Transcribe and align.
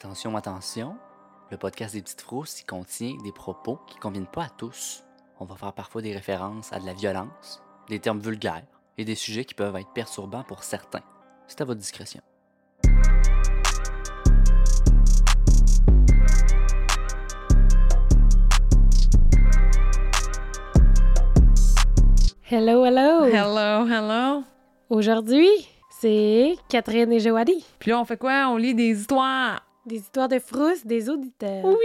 Attention, 0.00 0.36
attention, 0.36 0.96
le 1.50 1.56
podcast 1.56 1.92
des 1.92 2.02
petites 2.02 2.20
frousses 2.20 2.60
y 2.60 2.64
contient 2.64 3.16
des 3.24 3.32
propos 3.32 3.80
qui 3.88 3.96
ne 3.96 4.00
conviennent 4.00 4.28
pas 4.28 4.44
à 4.44 4.48
tous. 4.48 5.02
On 5.40 5.44
va 5.44 5.56
faire 5.56 5.72
parfois 5.72 6.02
des 6.02 6.14
références 6.14 6.72
à 6.72 6.78
de 6.78 6.86
la 6.86 6.94
violence, 6.94 7.60
des 7.88 7.98
termes 7.98 8.20
vulgaires 8.20 8.62
et 8.96 9.04
des 9.04 9.16
sujets 9.16 9.44
qui 9.44 9.54
peuvent 9.54 9.74
être 9.74 9.92
perturbants 9.92 10.44
pour 10.44 10.62
certains. 10.62 11.02
C'est 11.48 11.62
à 11.62 11.64
votre 11.64 11.80
discrétion. 11.80 12.20
Hello, 22.48 22.84
hello! 22.84 23.24
Hello, 23.24 23.88
hello. 23.88 24.44
Aujourd'hui, 24.90 25.48
c'est 25.90 26.54
Catherine 26.68 27.10
et 27.10 27.18
Joanie. 27.18 27.64
Puis 27.80 27.90
là, 27.90 27.98
on 27.98 28.04
fait 28.04 28.16
quoi? 28.16 28.46
On 28.50 28.58
lit 28.58 28.76
des 28.76 28.90
histoires. 28.90 29.67
Des 29.88 29.96
histoires 29.96 30.28
de 30.28 30.38
frousse 30.38 30.84
des 30.84 31.08
auditeurs. 31.08 31.64
Oui! 31.64 31.76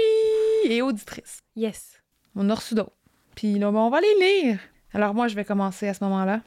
Et 0.66 0.82
auditrices. 0.82 1.40
Yes. 1.56 2.02
On 2.36 2.50
a 2.50 2.56
reçu 2.56 2.76
d'autres. 2.76 2.92
Puis 3.34 3.58
là, 3.58 3.72
ben, 3.72 3.80
on 3.80 3.90
va 3.90 4.02
les 4.02 4.16
lire. 4.20 4.60
Alors 4.94 5.14
moi, 5.14 5.30
je 5.30 5.36
vais 5.36 5.46
commencer 5.46 5.88
à 5.88 5.94
ce 5.94 6.04
moment-là 6.04 6.42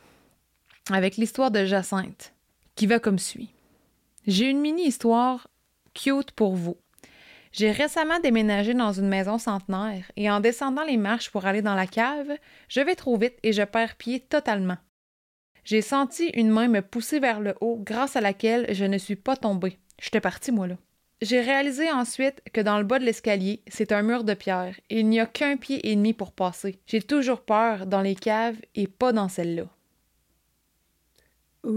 avec 0.92 1.16
l'histoire 1.16 1.50
de 1.50 1.64
Jacinthe, 1.64 2.34
qui 2.74 2.86
va 2.86 2.98
comme 2.98 3.18
suit. 3.18 3.50
J'ai 4.26 4.50
une 4.50 4.60
mini-histoire 4.60 5.48
cute 5.94 6.30
pour 6.32 6.54
vous. 6.54 6.76
J'ai 7.52 7.70
récemment 7.70 8.20
déménagé 8.20 8.74
dans 8.74 8.92
une 8.92 9.08
maison 9.08 9.38
centenaire 9.38 10.04
et 10.16 10.30
en 10.30 10.40
descendant 10.40 10.84
les 10.84 10.98
marches 10.98 11.30
pour 11.30 11.46
aller 11.46 11.62
dans 11.62 11.74
la 11.74 11.86
cave, 11.86 12.36
je 12.68 12.82
vais 12.82 12.96
trop 12.96 13.16
vite 13.16 13.38
et 13.42 13.54
je 13.54 13.62
perds 13.62 13.96
pied 13.96 14.20
totalement. 14.20 14.76
J'ai 15.64 15.80
senti 15.80 16.26
une 16.34 16.50
main 16.50 16.68
me 16.68 16.82
pousser 16.82 17.18
vers 17.18 17.40
le 17.40 17.54
haut 17.62 17.80
grâce 17.82 18.14
à 18.14 18.20
laquelle 18.20 18.66
je 18.74 18.84
ne 18.84 18.98
suis 18.98 19.16
pas 19.16 19.36
tombée. 19.36 19.78
J'étais 19.98 20.20
partie, 20.20 20.52
moi, 20.52 20.66
là. 20.66 20.76
J'ai 21.22 21.40
réalisé 21.40 21.90
ensuite 21.90 22.42
que 22.52 22.60
dans 22.60 22.76
le 22.78 22.84
bas 22.84 22.98
de 22.98 23.04
l'escalier, 23.04 23.62
c'est 23.68 23.90
un 23.92 24.02
mur 24.02 24.22
de 24.22 24.34
pierre 24.34 24.78
et 24.90 25.00
il 25.00 25.08
n'y 25.08 25.18
a 25.18 25.24
qu'un 25.26 25.56
pied 25.56 25.88
et 25.90 25.96
demi 25.96 26.12
pour 26.12 26.32
passer. 26.32 26.78
J'ai 26.86 27.00
toujours 27.00 27.40
peur 27.40 27.86
dans 27.86 28.02
les 28.02 28.14
caves 28.14 28.58
et 28.74 28.86
pas 28.86 29.12
dans 29.12 29.28
celle-là. 29.28 29.64
Ouh. 31.64 31.70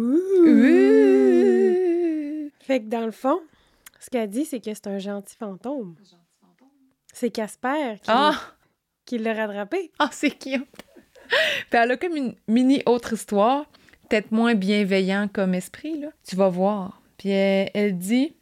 Ouh. 1.29 2.51
Fait 2.59 2.81
que 2.81 2.85
dans 2.89 3.05
le 3.05 3.11
fond, 3.11 3.39
ce 3.99 4.09
qu'elle 4.09 4.29
dit, 4.29 4.45
c'est 4.45 4.59
que 4.59 4.73
c'est 4.73 4.87
un 4.87 4.99
gentil 4.99 5.35
fantôme. 5.37 5.95
C'est 7.13 7.31
Casper 7.31 7.95
qui, 8.01 8.09
Ah! 8.09 8.35
qui 9.05 9.17
l'a 9.17 9.33
rattrapé. 9.33 9.91
Ah, 9.99 10.09
c'est 10.11 10.31
cute! 10.31 10.67
Puis 11.69 11.79
elle 11.79 11.91
a 11.91 11.97
comme 11.97 12.15
une 12.15 12.35
mini 12.47 12.81
autre 12.85 13.13
histoire, 13.13 13.65
peut-être 14.07 14.31
moins 14.31 14.55
bienveillant 14.55 15.27
comme 15.31 15.53
esprit, 15.53 15.99
là. 15.99 16.09
Tu 16.27 16.35
vas 16.35 16.49
voir. 16.49 17.01
Puis 17.17 17.29
elle, 17.29 17.69
elle 17.73 17.97
dit 17.97 18.35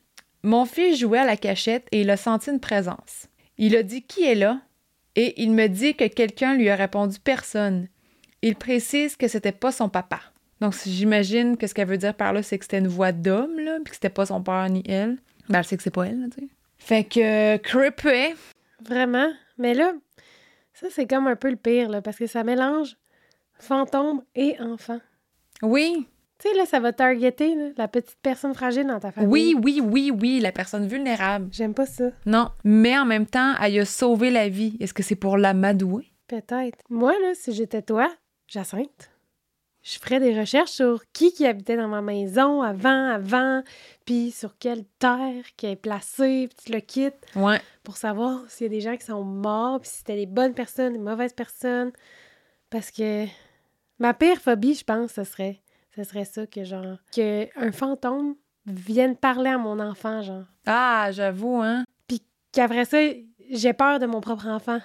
Mon 0.48 0.64
fils 0.64 0.98
jouait 0.98 1.20
à 1.20 1.26
la 1.26 1.36
cachette 1.36 1.90
et 1.92 2.00
il 2.00 2.10
a 2.10 2.16
senti 2.16 2.50
une 2.50 2.62
présence. 2.62 3.28
Il 3.58 3.76
a 3.76 3.84
dit 3.84 4.04
Qui 4.04 4.24
est 4.24 4.36
là? 4.36 4.62
Et 5.18 5.44
il 5.44 5.52
me 5.52 5.68
dit 5.68 5.94
que 5.94 6.08
quelqu'un 6.08 6.56
lui 6.56 6.70
a 6.70 6.76
répondu 6.78 7.20
Personne. 7.20 7.90
Il 8.42 8.56
précise 8.56 9.18
que 9.18 9.28
c'était 9.28 9.52
pas 9.52 9.74
son 9.74 9.90
papa. 9.90 10.22
Donc 10.62 10.74
j'imagine 10.86 11.58
que 11.58 11.68
ce 11.68 11.74
qu'elle 11.74 11.90
veut 11.90 11.98
dire 11.98 12.14
par 12.14 12.32
là, 12.32 12.44
c'est 12.44 12.58
que 12.58 12.64
c'était 12.64 12.78
une 12.78 12.88
voix 12.88 13.12
d'homme, 13.12 13.60
là, 13.60 13.80
puis 13.84 13.90
que 13.90 13.96
c'était 13.96 14.08
pas 14.08 14.26
son 14.26 14.42
père 14.42 14.70
ni 14.70 14.84
elle. 14.88 15.18
Ben, 15.50 15.60
elle 15.60 15.66
sait 15.66 15.76
que 15.76 15.84
c'est 15.84 15.92
pas 15.92 16.06
elle, 16.06 16.22
là, 16.22 16.28
tu 16.34 16.40
sais. 16.40 16.48
Fait 16.78 17.04
que, 17.04 17.58
creepy. 17.58 18.38
Vraiment? 18.86 19.30
Mais 19.58 19.74
là, 19.74 19.96
ça, 20.74 20.88
c'est 20.90 21.08
comme 21.08 21.28
un 21.28 21.36
peu 21.36 21.50
le 21.50 21.58
pire, 21.58 21.90
là, 21.90 22.02
parce 22.02 22.16
que 22.16 22.26
ça 22.26 22.46
mélange 22.46 22.96
fantôme 23.60 24.24
et 24.34 24.56
enfant. 24.62 25.02
Oui, 25.62 26.08
Tu 26.40 26.48
sais, 26.50 26.56
là, 26.56 26.66
ça 26.68 26.80
va 26.80 26.94
targeter 26.94 27.56
là, 27.56 27.70
la 27.78 27.88
petite 27.88 28.18
personne 28.22 28.54
fragile 28.54 28.86
dans 28.86 29.00
ta 29.00 29.12
famille. 29.12 29.30
Oui, 29.30 29.56
oui, 29.64 29.82
oui, 29.84 30.12
oui, 30.12 30.40
la 30.40 30.52
personne 30.52 30.88
vulnérable. 30.88 31.48
J'aime 31.52 31.74
pas 31.74 31.88
ça. 31.88 32.12
Non, 32.28 32.50
mais 32.64 32.98
en 32.98 33.06
même 33.06 33.26
temps, 33.26 33.56
elle 33.62 33.80
a 33.80 33.86
sauvé 33.86 34.30
la 34.30 34.48
vie. 34.48 34.78
Est-ce 34.80 34.94
que 34.94 35.02
c'est 35.04 35.16
pour 35.16 35.38
l'amadouer? 35.38 36.12
Peut-être. 36.28 36.78
Moi, 36.90 37.14
là, 37.24 37.32
si 37.34 37.54
j'étais 37.54 37.82
toi, 37.82 38.08
Jacinthe, 38.48 39.10
je 39.82 39.98
ferais 40.00 40.20
des 40.20 40.38
recherches 40.38 40.72
sur 40.72 41.02
qui 41.14 41.32
qui 41.32 41.46
habitait 41.48 41.78
dans 41.78 41.88
ma 41.88 42.02
maison 42.02 42.62
avant, 42.62 43.08
avant, 43.10 43.64
puis 44.06 44.32
sur 44.32 44.58
quelle 44.60 44.84
terre 45.00 45.44
qui 45.56 45.66
est 45.68 45.76
placée, 45.78 46.50
puis 46.50 46.66
tu 46.66 46.72
le 46.74 46.82
quittes 46.82 47.26
Ouais. 47.36 47.60
pour 47.84 47.98
savoir 47.98 48.42
s'il 48.50 48.66
y 48.66 48.70
a 48.70 48.70
des 48.70 48.82
gens 48.82 48.96
qui 48.98 49.06
sont 49.06 49.24
morts, 49.24 49.80
puis 49.80 49.90
si 49.90 49.98
c'était 50.00 50.18
des 50.18 50.26
bonnes 50.26 50.54
personnes, 50.54 50.94
des 50.94 51.00
mauvaises 51.00 51.34
personnes. 51.34 51.92
Parce 52.70 52.92
que 52.92 53.26
ma 53.98 54.14
pire 54.14 54.40
phobie, 54.42 54.76
je 54.76 54.84
pense, 54.84 55.14
ce 55.14 55.24
serait, 55.24 55.62
ce 55.98 56.04
serait 56.04 56.26
ça, 56.26 56.46
que 56.46 56.64
genre, 56.64 56.98
que 57.16 57.48
un 57.60 57.72
fantôme 57.72 58.36
vienne 58.66 59.16
parler 59.16 59.50
à 59.50 59.58
mon 59.58 59.80
enfant, 59.80 60.22
genre. 60.22 60.44
Ah, 60.66 61.10
j'avoue, 61.12 61.62
hein? 61.62 61.84
Qu'après 62.52 62.86
ça, 62.86 62.98
j'ai 63.52 63.74
peur 63.74 64.00
de 64.00 64.06
mon 64.06 64.22
propre 64.22 64.48
enfant. 64.48 64.80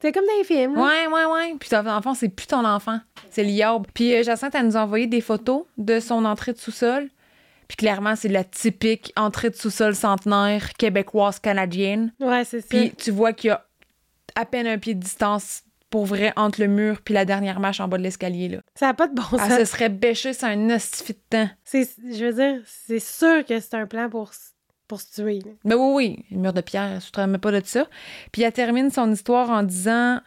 C'est 0.00 0.12
comme 0.12 0.24
dans 0.24 0.38
les 0.38 0.44
films, 0.44 0.74
là. 0.74 0.82
Ouais, 0.82 1.06
ouais, 1.06 1.24
ouais. 1.24 1.54
Puis 1.58 1.68
ton 1.68 1.86
enfant, 1.86 2.14
c'est 2.14 2.28
plus 2.28 2.46
ton 2.46 2.64
enfant. 2.64 3.00
C'est 3.30 3.42
l'IOB. 3.42 3.86
Puis 3.92 4.14
euh, 4.14 4.22
Jacinthe, 4.22 4.54
elle 4.54 4.66
nous 4.66 4.76
a 4.76 4.82
envoyé 4.82 5.06
des 5.06 5.20
photos 5.20 5.64
de 5.76 6.00
son 6.00 6.24
entrée 6.24 6.52
de 6.52 6.58
sous-sol. 6.58 7.08
Puis 7.68 7.76
clairement, 7.76 8.16
c'est 8.16 8.28
la 8.28 8.42
typique 8.44 9.12
entrée 9.16 9.50
de 9.50 9.54
sous-sol 9.54 9.94
centenaire 9.94 10.72
québécoise 10.74 11.38
canadienne. 11.38 12.12
Ouais, 12.18 12.44
c'est 12.44 12.60
ça. 12.60 12.66
Puis 12.68 12.92
tu 12.96 13.10
vois 13.10 13.32
qu'il 13.32 13.48
y 13.48 13.50
a 13.50 13.64
à 14.34 14.44
peine 14.44 14.66
un 14.66 14.78
pied 14.78 14.94
de 14.94 15.00
distance 15.00 15.62
pour 15.90 16.06
vrai 16.06 16.32
entre 16.36 16.60
le 16.60 16.68
mur 16.68 17.00
puis 17.04 17.12
la 17.14 17.24
dernière 17.24 17.60
marche 17.60 17.80
en 17.80 17.88
bas 17.88 17.98
de 17.98 18.02
l'escalier 18.02 18.48
là. 18.48 18.58
Ça 18.74 18.86
n'a 18.86 18.94
pas 18.94 19.08
de 19.08 19.14
bon 19.14 19.22
Elle 19.32 19.40
sens. 19.40 19.58
se 19.58 19.64
serait 19.66 19.88
bêchée 19.88 20.32
sur 20.32 20.48
un 20.48 20.70
hostifie 20.70 21.12
de 21.14 21.18
temps. 21.28 21.50
C'est, 21.64 21.88
je 22.10 22.24
veux 22.24 22.32
dire, 22.32 22.62
c'est 22.66 23.00
sûr 23.00 23.44
que 23.44 23.58
c'est 23.60 23.74
un 23.74 23.86
plan 23.86 24.08
pour, 24.08 24.30
pour 24.88 25.00
se 25.00 25.12
tuer. 25.20 25.40
là. 25.44 25.50
Ben 25.64 25.76
oui, 25.76 25.92
oui, 25.94 26.24
le 26.30 26.38
mur 26.38 26.52
de 26.52 26.60
pierre, 26.60 27.00
je 27.00 27.20
ne 27.20 27.26
même 27.26 27.40
pas 27.40 27.52
de 27.52 27.60
ça. 27.64 27.86
Puis 28.32 28.42
elle 28.42 28.52
termine 28.52 28.90
son 28.90 29.10
histoire 29.12 29.50
en 29.50 29.62
disant 29.64 30.20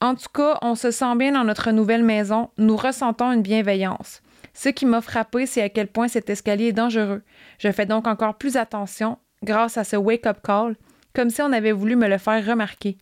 En 0.00 0.14
tout 0.16 0.28
cas, 0.34 0.58
on 0.62 0.74
se 0.74 0.90
sent 0.90 1.14
bien 1.16 1.32
dans 1.32 1.44
notre 1.44 1.70
nouvelle 1.70 2.04
maison, 2.04 2.50
nous 2.58 2.76
ressentons 2.76 3.32
une 3.32 3.42
bienveillance. 3.42 4.20
Ce 4.52 4.68
qui 4.68 4.86
m'a 4.86 5.00
frappé, 5.00 5.46
c'est 5.46 5.62
à 5.62 5.68
quel 5.68 5.88
point 5.88 6.06
cet 6.08 6.30
escalier 6.30 6.66
est 6.66 6.72
dangereux. 6.72 7.22
Je 7.58 7.70
fais 7.72 7.86
donc 7.86 8.06
encore 8.06 8.34
plus 8.36 8.56
attention 8.56 9.18
grâce 9.42 9.76
à 9.78 9.84
ce 9.84 9.96
wake-up 9.96 10.38
call, 10.44 10.76
comme 11.12 11.30
si 11.30 11.42
on 11.42 11.52
avait 11.52 11.72
voulu 11.72 11.96
me 11.96 12.08
le 12.08 12.18
faire 12.18 12.44
remarquer. 12.46 12.96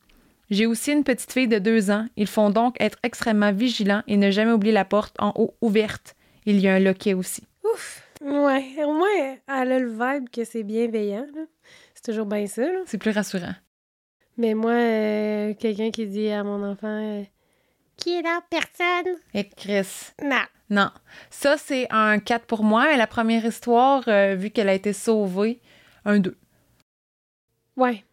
J'ai 0.50 0.66
aussi 0.66 0.92
une 0.92 1.04
petite 1.04 1.32
fille 1.32 1.48
de 1.48 1.58
deux 1.58 1.90
ans. 1.90 2.06
Ils 2.16 2.26
font 2.26 2.50
donc 2.50 2.76
être 2.80 2.98
extrêmement 3.02 3.52
vigilants 3.52 4.02
et 4.06 4.16
ne 4.16 4.30
jamais 4.30 4.52
oublier 4.52 4.72
la 4.74 4.84
porte 4.84 5.14
en 5.18 5.32
haut 5.36 5.54
ouverte. 5.60 6.14
Il 6.44 6.60
y 6.60 6.68
a 6.68 6.74
un 6.74 6.78
loquet 6.80 7.14
aussi. 7.14 7.44
Ouf! 7.64 8.02
Ouais, 8.20 8.84
au 8.84 8.92
moins, 8.92 9.08
elle 9.48 9.72
a 9.72 9.78
le 9.78 9.88
vibe 9.90 10.28
que 10.30 10.44
c'est 10.44 10.62
bienveillant. 10.62 11.26
C'est 11.94 12.04
toujours 12.12 12.26
bien 12.26 12.46
ça. 12.46 12.62
là. 12.62 12.80
C'est 12.86 12.98
plus 12.98 13.10
rassurant. 13.10 13.54
Mais 14.36 14.54
moi, 14.54 14.72
euh, 14.72 15.54
quelqu'un 15.54 15.90
qui 15.90 16.06
dit 16.06 16.28
à 16.30 16.42
mon 16.44 16.62
enfant 16.64 16.86
euh, 16.88 17.22
Qui 17.96 18.16
est 18.18 18.22
là? 18.22 18.40
Personne? 18.50 19.14
Et 19.34 19.48
Chris, 19.48 20.12
Non. 20.22 20.42
Non. 20.70 20.90
Ça, 21.30 21.56
c'est 21.58 21.86
un 21.90 22.18
4 22.18 22.46
pour 22.46 22.62
moi. 22.64 22.84
Mais 22.86 22.96
la 22.96 23.06
première 23.06 23.44
histoire, 23.44 24.04
euh, 24.08 24.34
vu 24.34 24.50
qu'elle 24.50 24.68
a 24.68 24.74
été 24.74 24.92
sauvée, 24.92 25.60
un 26.04 26.18
2. 26.18 26.36
Ouais. 27.76 28.04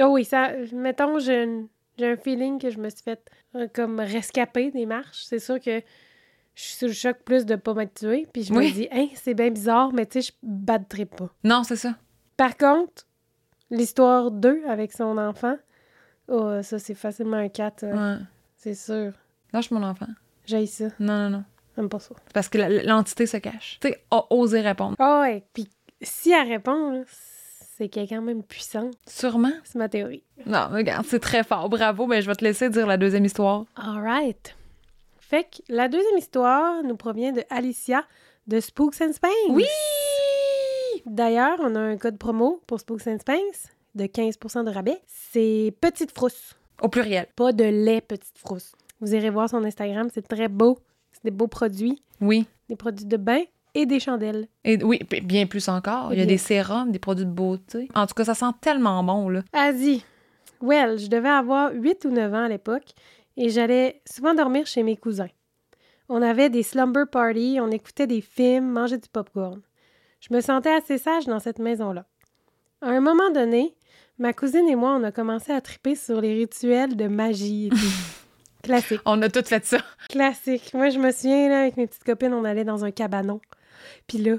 Oh 0.00 0.06
oui, 0.10 0.24
ça. 0.24 0.50
Mettons, 0.72 1.18
j'ai 1.18 1.44
un, 1.44 1.66
j'ai 1.98 2.10
un 2.12 2.16
feeling 2.16 2.58
que 2.60 2.70
je 2.70 2.78
me 2.78 2.88
suis 2.90 3.02
fait 3.02 3.20
euh, 3.54 3.68
comme 3.72 4.00
rescaper 4.00 4.70
des 4.70 4.86
marches. 4.86 5.24
C'est 5.24 5.38
sûr 5.38 5.60
que 5.60 5.80
je 6.54 6.62
suis 6.62 6.74
sous 6.76 6.86
le 6.86 6.92
choc 6.92 7.18
plus 7.24 7.46
de 7.46 7.56
pas 7.56 7.74
m'être 7.74 7.94
tuée. 7.94 8.26
Puis 8.32 8.44
je 8.44 8.52
me 8.52 8.68
dis, 8.72 8.88
hein, 8.92 9.06
c'est 9.14 9.34
bien 9.34 9.50
bizarre, 9.50 9.92
mais 9.92 10.06
tu 10.06 10.20
sais, 10.22 10.28
je 10.32 10.38
battrai 10.42 11.04
pas. 11.04 11.28
Non, 11.44 11.62
c'est 11.64 11.76
ça. 11.76 11.94
Par 12.36 12.56
contre, 12.56 13.06
l'histoire 13.70 14.30
2 14.30 14.62
avec 14.68 14.92
son 14.92 15.16
enfant, 15.18 15.56
oh, 16.28 16.60
ça, 16.62 16.78
c'est 16.78 16.94
facilement 16.94 17.36
un 17.36 17.48
4, 17.48 17.84
euh, 17.84 17.92
Ouais. 18.16 18.22
c'est 18.56 18.74
sûr. 18.74 19.12
Lâche 19.52 19.70
mon 19.70 19.82
enfant. 19.82 20.08
J'ai 20.46 20.66
ça. 20.66 20.86
Non, 20.98 21.16
non, 21.24 21.30
non. 21.30 21.44
J'aime 21.76 21.88
pas 21.88 21.98
ça. 22.00 22.14
Parce 22.32 22.48
que 22.48 22.58
l'entité 22.86 23.26
se 23.26 23.36
cache. 23.38 23.78
Tu 23.80 23.88
sais, 23.88 24.04
a 24.10 24.24
osé 24.32 24.60
répondre. 24.60 24.94
Ah 24.98 25.20
ouais, 25.22 25.44
puis 25.52 25.68
si 26.02 26.30
elle 26.32 26.48
répond, 26.48 26.90
là, 26.90 27.02
c'est 27.76 27.88
qu'elle 27.88 28.04
est 28.04 28.08
quand 28.08 28.22
même 28.22 28.42
puissante. 28.42 28.94
Sûrement. 29.08 29.52
C'est 29.64 29.76
ma 29.78 29.88
théorie. 29.88 30.22
Non, 30.46 30.68
regarde, 30.70 31.04
c'est 31.06 31.18
très 31.20 31.42
fort. 31.44 31.68
Bravo. 31.68 32.06
Mais 32.06 32.22
je 32.22 32.26
vais 32.28 32.34
te 32.36 32.44
laisser 32.44 32.70
dire 32.70 32.86
la 32.86 32.96
deuxième 32.96 33.24
histoire. 33.24 33.64
All 33.76 34.00
right. 34.02 34.54
Fait 35.18 35.44
que 35.44 35.62
la 35.68 35.88
deuxième 35.88 36.18
histoire 36.18 36.82
nous 36.84 36.96
provient 36.96 37.32
de 37.32 37.42
Alicia 37.50 38.04
de 38.46 38.60
Spooks 38.60 39.00
and 39.00 39.12
Spanks. 39.14 39.30
Oui! 39.50 39.64
D'ailleurs, 41.06 41.58
on 41.60 41.74
a 41.74 41.80
un 41.80 41.96
code 41.96 42.18
promo 42.18 42.60
pour 42.66 42.80
Spooks 42.80 43.06
and 43.06 43.18
Spanks 43.20 43.70
de 43.94 44.04
15% 44.04 44.64
de 44.64 44.70
rabais. 44.70 44.98
C'est 45.06 45.74
Petite 45.80 46.12
Frousse. 46.12 46.54
Au 46.82 46.88
pluriel. 46.88 47.26
pas 47.36 47.52
de 47.52 47.64
lait 47.64 48.00
Petite 48.00 48.36
Frousse. 48.38 48.72
Vous 49.00 49.14
irez 49.14 49.30
voir 49.30 49.48
son 49.48 49.64
Instagram, 49.64 50.08
c'est 50.12 50.26
très 50.26 50.48
beau. 50.48 50.78
C'est 51.12 51.24
des 51.24 51.30
beaux 51.30 51.46
produits, 51.46 52.02
Oui. 52.20 52.46
des 52.68 52.76
produits 52.76 53.06
de 53.06 53.16
bain 53.16 53.42
et 53.74 53.86
des 53.86 54.00
chandelles. 54.00 54.48
Et 54.64 54.82
oui, 54.82 55.00
bien 55.22 55.46
plus 55.46 55.68
encore. 55.68 56.12
Il 56.12 56.18
y 56.18 56.22
a 56.22 56.26
des 56.26 56.38
sérums, 56.38 56.92
des 56.92 56.98
produits 56.98 57.26
de 57.26 57.30
beauté. 57.30 57.88
En 57.94 58.06
tout 58.06 58.14
cas, 58.14 58.24
ça 58.24 58.34
sent 58.34 58.52
tellement 58.60 59.02
bon, 59.02 59.28
là. 59.28 59.42
Dit 59.72 60.04
Well, 60.60 60.98
je 60.98 61.08
devais 61.08 61.28
avoir 61.28 61.72
8 61.72 62.04
ou 62.06 62.10
9 62.10 62.34
ans 62.34 62.44
à 62.44 62.48
l'époque 62.48 62.94
et 63.36 63.50
j'allais 63.50 64.00
souvent 64.06 64.34
dormir 64.34 64.66
chez 64.66 64.82
mes 64.82 64.96
cousins. 64.96 65.28
On 66.08 66.22
avait 66.22 66.50
des 66.50 66.62
slumber 66.62 67.04
parties, 67.10 67.58
on 67.60 67.70
écoutait 67.70 68.06
des 68.06 68.20
films, 68.20 68.70
mangeait 68.70 68.98
du 68.98 69.08
popcorn. 69.08 69.60
Je 70.20 70.34
me 70.34 70.40
sentais 70.40 70.72
assez 70.72 70.98
sage 70.98 71.26
dans 71.26 71.40
cette 71.40 71.58
maison-là. 71.58 72.06
À 72.80 72.88
un 72.88 73.00
moment 73.00 73.30
donné, 73.30 73.74
ma 74.18 74.32
cousine 74.32 74.68
et 74.68 74.76
moi, 74.76 74.96
on 74.98 75.02
a 75.04 75.12
commencé 75.12 75.52
à 75.52 75.60
triper 75.60 75.94
sur 75.94 76.20
les 76.20 76.34
rituels 76.34 76.96
de 76.96 77.08
magie 77.08 77.66
et 77.66 77.70
tout. 77.70 77.76
Classique. 78.62 79.00
On 79.04 79.20
a 79.20 79.28
toutes 79.28 79.48
fait 79.48 79.64
ça. 79.64 79.78
Classique. 80.08 80.72
Moi, 80.72 80.88
je 80.88 80.98
me 80.98 81.10
souviens, 81.12 81.50
là, 81.50 81.60
avec 81.60 81.76
mes 81.76 81.86
petites 81.86 82.04
copines, 82.04 82.32
on 82.32 82.44
allait 82.44 82.64
dans 82.64 82.84
un 82.84 82.90
cabanon. 82.90 83.40
Puis 84.06 84.18
là, 84.18 84.36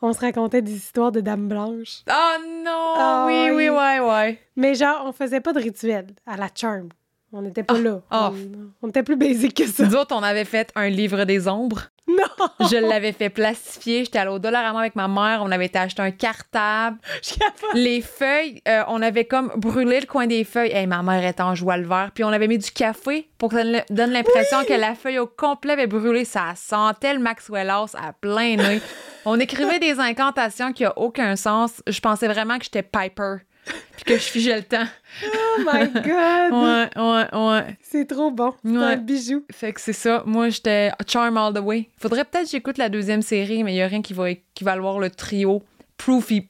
on 0.00 0.12
se 0.12 0.20
racontait 0.20 0.62
des 0.62 0.74
histoires 0.74 1.12
de 1.12 1.20
dames 1.20 1.48
blanches. 1.48 2.02
Oh 2.10 2.36
non! 2.64 2.94
Ah 2.96 3.24
oui, 3.26 3.50
oui, 3.50 3.68
oui. 3.68 3.76
ouais, 3.76 4.00
ouais. 4.00 4.40
Mais 4.56 4.74
genre, 4.74 5.02
on 5.06 5.12
faisait 5.12 5.40
pas 5.40 5.52
de 5.52 5.60
rituel 5.60 6.06
à 6.26 6.36
la 6.36 6.48
charm. 6.54 6.88
On 7.34 7.40
n'était 7.42 7.62
pas 7.62 7.78
là. 7.78 8.00
ah. 8.10 8.30
On, 8.32 8.86
on 8.86 8.88
était 8.90 9.02
plus 9.02 9.16
basique 9.16 9.56
que 9.56 9.66
ça. 9.66 9.86
Nous 9.86 9.94
autres, 9.96 10.14
on 10.14 10.22
avait 10.22 10.44
fait 10.44 10.70
un 10.74 10.88
livre 10.90 11.24
des 11.24 11.48
ombres. 11.48 11.84
Non! 12.06 12.48
Je 12.70 12.76
l'avais 12.76 13.12
fait 13.12 13.30
plastifier. 13.30 14.04
J'étais 14.04 14.18
allée 14.18 14.30
au 14.32 14.38
Dollarama 14.38 14.80
avec 14.80 14.96
ma 14.96 15.08
mère. 15.08 15.40
On 15.42 15.50
avait 15.50 15.66
été 15.66 15.78
acheter 15.78 16.02
un 16.02 16.10
cartable. 16.10 16.98
Je 17.22 17.38
capote. 17.38 17.70
Les 17.74 18.02
feuilles, 18.02 18.60
euh, 18.68 18.82
on 18.88 19.00
avait 19.00 19.24
comme 19.24 19.50
brûlé 19.56 20.00
le 20.00 20.06
coin 20.06 20.26
des 20.26 20.44
feuilles. 20.44 20.72
Hey, 20.72 20.86
ma 20.86 21.02
mère 21.02 21.24
était 21.24 21.42
en 21.42 21.54
joie 21.54 21.78
le 21.78 21.86
vert. 21.86 22.10
Puis 22.14 22.22
on 22.24 22.28
avait 22.28 22.48
mis 22.48 22.58
du 22.58 22.70
café 22.70 23.28
pour 23.38 23.48
que 23.50 23.56
ça 23.56 23.84
donne 23.88 24.10
l'impression 24.10 24.64
que 24.64 24.74
la 24.74 24.94
feuille 24.94 25.18
au 25.18 25.26
complet 25.26 25.72
avait 25.72 25.86
brûlé. 25.86 26.24
Ça 26.26 26.52
sentait 26.54 27.14
le 27.14 27.20
Maxwell 27.20 27.70
House 27.70 27.94
à 27.94 28.12
plein 28.12 28.56
nez. 28.56 28.80
On 29.24 29.38
écrivait 29.40 29.78
des 29.78 30.00
incantations 30.00 30.72
qui 30.72 30.82
n'ont 30.82 30.92
aucun 30.96 31.36
sens. 31.36 31.82
Je 31.86 32.00
pensais 32.00 32.26
vraiment 32.26 32.58
que 32.58 32.64
j'étais 32.64 32.82
Piper. 32.82 33.36
Puis 33.64 34.04
que 34.04 34.14
je 34.14 34.22
figeais 34.24 34.56
le 34.56 34.64
temps. 34.64 34.86
Oh 35.24 35.58
my 35.60 35.88
God! 35.92 36.52
Ouais, 36.52 36.88
ouais, 36.96 37.48
ouais. 37.48 37.76
C'est 37.82 38.06
trop 38.06 38.30
bon. 38.30 38.54
C'est 38.64 38.70
Ouais. 38.70 38.84
un 38.84 38.96
bijou. 38.96 39.44
Fait 39.52 39.72
que 39.72 39.80
c'est 39.80 39.92
ça. 39.92 40.22
Moi, 40.26 40.48
j'étais 40.48 40.90
Charm 41.06 41.36
All 41.36 41.54
the 41.54 41.58
Way. 41.58 41.88
Faudrait 41.98 42.24
peut-être 42.24 42.44
que 42.46 42.50
j'écoute 42.50 42.78
la 42.78 42.88
deuxième 42.88 43.22
série, 43.22 43.62
mais 43.62 43.74
il 43.74 43.76
y 43.76 43.82
a 43.82 43.86
rien 43.86 44.02
qui 44.02 44.12
va, 44.14 44.34
qui 44.34 44.64
va 44.64 44.72
avoir 44.72 44.98
le 44.98 45.10
trio. 45.10 45.62
Prue, 45.96 46.20
Phoebe. 46.20 46.46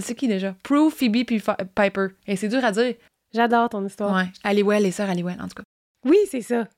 C'est 0.00 0.14
qui 0.14 0.28
déjà? 0.28 0.54
Prue, 0.62 0.90
Phoebe, 0.90 1.24
puis 1.26 1.42
Piper. 1.74 2.08
Et 2.26 2.36
c'est 2.36 2.48
dur 2.48 2.62
à 2.64 2.72
dire. 2.72 2.94
J'adore 3.32 3.68
ton 3.70 3.84
histoire. 3.86 4.14
Ouais. 4.14 4.26
Halliwell, 4.42 4.82
les 4.82 4.90
sœurs 4.90 5.08
Halliwell, 5.08 5.40
en 5.40 5.48
tout 5.48 5.54
cas. 5.54 5.62
Oui, 6.04 6.18
c'est 6.30 6.42
ça. 6.42 6.68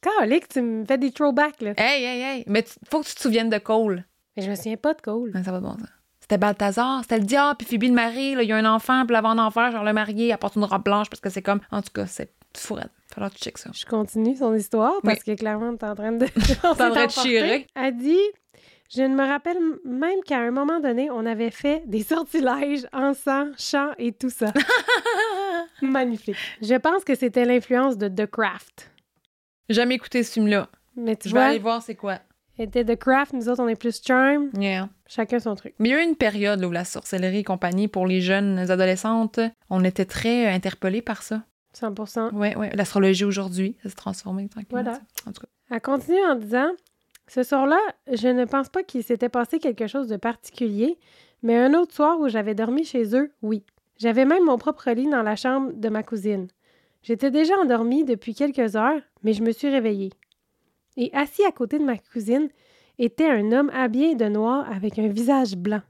Calique, 0.00 0.48
tu 0.48 0.60
me 0.60 0.84
fais 0.84 0.98
des 0.98 1.10
throwbacks, 1.10 1.60
là. 1.62 1.72
Hey, 1.76 2.04
hey, 2.04 2.20
hey. 2.22 2.44
Mais 2.46 2.64
faut 2.90 3.00
que 3.00 3.06
tu 3.08 3.14
te 3.14 3.20
souviennes 3.20 3.48
de 3.50 3.58
Cole. 3.58 4.04
Mais 4.36 4.42
je 4.44 4.50
me 4.50 4.54
souviens 4.54 4.76
pas 4.76 4.94
de 4.94 5.00
Cole. 5.00 5.32
Ça 5.44 5.50
va 5.50 5.58
de 5.58 5.64
bon 5.64 5.72
sens. 5.72 5.88
C'était 6.28 6.36
Balthazar, 6.38 7.00
c'était 7.00 7.16
le 7.20 7.24
diable, 7.24 7.56
puis 7.56 7.66
Phoebe 7.66 7.84
le 7.84 7.94
mari, 7.94 8.34
là, 8.34 8.42
il 8.42 8.50
y 8.50 8.52
a 8.52 8.56
un 8.56 8.66
enfant, 8.66 9.06
puis 9.06 9.16
avant 9.16 9.34
d'en 9.34 9.50
faire, 9.50 9.72
genre 9.72 9.82
le 9.82 9.94
marié, 9.94 10.28
elle 10.28 10.36
porte 10.36 10.56
une 10.56 10.64
robe 10.64 10.84
blanche 10.84 11.08
parce 11.08 11.22
que 11.22 11.30
c'est 11.30 11.40
comme. 11.40 11.60
En 11.70 11.80
tout 11.80 11.88
cas, 11.94 12.04
c'est 12.06 12.30
fourette. 12.54 12.90
Falloir 13.06 13.30
que 13.30 13.36
tu 13.38 13.44
checkes 13.44 13.56
ça. 13.56 13.70
Je 13.72 13.86
continue 13.86 14.36
son 14.36 14.54
histoire 14.54 14.92
parce 15.02 15.22
que 15.22 15.34
clairement, 15.34 15.74
t'es 15.74 15.86
en 15.86 15.94
train 15.94 16.12
de. 16.12 16.26
T'es 16.36 16.66
en 16.66 16.74
train 16.74 17.06
de 17.06 17.10
chirer. 17.10 17.66
Elle 17.74 17.96
dit 17.96 18.20
Je 18.94 19.00
ne 19.00 19.14
me 19.14 19.26
rappelle 19.26 19.56
même 19.86 20.20
qu'à 20.26 20.36
un 20.40 20.50
moment 20.50 20.80
donné, 20.80 21.10
on 21.10 21.24
avait 21.24 21.50
fait 21.50 21.82
des 21.86 22.02
sortilèges 22.02 22.86
en 22.92 23.14
sang, 23.14 23.46
chant 23.56 23.92
et 23.96 24.12
tout 24.12 24.28
ça. 24.28 24.52
Magnifique. 25.80 26.36
Je 26.60 26.74
pense 26.74 27.04
que 27.04 27.14
c'était 27.14 27.46
l'influence 27.46 27.96
de 27.96 28.08
The 28.08 28.30
Craft. 28.30 28.90
Jamais 29.70 29.94
écouté 29.94 30.22
ce 30.22 30.32
film-là. 30.32 30.68
Mais 30.94 31.16
tu 31.16 31.30
Je 31.30 31.34
vais 31.34 31.40
vois, 31.40 31.48
aller 31.48 31.58
voir 31.58 31.82
c'est 31.82 31.94
quoi. 31.94 32.18
Était 32.58 32.84
The 32.84 32.96
Craft, 32.98 33.32
nous 33.32 33.48
autres, 33.48 33.62
on 33.62 33.68
est 33.68 33.76
plus 33.76 34.00
charm. 34.04 34.50
Yeah. 34.58 34.88
Chacun 35.06 35.38
son 35.38 35.54
truc. 35.54 35.74
Mais 35.78 35.88
il 35.88 35.92
y 35.92 35.94
a 35.94 36.02
eu 36.02 36.06
une 36.06 36.16
période 36.16 36.64
où 36.64 36.70
la 36.70 36.84
sorcellerie 36.84 37.38
et 37.38 37.44
compagnie, 37.44 37.88
pour 37.88 38.06
les 38.06 38.20
jeunes 38.20 38.58
adolescentes, 38.58 39.40
on 39.70 39.84
était 39.84 40.04
très 40.04 40.46
euh, 40.46 40.54
interpellés 40.54 41.02
par 41.02 41.22
ça. 41.22 41.44
100 41.72 42.32
Ouais, 42.32 42.56
ouais. 42.56 42.70
L'astrologie 42.74 43.24
aujourd'hui, 43.24 43.76
ça 43.82 43.88
s'est 43.90 43.94
transformé 43.94 44.48
tranquillement. 44.48 44.82
Voilà. 44.82 45.00
En 45.26 45.32
tout 45.32 45.42
cas. 45.42 45.48
Elle 45.70 45.80
continue 45.80 46.24
en 46.24 46.34
disant 46.34 46.70
Ce 47.28 47.42
soir-là, 47.42 47.78
je 48.12 48.28
ne 48.28 48.44
pense 48.44 48.68
pas 48.68 48.82
qu'il 48.82 49.04
s'était 49.04 49.28
passé 49.28 49.58
quelque 49.58 49.86
chose 49.86 50.08
de 50.08 50.16
particulier, 50.16 50.98
mais 51.42 51.56
un 51.56 51.74
autre 51.74 51.94
soir 51.94 52.18
où 52.18 52.28
j'avais 52.28 52.54
dormi 52.54 52.84
chez 52.84 53.14
eux, 53.14 53.30
oui. 53.42 53.64
J'avais 53.98 54.24
même 54.24 54.44
mon 54.44 54.58
propre 54.58 54.90
lit 54.90 55.08
dans 55.08 55.22
la 55.22 55.36
chambre 55.36 55.72
de 55.74 55.88
ma 55.88 56.02
cousine. 56.02 56.48
J'étais 57.02 57.30
déjà 57.30 57.54
endormie 57.56 58.04
depuis 58.04 58.34
quelques 58.34 58.76
heures, 58.76 59.00
mais 59.22 59.32
je 59.32 59.42
me 59.42 59.52
suis 59.52 59.68
réveillée. 59.68 60.10
Et 60.98 61.10
assis 61.14 61.44
à 61.44 61.52
côté 61.52 61.78
de 61.78 61.84
ma 61.84 61.96
cousine 61.96 62.48
était 62.98 63.30
un 63.30 63.52
homme 63.52 63.70
habillé 63.72 64.16
de 64.16 64.26
noir 64.26 64.70
avec 64.70 64.98
un 64.98 65.06
visage 65.08 65.56
blanc. 65.56 65.80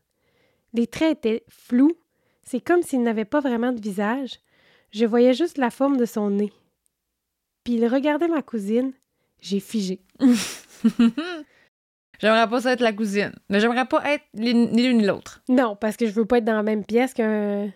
Les 0.75 0.87
traits 0.87 1.19
étaient 1.19 1.45
flous, 1.49 1.97
c'est 2.43 2.61
comme 2.61 2.83
s'il 2.83 3.03
n'avait 3.03 3.25
pas 3.25 3.41
vraiment 3.41 3.73
de 3.73 3.81
visage. 3.81 4.39
Je 4.93 5.07
voyais 5.07 5.33
juste 5.33 5.57
la 5.59 5.71
forme 5.71 5.97
de 5.97 6.05
son 6.05 6.31
nez. 6.31 6.53
Puis 7.65 7.75
il 7.75 7.87
regardait 7.89 8.29
ma 8.29 8.43
cousine, 8.43 8.93
j'ai 9.41 9.61
figé. 9.61 10.01
J'aimerais 12.21 12.49
pas 12.49 12.61
ça 12.61 12.73
être 12.73 12.81
la 12.81 12.93
cousine. 12.93 13.33
Mais 13.49 13.61
j'aimerais 13.61 13.87
pas 13.87 14.03
être 14.13 14.25
ni 14.35 14.53
l'une 14.53 14.99
ni 14.99 15.07
l'autre. 15.07 15.43
Non, 15.49 15.77
parce 15.77 15.97
que 15.97 16.07
je 16.07 16.13
veux 16.13 16.25
pas 16.27 16.39
être 16.39 16.45
dans 16.45 16.57
la 16.57 16.63
même 16.63 16.85
pièce 16.85 17.15
qu'un 17.15 17.71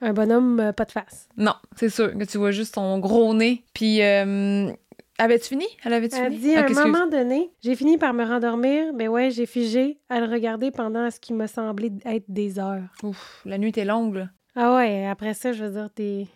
un 0.00 0.12
bonhomme 0.12 0.60
euh, 0.60 0.72
pas 0.72 0.84
de 0.84 0.92
face. 0.92 1.28
Non, 1.36 1.54
c'est 1.76 1.88
sûr 1.88 2.16
que 2.16 2.24
tu 2.24 2.38
vois 2.38 2.50
juste 2.50 2.74
ton 2.74 2.98
gros 2.98 3.32
nez. 3.34 3.64
Puis, 3.74 4.02
euh, 4.02 4.72
avais-tu 5.18 5.48
fini? 5.48 5.66
Elle 5.84 5.92
avait-tu 5.94 6.16
Elle 6.16 6.32
fini? 6.32 6.42
dit 6.42 6.54
à 6.56 6.62
Ok, 6.66 6.76
un 6.76 6.86
moment 6.86 7.06
donné, 7.06 7.50
j'ai 7.62 7.76
fini 7.76 7.98
par 7.98 8.14
me 8.14 8.24
rendormir, 8.24 8.92
mais 8.94 9.08
ouais, 9.08 9.30
j'ai 9.30 9.46
figé 9.46 9.98
à 10.08 10.20
le 10.20 10.26
regarder 10.26 10.70
pendant 10.70 11.10
ce 11.10 11.20
qui 11.20 11.32
me 11.32 11.46
semblait 11.46 11.92
être 12.04 12.24
des 12.28 12.58
heures. 12.58 12.82
Ouf, 13.02 13.42
la 13.44 13.58
nuit 13.58 13.68
était 13.70 13.84
longue, 13.84 14.16
là. 14.16 14.28
Ah 14.56 14.76
ouais, 14.76 15.06
après 15.06 15.34
ça, 15.34 15.52
je 15.52 15.64
veux 15.64 15.72
dire, 15.72 15.88
t'es. 15.94 16.26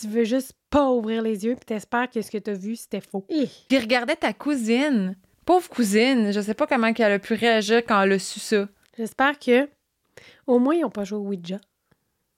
Tu 0.00 0.06
veux 0.08 0.24
juste 0.24 0.52
pas 0.70 0.90
ouvrir 0.90 1.20
les 1.22 1.44
yeux 1.44 1.54
puis 1.54 1.66
t'espères 1.66 2.08
que 2.08 2.22
ce 2.22 2.30
que 2.30 2.38
t'as 2.38 2.54
vu, 2.54 2.76
c'était 2.76 3.02
faux. 3.02 3.26
Puis 3.28 3.78
regardais 3.78 4.16
ta 4.16 4.32
cousine. 4.32 5.16
Pauvre 5.44 5.68
cousine, 5.68 6.32
je 6.32 6.40
sais 6.40 6.54
pas 6.54 6.66
comment 6.66 6.86
elle 6.96 7.12
a 7.12 7.18
pu 7.18 7.34
réagir 7.34 7.84
quand 7.84 8.00
elle 8.02 8.12
a 8.12 8.18
su 8.18 8.40
ça. 8.40 8.68
J'espère 8.96 9.38
que. 9.38 9.68
Au 10.46 10.58
moins, 10.58 10.76
ils 10.76 10.84
ont 10.84 10.90
pas 10.90 11.04
joué 11.04 11.18
au 11.18 11.22
Ouija. 11.22 11.60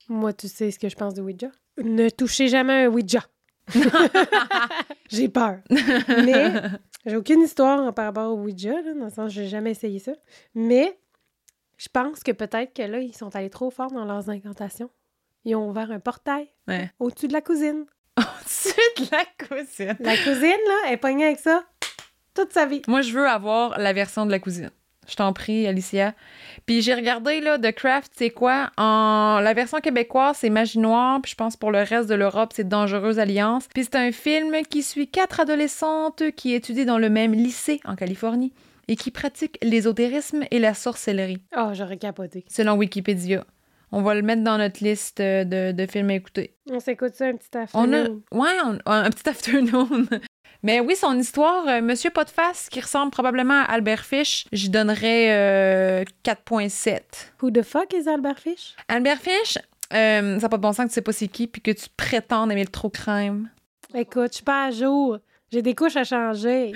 Moi, 0.09 0.33
tu 0.33 0.49
sais 0.49 0.71
ce 0.71 0.79
que 0.79 0.89
je 0.89 0.97
pense 0.97 1.15
de 1.15 1.23
Ouija. 1.23 1.49
Ne 1.83 2.09
touchez 2.09 2.49
jamais 2.49 2.85
un 2.85 2.89
Ouija. 2.89 3.21
j'ai 5.11 5.29
peur. 5.29 5.59
Mais 5.71 6.53
j'ai 7.07 7.17
aucune 7.17 7.43
histoire 7.43 7.93
par 7.95 8.07
rapport 8.07 8.33
au 8.35 8.37
Ouija, 8.43 8.73
là, 8.83 8.95
dans 8.95 9.05
le 9.05 9.11
sens 9.11 9.29
que 9.29 9.35
j'ai 9.35 9.49
jamais 9.49 9.71
essayé 9.73 9.99
ça. 9.99 10.13
Mais 10.55 10.99
je 11.77 11.89
pense 11.93 12.23
que 12.23 12.33
peut-être 12.33 12.75
que 12.75 12.83
là, 12.83 12.99
ils 12.99 13.15
sont 13.17 13.35
allés 13.37 13.51
trop 13.51 13.71
fort 13.71 13.91
dans 13.91 14.05
leurs 14.05 14.31
incantations. 14.31 14.91
Ils 15.45 15.57
ont 15.57 15.69
ouvert 15.69 15.91
un 15.91 16.01
portail 16.01 16.49
Ouais. 16.69 16.91
au-dessus 16.99 17.29
de 17.29 17.33
la 17.35 17.43
cousine. 17.43 17.85
Au-dessus 18.19 18.75
de 18.99 19.07
la 19.11 19.25
cousine? 19.47 19.97
La 20.01 20.17
cousine, 20.17 20.41
là, 20.67 20.75
elle 20.87 20.93
est 20.95 20.97
pognée 20.99 21.27
avec 21.27 21.39
ça 21.41 21.65
toute 22.33 22.53
sa 22.53 22.65
vie. 22.67 22.83
Moi, 22.89 23.03
je 23.03 23.13
veux 23.13 23.29
avoir 23.29 23.79
la 23.79 23.93
version 23.93 24.25
de 24.27 24.31
la 24.31 24.39
cousine. 24.39 24.71
Je 25.07 25.17
t'en 25.17 25.33
prie, 25.33 25.67
Alicia. 25.67 26.15
Puis 26.67 26.81
j'ai 26.83 26.95
regardé, 26.95 27.41
là, 27.41 27.59
The 27.59 27.73
Craft, 27.73 28.13
c'est 28.17 28.31
quoi? 28.31 28.71
En... 28.79 29.41
La 29.43 29.53
version 29.55 29.79
québécoise, 29.81 30.37
c'est 30.39 30.51
Magie 30.51 30.79
Noire. 30.79 31.21
Puis 31.23 31.33
je 31.33 31.37
pense 31.37 31.57
pour 31.57 31.71
le 31.71 31.83
reste 31.83 32.09
de 32.09 32.15
l'Europe, 32.15 32.53
c'est 32.55 32.69
Dangereuse 32.69 33.19
Alliance. 33.19 33.69
Puis 33.75 33.85
c'est 33.85 33.97
un 33.97 34.13
film 34.13 34.55
qui 34.69 34.83
suit 34.83 35.09
quatre 35.09 35.41
adolescentes 35.41 36.23
qui 36.37 36.55
étudient 36.55 36.87
dans 36.87 36.99
le 36.99 37.11
même 37.11 37.33
lycée 37.35 37.81
en 37.85 37.97
Californie 37.97 38.53
et 38.89 38.97
qui 38.97 39.11
pratiquent 39.11 39.59
l'ésotérisme 39.63 40.45
et 40.51 40.59
la 40.59 40.75
sorcellerie, 40.75 41.43
Oh, 41.57 41.71
j'aurais 41.73 41.97
capoté. 41.97 42.45
selon 42.49 42.75
Wikipédia. 42.75 43.45
On 43.93 44.03
va 44.03 44.15
le 44.15 44.23
mettre 44.23 44.43
dans 44.43 44.59
notre 44.59 44.83
liste 44.83 45.23
de, 45.23 45.71
de 45.73 45.87
films 45.87 46.11
à 46.11 46.15
écouter. 46.15 46.55
On 46.71 46.81
s'écoute 46.81 47.15
ça 47.15 47.27
un 47.27 47.35
petit 47.37 47.49
On 47.53 47.59
a, 47.59 47.63
afternoon. 47.63 48.23
ouais, 48.33 48.49
on- 48.65 48.79
un 48.91 49.11
petit 49.11 49.29
afternoon. 49.29 49.89
Mais 50.65 50.81
oui, 50.81 50.97
son 50.97 51.19
histoire, 51.19 51.69
euh, 51.69 51.83
Monsieur 51.83 52.09
Potface, 52.09 52.71
qui 52.71 52.81
ressemble 52.81 53.11
probablement 53.11 53.61
à 53.61 53.65
Albert 53.65 54.07
Fish, 54.07 54.47
j'y 54.51 54.71
donnerais 54.71 55.31
euh, 55.31 56.05
4.7. 56.25 57.01
Who 57.43 57.51
the 57.51 57.63
fuck 57.63 57.93
is 57.93 58.09
Albert 58.09 58.39
Fish? 58.39 58.75
Albert 58.89 59.19
Fish, 59.19 59.59
euh, 59.93 60.37
ça 60.37 60.41
n'a 60.41 60.49
pas 60.49 60.57
de 60.57 60.63
bon 60.63 60.73
sens 60.73 60.87
que 60.87 60.89
tu 60.89 60.95
sais 60.95 61.03
pas 61.03 61.13
c'est 61.13 61.29
qui, 61.29 61.49
puis 61.49 61.61
que 61.61 61.71
tu 61.71 61.85
prétends 61.95 62.49
aimer 62.49 62.65
le 62.65 62.71
trop 62.71 62.89
crème. 62.89 63.51
Écoute, 63.95 64.31
je 64.31 64.37
suis 64.37 64.45
pas 64.45 64.65
à 64.65 64.71
jour. 64.71 65.19
J'ai 65.53 65.61
des 65.61 65.75
couches 65.75 65.97
à 65.97 66.05
changer. 66.05 66.73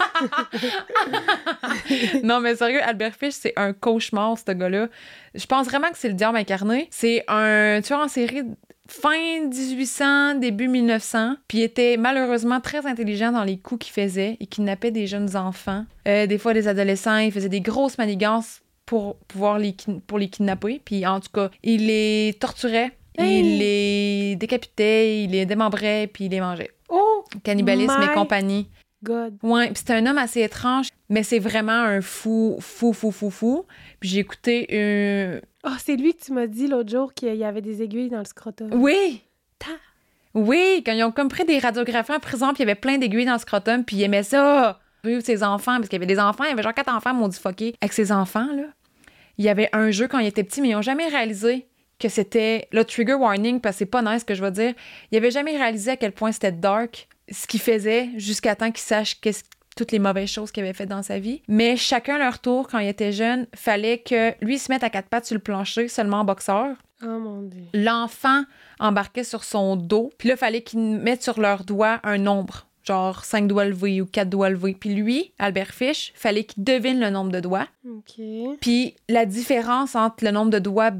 non, 2.22 2.40
mais 2.40 2.56
sérieux, 2.56 2.82
Albert 2.82 3.14
Fish, 3.14 3.36
c'est 3.40 3.54
un 3.56 3.72
cauchemar, 3.72 4.36
ce 4.36 4.52
gars-là. 4.52 4.88
Je 5.34 5.46
pense 5.46 5.66
vraiment 5.66 5.88
que 5.88 5.96
c'est 5.96 6.08
le 6.08 6.14
diable 6.14 6.36
incarné. 6.36 6.88
C'est 6.90 7.24
un 7.26 7.80
tueur 7.80 8.00
en 8.00 8.08
série 8.08 8.42
fin 8.88 9.46
1800, 9.46 10.36
début 10.36 10.68
1900, 10.68 11.36
puis 11.46 11.62
était 11.62 11.96
malheureusement 11.96 12.60
très 12.60 12.86
intelligent 12.86 13.32
dans 13.32 13.44
les 13.44 13.58
coups 13.58 13.86
qu'il 13.86 13.92
faisait. 13.92 14.36
Il 14.40 14.48
kidnappait 14.48 14.90
des 14.90 15.06
jeunes 15.06 15.36
enfants, 15.36 15.84
euh, 16.06 16.26
des 16.26 16.38
fois 16.38 16.54
des 16.54 16.68
adolescents, 16.68 17.18
il 17.18 17.32
faisait 17.32 17.48
des 17.48 17.60
grosses 17.60 17.98
manigances 17.98 18.60
pour 18.86 19.16
pouvoir 19.28 19.58
les, 19.58 19.76
pour 20.06 20.18
les 20.18 20.28
kidnapper. 20.28 20.80
Puis 20.84 21.06
en 21.06 21.20
tout 21.20 21.30
cas, 21.32 21.50
il 21.62 21.86
les 21.86 22.34
torturait, 22.40 22.92
Hey! 23.18 23.40
il 23.40 23.58
les 23.58 24.36
décapitait, 24.36 25.24
il 25.24 25.32
les 25.32 25.44
démembrait, 25.44 26.08
puis 26.12 26.26
il 26.26 26.30
les 26.30 26.40
mangeait. 26.40 26.70
Oh, 26.88 27.24
Cannibalisme 27.42 28.00
et 28.02 28.14
compagnie. 28.14 28.68
God. 29.02 29.36
Ouais, 29.42 29.66
puis 29.70 29.82
c'est 29.86 29.92
un 29.94 30.06
homme 30.06 30.18
assez 30.18 30.42
étrange, 30.42 30.88
mais 31.08 31.22
c'est 31.22 31.38
vraiment 31.38 31.72
un 31.72 32.00
fou, 32.00 32.56
fou, 32.60 32.92
fou, 32.92 33.10
fou, 33.12 33.30
fou. 33.30 33.64
Puis 34.00 34.08
j'ai 34.10 34.18
écouté 34.20 34.66
euh, 34.72 35.40
Oh, 35.64 35.70
c'est 35.78 35.96
lui 35.96 36.14
que 36.14 36.24
tu 36.24 36.32
m'as 36.32 36.46
dit 36.46 36.66
l'autre 36.66 36.90
jour 36.90 37.14
qu'il 37.14 37.34
y 37.34 37.44
avait 37.44 37.60
des 37.62 37.82
aiguilles 37.82 38.08
dans 38.10 38.18
le 38.18 38.24
scrotum. 38.24 38.70
Oui! 38.72 39.22
Ta- 39.58 39.66
Oui, 40.34 40.82
quand 40.84 40.92
ils 40.92 41.02
ont 41.04 41.12
comme 41.12 41.28
pris 41.28 41.44
des 41.44 41.58
radiographies 41.58 42.12
en 42.12 42.18
prison, 42.20 42.48
puis 42.48 42.56
il 42.58 42.66
y 42.66 42.70
avait 42.70 42.74
plein 42.80 42.98
d'aiguilles 42.98 43.24
dans 43.24 43.32
le 43.34 43.38
scrotum, 43.38 43.84
puis 43.84 43.96
il 43.96 44.02
aimait 44.02 44.22
ça! 44.24 44.80
Rue 45.04 45.20
ses 45.20 45.44
enfants, 45.44 45.76
parce 45.76 45.88
qu'il 45.88 45.96
y 46.00 46.02
avait 46.02 46.12
des 46.12 46.18
enfants, 46.20 46.42
il 46.44 46.50
y 46.50 46.52
avait 46.52 46.62
genre 46.62 46.74
quatre 46.74 46.92
enfants, 46.92 47.14
m'ont 47.14 47.28
dit 47.28 47.38
fucké, 47.38 47.76
avec 47.80 47.92
ses 47.92 48.10
enfants, 48.10 48.48
là. 48.52 48.64
il 49.38 49.44
y 49.44 49.48
avait 49.48 49.68
un 49.72 49.92
jeu 49.92 50.08
quand 50.08 50.18
il 50.18 50.26
était 50.26 50.42
petit, 50.42 50.60
mais 50.60 50.70
ils 50.70 50.72
n'ont 50.74 50.82
jamais 50.82 51.06
réalisé 51.06 51.68
que 52.00 52.08
c'était 52.08 52.66
le 52.72 52.84
trigger 52.84 53.14
warning, 53.14 53.60
parce 53.60 53.76
que 53.76 53.78
c'est 53.80 53.86
pas 53.86 54.02
nice 54.02 54.20
ce 54.20 54.24
que 54.24 54.34
je 54.34 54.42
vais 54.42 54.50
dire. 54.50 54.74
Ils 55.10 55.14
n'avaient 55.14 55.30
jamais 55.30 55.56
réalisé 55.56 55.92
à 55.92 55.96
quel 55.96 56.10
point 56.12 56.32
c'était 56.32 56.50
dark, 56.52 57.08
ce 57.30 57.46
qu'il 57.46 57.60
faisait, 57.60 58.10
jusqu'à 58.16 58.56
temps 58.56 58.70
qu'il 58.70 58.84
sache 58.84 59.20
qu'est-ce 59.20 59.44
toutes 59.78 59.92
les 59.92 60.00
mauvaises 60.00 60.28
choses 60.28 60.50
qu'il 60.50 60.64
avait 60.64 60.72
faites 60.72 60.88
dans 60.88 61.04
sa 61.04 61.20
vie. 61.20 61.40
Mais 61.46 61.76
chacun 61.76 62.18
leur 62.18 62.40
tour, 62.40 62.66
quand 62.66 62.80
il 62.80 62.88
était 62.88 63.12
jeune, 63.12 63.46
fallait 63.54 63.98
que 63.98 64.34
lui 64.44 64.58
se 64.58 64.72
mette 64.72 64.82
à 64.82 64.90
quatre 64.90 65.08
pattes 65.08 65.26
sur 65.26 65.36
le 65.36 65.40
plancher, 65.40 65.86
seulement 65.86 66.18
en 66.18 66.24
boxeur. 66.24 66.76
Oh 67.02 67.18
mon 67.18 67.42
dieu. 67.42 67.62
L'enfant 67.74 68.42
embarquait 68.80 69.22
sur 69.22 69.44
son 69.44 69.76
dos, 69.76 70.10
puis 70.18 70.28
là, 70.28 70.36
fallait 70.36 70.62
qu'ils 70.62 70.80
mettent 70.80 71.22
sur 71.22 71.40
leurs 71.40 71.62
doigts 71.62 72.00
un 72.02 72.18
nombre, 72.18 72.66
genre 72.82 73.24
cinq 73.24 73.46
doigts 73.46 73.66
levés 73.66 74.00
ou 74.00 74.06
quatre 74.06 74.28
doigts 74.28 74.50
levés. 74.50 74.74
Puis 74.78 74.94
lui, 74.94 75.32
Albert 75.38 75.70
Fish, 75.70 76.12
fallait 76.16 76.42
qu'il 76.42 76.64
devine 76.64 76.98
le 76.98 77.10
nombre 77.10 77.30
de 77.30 77.38
doigts. 77.38 77.68
OK. 77.88 78.20
Puis 78.60 78.96
la 79.08 79.26
différence 79.26 79.94
entre 79.94 80.24
le 80.24 80.32
nombre 80.32 80.50
de 80.50 80.58
doigts 80.58 80.90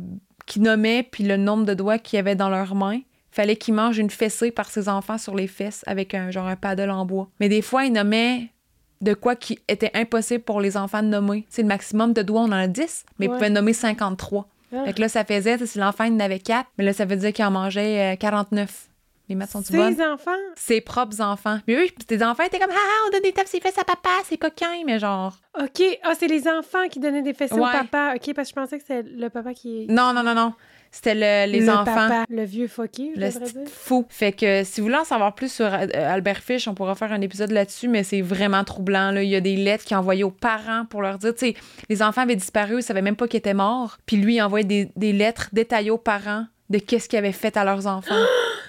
qu'il 0.47 0.63
nommait 0.63 1.03
puis 1.03 1.25
le 1.25 1.37
nombre 1.37 1.65
de 1.67 1.75
doigts 1.75 1.99
qu'il 1.99 2.17
y 2.17 2.21
avait 2.21 2.37
dans 2.37 2.49
leurs 2.49 2.77
mains, 2.77 3.01
fallait 3.43 3.57
qu'il 3.57 3.75
mange 3.75 3.99
une 3.99 4.11
fessée 4.11 4.51
par 4.51 4.69
ses 4.69 4.89
enfants 4.89 5.17
sur 5.19 5.35
les 5.37 5.47
fesses 5.47 5.85
avec 5.87 6.13
un 6.15 6.31
genre 6.31 6.47
un 6.47 6.57
paddle 6.57 6.91
en 6.91 7.05
bois. 7.07 7.29
Mais 7.41 7.49
des 7.49 7.63
fois, 7.63 7.85
il 7.85 7.93
nommait 7.93 8.51
de 9.01 9.15
quoi 9.15 9.37
qui 9.37 9.61
était 9.69 9.93
impossible 9.95 10.43
pour 10.43 10.61
les 10.61 10.77
enfants 10.77 11.03
de 11.03 11.09
nommer. 11.09 11.47
C'est 11.49 11.63
le 11.63 11.69
maximum 11.69 12.13
de 12.13 12.23
doigts, 12.23 12.41
on 12.43 12.47
en 12.47 12.53
a 12.53 12.67
10, 12.67 13.05
mais 13.19 13.27
ils 13.27 13.29
Ouais. 13.29 13.37
pouvaient 13.37 13.51
nommer 13.51 13.73
53. 13.73 14.49
Ah. 14.75 14.85
Fait 14.87 14.93
que 14.93 15.01
là, 15.01 15.09
ça 15.09 15.25
faisait, 15.25 15.57
si 15.67 15.79
l'enfant 15.79 16.05
il 16.05 16.15
en 16.15 16.21
avait 16.21 16.41
4, 16.41 16.67
mais 16.79 16.85
là, 16.85 16.93
ça 16.93 17.05
veut 17.05 17.17
dire 17.17 17.33
qu'il 17.33 17.45
en 17.45 17.51
mangeait 17.53 18.15
euh, 18.15 18.17
49. 18.17 18.87
Les 19.29 19.35
maths 19.35 19.53
bonnes? 19.71 19.95
Ses 19.95 20.03
enfants? 20.03 20.31
Ses 20.57 20.81
propres 20.81 21.21
enfants. 21.21 21.59
Mais 21.69 21.75
eux, 21.75 21.87
tes 22.07 22.25
enfants 22.25 22.45
étaient 22.45 22.59
comme, 22.59 22.71
ah, 22.73 23.05
on 23.07 23.11
donne 23.13 23.23
des 23.23 23.33
tapes 23.33 23.47
ses 23.47 23.61
fesses 23.61 23.79
à 23.79 23.85
papa, 23.85 24.09
c'est 24.25 24.39
coquin, 24.39 24.83
mais 24.87 24.99
genre. 24.99 25.37
OK. 25.63 25.83
Ah, 26.03 26.15
c'est 26.19 26.29
les 26.29 26.49
enfants 26.49 26.89
qui 26.91 26.99
donnaient 26.99 27.21
des 27.23 27.35
fessées 27.35 27.55
au 27.55 27.59
Ouais. 27.59 27.71
papa. 27.73 28.15
OK, 28.17 28.35
parce 28.35 28.49
que 28.51 28.55
je 28.57 28.61
pensais 28.61 28.79
que 28.79 28.85
c'était 28.89 29.03
le 29.09 29.29
papa 29.29 29.53
qui... 29.55 29.87
Non, 29.91 30.13
non, 30.15 30.23
non, 30.23 30.35
non. 30.35 30.55
C'était 30.91 31.15
le- 31.15 31.51
les 31.53 31.61
le 31.61 31.71
enfants. 31.71 31.85
papa, 31.85 32.25
le 32.31 32.45
vieux 32.45 32.67
fucké, 32.67 33.13
je 33.15 33.21
Le 33.21 33.29
dire. 33.29 33.63
fou. 33.73 34.07
Fait 34.09 34.33
que 34.33 34.65
si 34.65 34.81
vous 34.81 34.87
voulez 34.87 34.99
en 34.99 35.05
savoir 35.05 35.35
plus 35.35 35.53
sur 35.53 35.67
euh, 35.67 35.87
Albert 35.95 36.39
Fish, 36.39 36.67
on 36.67 36.75
pourra 36.75 36.95
faire 36.95 37.13
un 37.13 37.21
épisode 37.21 37.51
là-dessus, 37.51 37.89
mais 37.89 38.03
c'est 38.05 38.21
vraiment 38.23 38.65
troublant. 38.65 39.11
Là. 39.11 39.23
Il 39.23 39.29
y 39.29 39.37
a 39.37 39.41
des 39.41 39.57
lettres 39.57 39.85
qu'il 39.85 39.97
envoyait 39.97 40.23
aux 40.25 40.31
parents 40.31 40.85
pour 40.89 41.03
leur 41.03 41.19
dire, 41.19 41.35
tu 41.35 41.47
sais, 41.49 41.55
les 41.89 42.03
enfants 42.03 42.23
avaient 42.23 42.37
disparu, 42.37 42.79
ils 42.79 42.83
savaient 42.83 43.03
même 43.03 43.17
pas 43.17 43.29
qu'ils 43.29 43.39
étaient 43.39 43.55
morts. 43.55 43.99
Puis 44.07 44.17
lui, 44.17 44.37
il 44.37 44.43
envoyait 44.43 44.65
des, 44.67 44.91
des 44.97 45.13
lettres 45.13 45.49
détaillées 45.53 45.91
aux 45.91 45.99
parents 45.99 46.47
de 46.71 46.79
qu'est-ce 46.79 47.09
qu'ils 47.09 47.19
avaient 47.19 47.33
fait 47.33 47.57
à 47.57 47.65
leurs 47.65 47.87
enfants. 47.87 48.15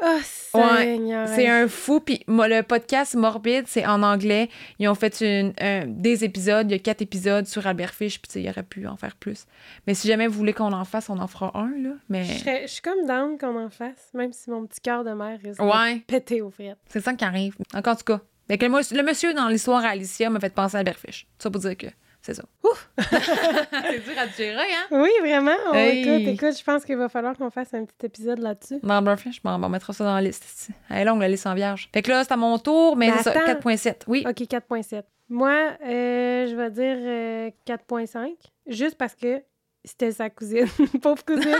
Oh, 0.00 0.18
Ouais. 0.54 0.98
C'est 1.34 1.48
un 1.48 1.68
fou. 1.68 2.00
Puis 2.00 2.22
le 2.28 2.62
podcast 2.62 3.14
Morbide, 3.14 3.64
c'est 3.66 3.84
en 3.86 4.02
anglais. 4.02 4.48
Ils 4.78 4.88
ont 4.88 4.94
fait 4.94 5.20
une, 5.20 5.52
un- 5.60 5.86
des 5.86 6.24
épisodes. 6.24 6.70
Il 6.70 6.72
y 6.72 6.76
a 6.76 6.78
quatre 6.78 7.02
épisodes 7.02 7.46
sur 7.46 7.66
Albert 7.66 7.92
Fish. 7.94 8.20
Puis 8.20 8.40
il 8.42 8.48
aurait 8.48 8.62
pu 8.62 8.86
en 8.86 8.96
faire 8.96 9.16
plus. 9.16 9.44
Mais 9.86 9.94
si 9.94 10.06
jamais 10.08 10.26
vous 10.26 10.38
voulez 10.38 10.52
qu'on 10.52 10.72
en 10.72 10.84
fasse, 10.84 11.10
on 11.10 11.18
en 11.18 11.26
fera 11.26 11.50
un. 11.58 11.70
Là. 11.82 11.90
Mais 12.08 12.24
Je, 12.24 12.32
serais- 12.38 12.62
je 12.62 12.72
suis 12.72 12.82
comme 12.82 13.06
down 13.06 13.36
qu'on 13.38 13.58
en 13.62 13.70
fasse, 13.70 14.10
même 14.14 14.32
si 14.32 14.50
mon 14.50 14.66
petit 14.66 14.80
cœur 14.80 15.04
de 15.04 15.10
mère 15.12 15.38
risque 15.44 15.60
Ouais. 15.62 15.96
de 15.96 16.00
péter 16.00 16.42
aux 16.42 16.50
frites. 16.50 16.76
C'est 16.88 17.00
ça 17.02 17.12
qui 17.14 17.24
arrive. 17.24 17.56
Encore 17.74 17.94
en 17.94 17.96
tout 17.96 18.04
cas. 18.04 18.20
Que 18.48 18.64
le, 18.64 19.02
monsieur 19.02 19.34
dans 19.34 19.48
l'histoire 19.48 19.84
à 19.84 19.88
Alicia 19.88 20.30
m'a 20.30 20.40
fait 20.40 20.54
penser 20.54 20.76
à 20.76 20.78
Albert 20.80 20.98
Fish. 20.98 21.26
Ça 21.38 21.50
pour 21.50 21.60
dire 21.60 21.76
que 21.76 21.86
c'est 22.20 22.34
ça. 22.34 22.42
C'est 22.98 24.00
dur 24.04 24.18
à 24.18 24.26
gérer, 24.28 24.56
hein? 24.60 24.86
Oui, 24.90 25.10
vraiment. 25.20 25.52
On- 25.68 25.74
Hey. 25.74 26.02
Écoute, 26.02 26.28
écoute, 26.34 26.58
je 26.58 26.64
pense 26.64 26.84
qu'il 26.84 26.96
va 26.96 27.08
falloir 27.08 27.36
qu'on 27.36 27.50
fasse 27.50 27.72
un 27.74 27.84
petit 27.84 28.06
épisode 28.06 28.38
là-dessus. 28.40 28.80
Albert 28.88 29.18
Fish, 29.20 29.42
bon, 29.42 29.50
on 29.62 29.68
mettra 29.68 29.92
ça 29.92 30.04
dans 30.04 30.14
la 30.14 30.20
liste. 30.22 30.44
ici. 30.44 30.72
Elle 30.90 30.98
est 30.98 31.04
longue, 31.04 31.20
la 31.20 31.28
liste 31.28 31.46
en 31.46 31.54
vierge. 31.54 31.88
Fait 31.92 32.02
que 32.02 32.10
là, 32.10 32.24
c'est 32.24 32.32
à 32.32 32.36
mon 32.36 32.58
tour, 32.58 32.96
mais 32.96 33.08
Mais 33.10 33.16
c'est 33.18 33.24
ça, 33.24 33.30
attends. 33.30 33.70
4.7. 33.70 34.02
Oui. 34.06 34.24
OK, 34.28 34.36
4.7. 34.42 35.02
Moi, 35.30 35.50
euh, 35.84 36.46
je 36.46 36.54
vais 36.56 36.70
dire 36.70 36.96
euh, 36.98 37.50
4.5, 37.66 38.34
juste 38.66 38.96
parce 38.96 39.14
que 39.14 39.42
c'était 39.84 40.12
sa 40.12 40.28
cousine. 40.30 40.66
Pauvre 41.02 41.24
cousine. 41.24 41.54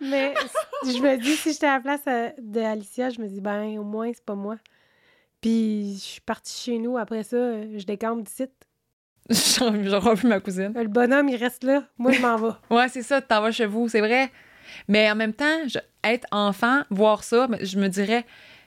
Mais 0.00 0.34
je 0.84 0.98
me 1.02 1.16
dis, 1.16 1.34
si 1.36 1.52
j'étais 1.52 1.66
à 1.66 1.74
la 1.74 1.80
place 1.80 2.02
euh, 2.06 2.30
de 2.38 2.60
Alicia, 2.60 3.10
je 3.10 3.20
me 3.20 3.26
dis, 3.28 3.40
ben, 3.40 3.78
au 3.78 3.84
moins, 3.84 4.10
c'est 4.14 4.24
pas 4.24 4.34
moi. 4.34 4.56
Puis, 5.40 5.94
je 5.94 6.00
suis 6.04 6.20
partie 6.20 6.52
chez 6.58 6.78
nous. 6.78 6.98
Après 6.98 7.22
ça, 7.22 7.36
euh, 7.36 7.78
je 7.78 7.84
décampe 7.84 8.22
du 8.24 8.30
site. 8.30 8.52
J'aurais 9.30 10.14
vu 10.14 10.28
ma 10.28 10.40
cousine. 10.40 10.72
Le 10.74 10.88
bonhomme, 10.88 11.28
il 11.28 11.36
reste 11.36 11.64
là. 11.64 11.84
Moi, 11.98 12.12
je 12.12 12.20
m'en 12.20 12.36
vais. 12.36 12.52
Ouais, 12.70 12.88
c'est 12.88 13.02
ça, 13.02 13.20
t'en 13.20 13.40
vas 13.40 13.52
chez 13.52 13.66
vous, 13.66 13.88
c'est 13.88 14.00
vrai. 14.00 14.30
Mais 14.88 15.10
en 15.10 15.14
même 15.16 15.32
temps, 15.32 15.66
je- 15.66 15.78
être 16.04 16.26
enfant, 16.32 16.82
voir 16.90 17.22
ça, 17.24 17.46
mais 17.48 17.64
je 17.64 17.78
me 17.78 17.88
dirais, 17.88 18.24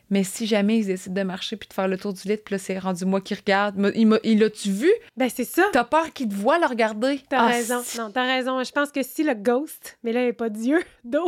mais 0.10 0.24
si 0.24 0.46
jamais 0.46 0.80
ils 0.80 0.86
décident 0.88 1.16
de 1.22 1.26
marcher 1.26 1.56
puis 1.58 1.68
de 1.68 1.74
faire 1.74 1.88
le 1.88 1.98
tour 1.98 2.14
du 2.14 2.28
lit, 2.28 2.38
puis 2.38 2.54
là, 2.56 2.60
c'est 2.60 2.78
rendu 2.78 3.06
moi 3.06 3.20
qui 3.22 3.34
regarde, 3.34 3.76
il 3.96 4.40
l'a-tu 4.40 4.70
vu? 4.70 4.92
Ben, 5.18 5.30
c'est 5.34 5.44
ça. 5.46 5.64
T'as 5.72 5.84
peur 5.86 6.12
qu'il 6.14 6.30
te 6.30 6.36
voit 6.36 6.60
le 6.60 6.66
regarder? 6.66 7.22
T'as 7.30 7.40
Ah, 7.40 7.48
raison. 7.48 7.82
Non, 7.98 8.12
t'as 8.12 8.26
raison. 8.26 8.64
Je 8.64 8.72
pense 8.72 8.92
que 8.92 9.02
si 9.04 9.24
le 9.24 9.34
ghost, 9.34 9.98
mais 10.04 10.12
là, 10.14 10.22
il 10.22 10.26
n'y 10.26 10.30
a 10.30 10.34
pas 10.34 10.50
d'yeux, 10.50 10.84
d'eau, 11.04 11.28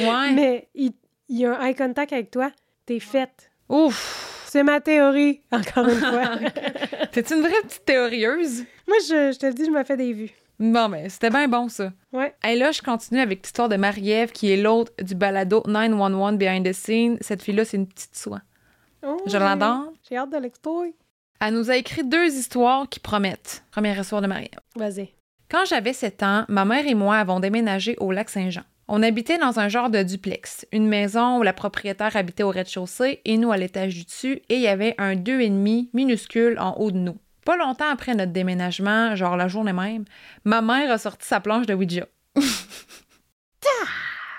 Ouais. 0.00 0.32
mais 0.32 0.68
il, 0.74 0.92
il 1.28 1.38
y 1.38 1.46
a 1.46 1.58
un 1.58 1.66
eye 1.66 1.74
contact 1.74 2.12
avec 2.12 2.30
toi, 2.30 2.50
t'es 2.86 3.00
faite. 3.00 3.50
Ouf! 3.68 4.34
C'est 4.48 4.62
ma 4.62 4.80
théorie, 4.80 5.42
encore 5.52 5.86
une 5.88 5.98
fois. 5.98 6.30
T'es 7.12 7.20
une 7.20 7.40
vraie 7.42 7.62
petite 7.64 7.84
théorieuse? 7.84 8.64
Moi, 8.86 8.96
je, 9.08 9.32
je 9.32 9.38
te 9.38 9.46
le 9.46 9.52
dis, 9.52 9.66
je 9.66 9.70
me 9.70 9.84
fais 9.84 9.96
des 9.96 10.12
vues. 10.12 10.30
Bon, 10.58 10.88
ben, 10.88 11.08
c'était 11.08 11.30
bien 11.30 11.46
bon, 11.46 11.68
ça. 11.68 11.92
Ouais. 12.12 12.34
Et 12.46 12.56
là, 12.56 12.72
je 12.72 12.82
continue 12.82 13.20
avec 13.20 13.42
l'histoire 13.42 13.68
de 13.68 13.76
Marie-Ève, 13.76 14.32
qui 14.32 14.50
est 14.50 14.56
l'autre 14.56 14.92
du 15.02 15.14
balado 15.14 15.62
911 15.66 16.36
Behind 16.36 16.66
the 16.66 16.72
Scene. 16.72 17.18
Cette 17.20 17.42
fille-là, 17.42 17.64
c'est 17.64 17.76
une 17.76 17.86
petite 17.86 18.16
soie. 18.16 18.40
Oh, 19.06 19.18
Je 19.26 19.36
l'adore. 19.36 19.92
J'ai 20.08 20.16
hâte 20.16 20.32
de 20.32 20.38
l'explorer. 20.38 20.94
Elle 21.40 21.54
nous 21.54 21.70
a 21.70 21.76
écrit 21.76 22.02
deux 22.02 22.34
histoires 22.34 22.88
qui 22.88 22.98
promettent. 22.98 23.62
Première 23.70 23.98
histoire 24.00 24.22
de 24.22 24.26
Marie-Ève. 24.26 24.60
Vas-y. 24.74 25.10
Quand 25.50 25.64
j'avais 25.66 25.92
7 25.92 26.22
ans, 26.24 26.44
ma 26.48 26.64
mère 26.64 26.86
et 26.86 26.94
moi 26.94 27.16
avons 27.18 27.38
déménagé 27.38 27.96
au 28.00 28.10
lac 28.10 28.28
Saint-Jean. 28.28 28.64
On 28.90 29.02
habitait 29.02 29.36
dans 29.36 29.60
un 29.60 29.68
genre 29.68 29.90
de 29.90 30.02
duplex, 30.02 30.66
une 30.72 30.88
maison 30.88 31.38
où 31.38 31.42
la 31.42 31.52
propriétaire 31.52 32.16
habitait 32.16 32.42
au 32.42 32.48
rez-de-chaussée 32.48 33.20
et 33.26 33.36
nous 33.36 33.52
à 33.52 33.58
l'étage 33.58 33.94
du 33.94 34.04
dessus, 34.04 34.40
et 34.48 34.54
il 34.54 34.62
y 34.62 34.66
avait 34.66 34.94
un 34.96 35.14
2,5 35.14 35.90
minuscule 35.92 36.58
en 36.58 36.72
haut 36.78 36.90
de 36.90 36.96
nous. 36.96 37.18
Pas 37.44 37.58
longtemps 37.58 37.90
après 37.90 38.14
notre 38.14 38.32
déménagement, 38.32 39.14
genre 39.14 39.36
la 39.36 39.46
journée 39.46 39.74
même, 39.74 40.06
ma 40.44 40.62
mère 40.62 40.90
a 40.90 40.96
sorti 40.96 41.26
sa 41.26 41.40
planche 41.40 41.66
de 41.66 41.74
Ouija. 41.74 42.06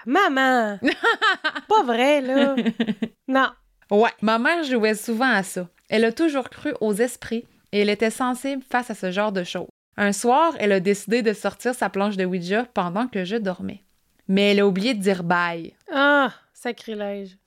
Maman! 0.07 0.79
pas 1.69 1.83
vrai, 1.83 2.21
là. 2.21 2.55
Non. 3.27 3.51
Ouais, 3.91 4.09
ma 4.23 4.39
mère 4.39 4.63
jouait 4.63 4.95
souvent 4.95 5.29
à 5.29 5.43
ça. 5.43 5.67
Elle 5.89 6.05
a 6.05 6.11
toujours 6.11 6.49
cru 6.49 6.73
aux 6.81 6.93
esprits 6.95 7.45
et 7.71 7.81
elle 7.81 7.89
était 7.89 8.09
sensible 8.09 8.63
face 8.67 8.89
à 8.89 8.95
ce 8.95 9.11
genre 9.11 9.31
de 9.31 9.43
choses. 9.43 9.67
Un 9.97 10.11
soir, 10.11 10.53
elle 10.57 10.71
a 10.71 10.79
décidé 10.79 11.21
de 11.21 11.33
sortir 11.33 11.75
sa 11.75 11.89
planche 11.89 12.17
de 12.17 12.25
Ouija 12.25 12.65
pendant 12.73 13.07
que 13.07 13.23
je 13.25 13.35
dormais. 13.35 13.83
Mais 14.29 14.51
elle 14.51 14.59
a 14.59 14.67
oublié 14.67 14.93
de 14.93 15.01
dire 15.01 15.23
bye. 15.23 15.73
Ah, 15.91 16.31
sacrilège. 16.53 17.37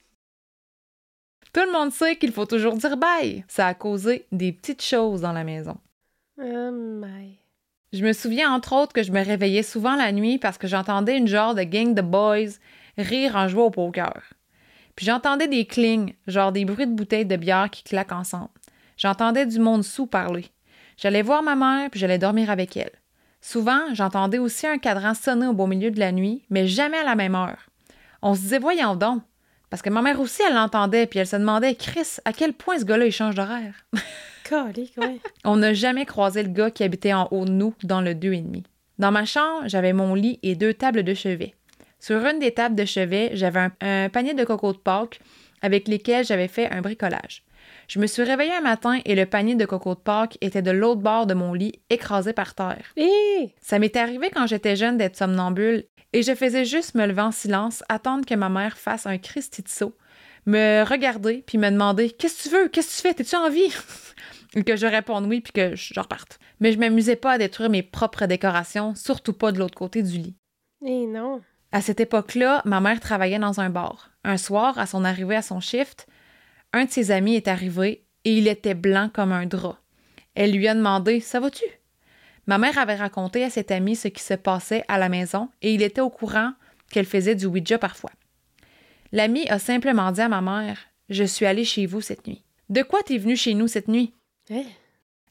Tout 1.53 1.65
le 1.65 1.73
monde 1.73 1.93
sait 1.93 2.17
qu'il 2.17 2.33
faut 2.33 2.45
toujours 2.45 2.77
dire 2.77 2.97
bye. 2.97 3.45
Ça 3.47 3.69
a 3.69 3.75
causé 3.75 4.27
des 4.33 4.53
petites 4.53 4.83
choses 4.83 5.21
dans 5.21 5.33
la 5.33 5.45
maison. 5.45 5.79
Oh 6.39 6.71
my. 6.73 7.39
Je 7.93 8.05
me 8.05 8.13
souviens 8.13 8.53
entre 8.53 8.75
autres 8.75 8.95
que 8.95 9.03
je 9.03 9.13
me 9.13 9.23
réveillais 9.23 9.63
souvent 9.63 9.97
la 9.97 10.13
nuit 10.13 10.39
parce 10.39 10.59
que 10.59 10.67
j'entendais 10.67 11.17
une 11.17 11.29
genre 11.29 11.55
de 11.55 11.63
gang 11.63 11.95
de 11.95 12.03
boys 12.03 12.59
rire 12.99 13.37
en 13.37 13.49
jouant 13.49 13.67
au 13.67 13.71
poker. 13.71 14.23
Puis 14.97 15.07
j'entendais 15.07 15.49
des 15.49 15.67
clings, 15.67 16.15
genre 16.27 16.53
des 16.53 16.65
bruits 16.65 16.87
de 16.87 16.95
bouteilles 16.95 17.27
de 17.27 17.37
bière 17.37 17.71
qui 17.71 17.85
claquent 17.85 18.13
ensemble. 18.13 18.51
J'entendais 18.97 19.47
du 19.47 19.59
monde 19.59 19.85
sous 19.85 20.07
parler. 20.07 20.47
J'allais 20.97 21.23
voir 21.23 21.43
ma 21.43 21.55
mère 21.55 21.91
puis 21.91 22.01
j'allais 22.01 22.19
dormir 22.19 22.51
avec 22.51 22.77
elle. 22.77 22.93
Souvent, 23.43 23.93
j'entendais 23.93 24.39
aussi 24.39 24.69
un 24.69 24.79
cadran 24.79 25.15
sonner 25.15 25.49
au 25.49 25.53
beau 25.53 25.67
milieu 25.67 25.91
de 25.91 25.99
la 25.99 26.13
nuit, 26.13 26.43
mais 26.49 26.69
jamais 26.69 26.99
à 26.99 27.05
la 27.05 27.17
même 27.17 27.35
heure. 27.35 27.69
On 28.23 28.35
se 28.35 28.41
disait 28.41 28.61
voyons 28.61 28.95
donc, 28.95 29.23
parce 29.69 29.83
que 29.83 29.91
ma 29.91 30.01
mère 30.01 30.21
aussi 30.21 30.43
elle 30.47 30.55
l'entendait 30.55 31.07
puis 31.07 31.19
elle 31.19 31.27
se 31.27 31.37
demandait 31.37 31.75
Chris, 31.75 32.19
à 32.25 32.33
quel 32.33 32.53
point 32.53 32.79
ce 32.79 32.85
gars-là 32.85 33.05
il 33.05 33.13
change 33.13 33.35
d'horaire? 33.35 33.75
Ouais. 34.99 35.21
On 35.45 35.57
n'a 35.57 35.73
jamais 35.73 36.05
croisé 36.05 36.43
le 36.43 36.51
gars 36.51 36.71
qui 36.71 36.85
habitait 36.85 37.15
en 37.15 37.27
haut 37.31 37.47
de 37.47 37.51
nous 37.51 37.75
dans 37.85 38.03
le 38.03 38.13
2,5. 38.13 38.65
Dans 38.99 39.11
ma 39.11 39.25
chambre, 39.25 39.63
j'avais 39.67 39.95
mon 39.95 40.15
lit 40.15 40.39
et 40.43 40.57
deux 40.57 40.75
tables 40.75 41.03
de 41.03 41.15
chevet. 41.15 41.55
Sur 41.99 42.25
une 42.27 42.39
des 42.39 42.53
tables 42.53 42.75
de 42.75 42.85
chevet, 42.85 43.31
j'avais 43.33 43.61
un, 43.61 43.73
un 43.81 44.09
panier 44.11 44.35
de 44.35 44.45
coco 44.45 44.73
de 44.73 44.79
Pâques 44.79 45.21
avec 45.63 45.89
lesquels 45.89 46.27
j'avais 46.27 46.49
fait 46.49 46.71
un 46.71 46.83
bricolage. 46.83 47.45
Je 47.93 47.99
me 47.99 48.07
suis 48.07 48.23
réveillée 48.23 48.55
un 48.55 48.63
matin 48.63 49.01
et 49.05 49.15
le 49.15 49.27
panier 49.27 49.55
de 49.55 49.67
coco 49.67 49.95
de 49.95 50.01
Pâques 50.01 50.39
était 50.41 50.63
de 50.63 50.71
l'autre 50.71 51.03
bord 51.03 51.27
de 51.27 51.35
mon 51.35 51.53
lit, 51.53 51.75
écrasé 51.91 52.33
par 52.33 52.55
terre. 52.55 52.87
Hé! 52.97 53.55
Ça 53.61 53.79
m'est 53.79 53.97
arrivé 53.97 54.31
quand 54.31 54.47
j'étais 54.47 54.77
jeune 54.77 54.97
d'être 54.97 55.19
somnambule 55.19 55.85
et 56.15 56.23
je 56.23 56.35
faisais 56.35 56.65
juste 56.65 56.95
me 56.95 57.05
lever 57.05 57.21
en 57.21 57.33
silence, 57.33 57.85
attendre 57.91 58.25
que 58.25 58.35
ma 58.35 58.49
mère 58.49 58.79
fasse 58.79 59.05
un 59.05 59.19
Christi 59.19 59.61
de 59.61 59.69
saut, 59.69 59.95
me 60.47 60.83
regarder 60.89 61.45
puis 61.47 61.59
me 61.59 61.71
demander 61.71 62.09
Qu'est-ce 62.09 62.45
que 62.45 62.49
tu 62.49 62.55
veux? 62.55 62.69
Qu'est-ce 62.69 62.89
que 62.89 62.97
tu 62.97 63.09
fais? 63.09 63.13
T'es-tu 63.13 63.37
en 63.37 63.51
vie 63.51 63.77
Et 64.55 64.65
que 64.65 64.77
je 64.77 64.87
réponde 64.87 65.27
oui 65.27 65.43
puis 65.43 65.53
que 65.53 65.77
je 65.77 66.01
reparte. 66.01 66.39
Mais 66.61 66.73
je 66.73 66.79
m'amusais 66.79 67.17
pas 67.17 67.33
à 67.33 67.39
détruire 67.39 67.69
mes 67.69 67.83
propres 67.83 68.25
décorations, 68.25 68.95
surtout 68.95 69.35
pas 69.35 69.53
de 69.53 69.59
l'autre 69.59 69.77
côté 69.77 70.03
du 70.03 70.17
lit. 70.17 70.37
Hé, 70.83 71.07
non. 71.07 71.43
À 71.73 71.83
cette 71.83 72.01
époque-là, 72.01 72.63
ma 72.65 72.81
mère 72.81 73.01
travaillait 73.01 73.39
dans 73.39 73.61
un 73.61 73.69
bar. 73.69 74.13
Un 74.25 74.39
soir, 74.39 74.79
à 74.79 74.87
son 74.87 75.05
arrivée 75.05 75.37
à 75.37 75.43
son 75.43 75.61
shift, 75.61 76.07
un 76.73 76.85
de 76.85 76.91
ses 76.91 77.11
amis 77.11 77.35
est 77.35 77.49
arrivé 77.49 78.05
et 78.25 78.37
il 78.37 78.49
était 78.49 78.75
blanc 78.75 79.11
comme 79.13 79.33
un 79.33 79.47
drap. 79.47 79.79
Elle 80.35 80.53
lui 80.53 80.69
a 80.69 80.75
demandé 80.75 81.21
Ça 81.21 81.41
va-tu 81.41 81.65
Ma 82.47 82.59
mère 82.59 82.79
avait 82.79 82.97
raconté 82.97 83.45
à 83.45 83.51
cet 83.51 83.71
ami 83.71 83.95
ce 83.95 84.09
qui 84.09 84.23
se 84.23 84.35
passait 84.35 84.85
à 84.89 84.99
la 84.99 85.09
maison 85.09 85.49
et 85.61 85.75
il 85.75 85.83
était 85.83 86.01
au 86.01 86.11
courant 86.11 86.53
qu'elle 86.91 87.07
faisait 87.07 87.35
du 87.35 87.47
Ouija 87.47 87.79
parfois. 87.79 88.11
L'ami 89.13 89.49
a 89.49 89.59
simplement 89.59 90.11
dit 90.11 90.21
à 90.21 90.29
ma 90.29 90.41
mère 90.41 90.79
Je 91.09 91.25
suis 91.25 91.47
allée 91.47 91.65
chez 91.65 91.87
vous 91.87 92.01
cette 92.01 92.27
nuit. 92.27 92.43
De 92.69 92.83
quoi 92.83 93.03
t'es 93.03 93.19
venu 93.19 93.37
chez 93.37 93.55
nous 93.55 93.69
cette 93.69 93.89
nuit? 93.89 94.15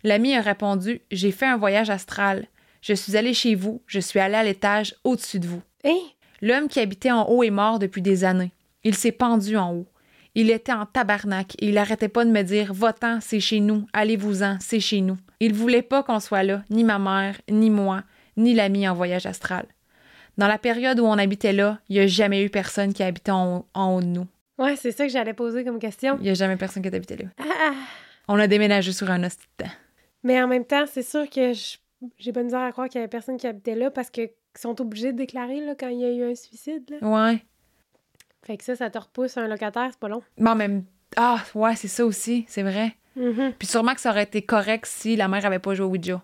L'ami 0.03 0.35
a 0.35 0.41
répondu 0.41 1.01
J'ai 1.11 1.31
fait 1.31 1.47
un 1.47 1.57
voyage 1.57 1.89
astral. 1.89 2.47
Je 2.81 2.93
suis 2.93 3.17
allée 3.17 3.33
chez 3.33 3.55
vous, 3.55 3.81
je 3.85 3.99
suis 3.99 4.19
allée 4.19 4.35
à 4.35 4.43
l'étage 4.43 4.95
au-dessus 5.03 5.39
de 5.39 5.47
vous. 5.47 5.61
Hein? 5.83 5.99
L'homme 6.41 6.67
qui 6.67 6.79
habitait 6.79 7.11
en 7.11 7.27
haut 7.27 7.43
est 7.43 7.51
mort 7.51 7.77
depuis 7.77 8.01
des 8.01 8.23
années. 8.23 8.51
Il 8.83 8.95
s'est 8.95 9.11
pendu 9.11 9.57
en 9.57 9.73
haut. 9.73 9.87
Il 10.33 10.49
était 10.49 10.71
en 10.71 10.85
tabarnak 10.85 11.55
et 11.59 11.67
il 11.67 11.77
arrêtait 11.77 12.07
pas 12.07 12.23
de 12.23 12.31
me 12.31 12.41
dire 12.41 12.73
Va-t'en, 12.73 13.19
c'est 13.19 13.41
chez 13.41 13.59
nous, 13.59 13.85
allez-vous-en, 13.93 14.57
c'est 14.61 14.79
chez 14.79 15.01
nous. 15.01 15.17
Il 15.39 15.53
voulait 15.53 15.81
pas 15.81 16.03
qu'on 16.03 16.19
soit 16.19 16.43
là, 16.43 16.63
ni 16.69 16.83
ma 16.83 16.99
mère, 16.99 17.41
ni 17.49 17.69
moi, 17.69 18.03
ni 18.37 18.53
l'ami 18.53 18.87
en 18.87 18.93
voyage 18.93 19.25
astral. 19.25 19.65
Dans 20.37 20.47
la 20.47 20.57
période 20.57 20.99
où 20.99 21.05
on 21.05 21.17
habitait 21.17 21.51
là, 21.51 21.79
il 21.89 21.97
n'y 21.97 22.01
a 22.01 22.07
jamais 22.07 22.43
eu 22.43 22.49
personne 22.49 22.93
qui 22.93 23.03
habitait 23.03 23.31
en 23.31 23.57
haut, 23.57 23.65
en 23.73 23.95
haut 23.95 24.01
de 24.01 24.05
nous. 24.05 24.27
Ouais, 24.57 24.75
c'est 24.75 24.91
ça 24.91 25.05
que 25.05 25.11
j'allais 25.11 25.33
poser 25.33 25.63
comme 25.65 25.79
question. 25.79 26.17
Il 26.19 26.23
n'y 26.23 26.29
a 26.29 26.33
jamais 26.33 26.55
personne 26.55 26.83
qui 26.83 26.89
habitait 26.89 27.17
là. 27.17 27.29
Ah. 27.39 27.73
On 28.27 28.39
a 28.39 28.47
déménagé 28.47 28.93
sur 28.93 29.09
un 29.11 29.23
hostie 29.23 29.45
de 29.57 29.65
temps. 29.65 29.71
Mais 30.23 30.41
en 30.41 30.47
même 30.47 30.65
temps, 30.65 30.85
c'est 30.87 31.03
sûr 31.03 31.29
que 31.29 31.51
j'ai 32.17 32.31
pas 32.31 32.39
de 32.39 32.45
misère 32.45 32.61
à 32.61 32.71
croire 32.71 32.87
qu'il 32.87 32.99
y 32.99 33.03
avait 33.03 33.09
personne 33.09 33.37
qui 33.37 33.47
habitait 33.47 33.75
là 33.75 33.91
parce 33.91 34.09
qu'ils 34.09 34.29
sont 34.55 34.79
obligés 34.79 35.11
de 35.11 35.17
déclarer 35.17 35.59
là, 35.65 35.73
quand 35.77 35.89
il 35.89 35.99
y 35.99 36.05
a 36.05 36.11
eu 36.11 36.31
un 36.31 36.35
suicide. 36.35 36.89
Là. 36.89 37.07
Ouais. 37.07 37.43
Fait 38.51 38.57
que 38.57 38.63
ça, 38.65 38.75
ça 38.75 38.89
te 38.89 38.97
repousse 38.97 39.37
un 39.37 39.47
locataire, 39.47 39.87
c'est 39.91 39.99
pas 39.99 40.09
long. 40.09 40.21
Mais 40.37 40.49
en 40.49 40.55
même 40.55 40.83
Ah, 41.15 41.41
ouais, 41.55 41.73
c'est 41.77 41.87
ça 41.87 42.05
aussi, 42.05 42.43
c'est 42.49 42.63
vrai. 42.63 42.97
Mhm. 43.15 43.53
Puis 43.57 43.65
sûrement 43.67 43.93
que 43.93 44.01
ça 44.01 44.09
aurait 44.09 44.23
été 44.23 44.41
correct 44.41 44.85
si 44.85 45.15
la 45.15 45.29
mère 45.29 45.45
avait 45.45 45.59
pas 45.59 45.73
joué 45.73 45.85
au 45.85 45.89
Ouija. 45.89 46.21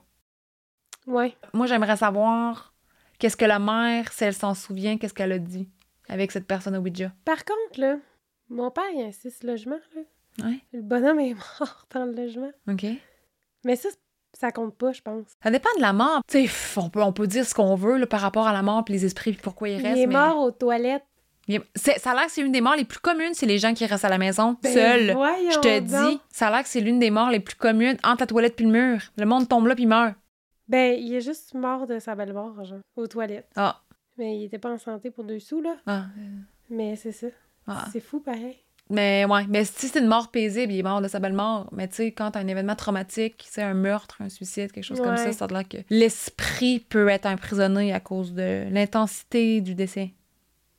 Ouais. 1.05 1.35
Moi, 1.53 1.67
j'aimerais 1.67 1.95
savoir 1.95 2.73
qu'est-ce 3.17 3.37
que 3.37 3.45
la 3.45 3.59
mère, 3.59 4.11
si 4.11 4.25
elle 4.25 4.33
s'en 4.33 4.53
souvient, 4.53 4.97
qu'est-ce 4.97 5.13
qu'elle 5.13 5.31
a 5.31 5.39
dit 5.39 5.69
avec 6.09 6.31
cette 6.33 6.47
personne 6.47 6.75
au 6.75 6.81
Ouija. 6.81 7.13
Par 7.23 7.45
contre, 7.45 7.79
là, 7.79 7.95
mon 8.49 8.71
père, 8.71 8.83
il 8.93 9.01
a 9.03 9.05
un 9.05 9.11
six 9.13 9.41
logements. 9.43 9.79
Là. 9.95 10.45
Ouais. 10.47 10.59
Le 10.73 10.81
bonhomme 10.81 11.19
est 11.21 11.33
mort 11.59 11.87
dans 11.93 12.03
le 12.05 12.11
logement. 12.13 12.51
OK. 12.69 12.85
Mais 13.63 13.75
ça, 13.77 13.87
ça 14.33 14.51
compte 14.51 14.75
pas, 14.75 14.91
je 14.91 15.01
pense. 15.01 15.27
Ça 15.41 15.49
dépend 15.49 15.69
de 15.77 15.81
la 15.81 15.93
mort. 15.93 16.21
Tu 16.27 16.45
sais, 16.47 16.79
on 16.79 16.89
peut, 16.89 17.01
on 17.01 17.13
peut 17.13 17.27
dire 17.27 17.45
ce 17.45 17.53
qu'on 17.55 17.75
veut 17.75 17.97
là, 17.97 18.05
par 18.05 18.19
rapport 18.19 18.47
à 18.47 18.53
la 18.53 18.63
mort 18.63 18.83
puis 18.83 18.93
les 18.93 19.05
esprits 19.05 19.31
puis 19.31 19.41
pourquoi 19.41 19.69
ils 19.69 19.79
Il 19.79 19.85
restent. 19.87 19.97
est 20.01 20.07
mais- 20.07 20.13
mort 20.13 20.37
aux 20.41 20.51
toilettes. 20.51 21.05
Ça 21.75 22.11
a 22.11 22.13
l'air 22.13 22.25
que 22.25 22.31
c'est 22.31 22.41
une 22.41 22.51
des 22.51 22.61
morts 22.61 22.75
les 22.75 22.85
plus 22.85 22.99
communes, 22.99 23.33
c'est 23.33 23.45
les 23.45 23.57
gens 23.57 23.73
qui 23.73 23.85
restent 23.85 24.05
à 24.05 24.09
la 24.09 24.17
maison 24.17 24.57
Ben, 24.61 24.73
seuls. 24.73 25.07
Je 25.09 25.59
te 25.59 25.79
dis, 25.79 26.19
ça 26.29 26.47
a 26.47 26.51
l'air 26.51 26.63
que 26.63 26.69
c'est 26.69 26.81
l'une 26.81 26.99
des 26.99 27.11
morts 27.11 27.29
les 27.29 27.39
plus 27.39 27.55
communes 27.55 27.97
entre 28.03 28.21
la 28.21 28.27
toilette 28.27 28.55
puis 28.55 28.65
le 28.65 28.71
mur. 28.71 29.01
Le 29.17 29.25
monde 29.25 29.47
tombe 29.47 29.67
là 29.67 29.75
puis 29.75 29.85
meurt. 29.85 30.15
Ben, 30.67 30.97
il 30.99 31.13
est 31.13 31.21
juste 31.21 31.53
mort 31.53 31.87
de 31.87 31.99
sa 31.99 32.15
belle 32.15 32.33
mort, 32.33 32.63
genre, 32.65 32.79
aux 32.97 33.07
toilettes. 33.07 33.49
Ah. 33.55 33.81
Mais 34.17 34.37
il 34.37 34.45
était 34.45 34.57
pas 34.57 34.71
en 34.71 34.77
santé 34.77 35.11
pour 35.11 35.23
deux 35.23 35.39
sous, 35.39 35.61
là. 35.61 35.77
Ah. 35.85 36.07
Mais 36.69 36.95
c'est 36.97 37.13
ça. 37.13 37.27
Ah. 37.67 37.85
C'est 37.93 38.01
fou, 38.01 38.19
pareil. 38.19 38.57
Mais 38.89 39.25
ouais, 39.25 39.45
mais 39.49 39.65
si 39.65 39.87
c'est 39.87 39.99
une 39.99 40.07
mort 40.07 40.31
paisible, 40.31 40.71
il 40.71 40.79
est 40.79 40.83
mort 40.83 41.01
de 41.01 41.07
sa 41.07 41.19
belle 41.19 41.33
mort. 41.33 41.67
Mais 41.73 41.87
tu 41.87 41.95
sais, 41.95 42.11
quand 42.11 42.31
t'as 42.31 42.39
un 42.39 42.47
événement 42.47 42.75
traumatique, 42.75 43.45
c'est 43.49 43.61
un 43.61 43.73
meurtre, 43.73 44.21
un 44.21 44.29
suicide, 44.29 44.71
quelque 44.71 44.83
chose 44.83 45.01
comme 45.01 45.17
ça, 45.17 45.31
ça 45.33 45.45
a 45.45 45.47
l'air 45.49 45.67
que 45.67 45.77
l'esprit 45.89 46.79
peut 46.79 47.09
être 47.09 47.25
emprisonné 47.25 47.93
à 47.93 47.99
cause 47.99 48.33
de 48.33 48.65
l'intensité 48.71 49.59
du 49.61 49.75
décès. 49.75 50.13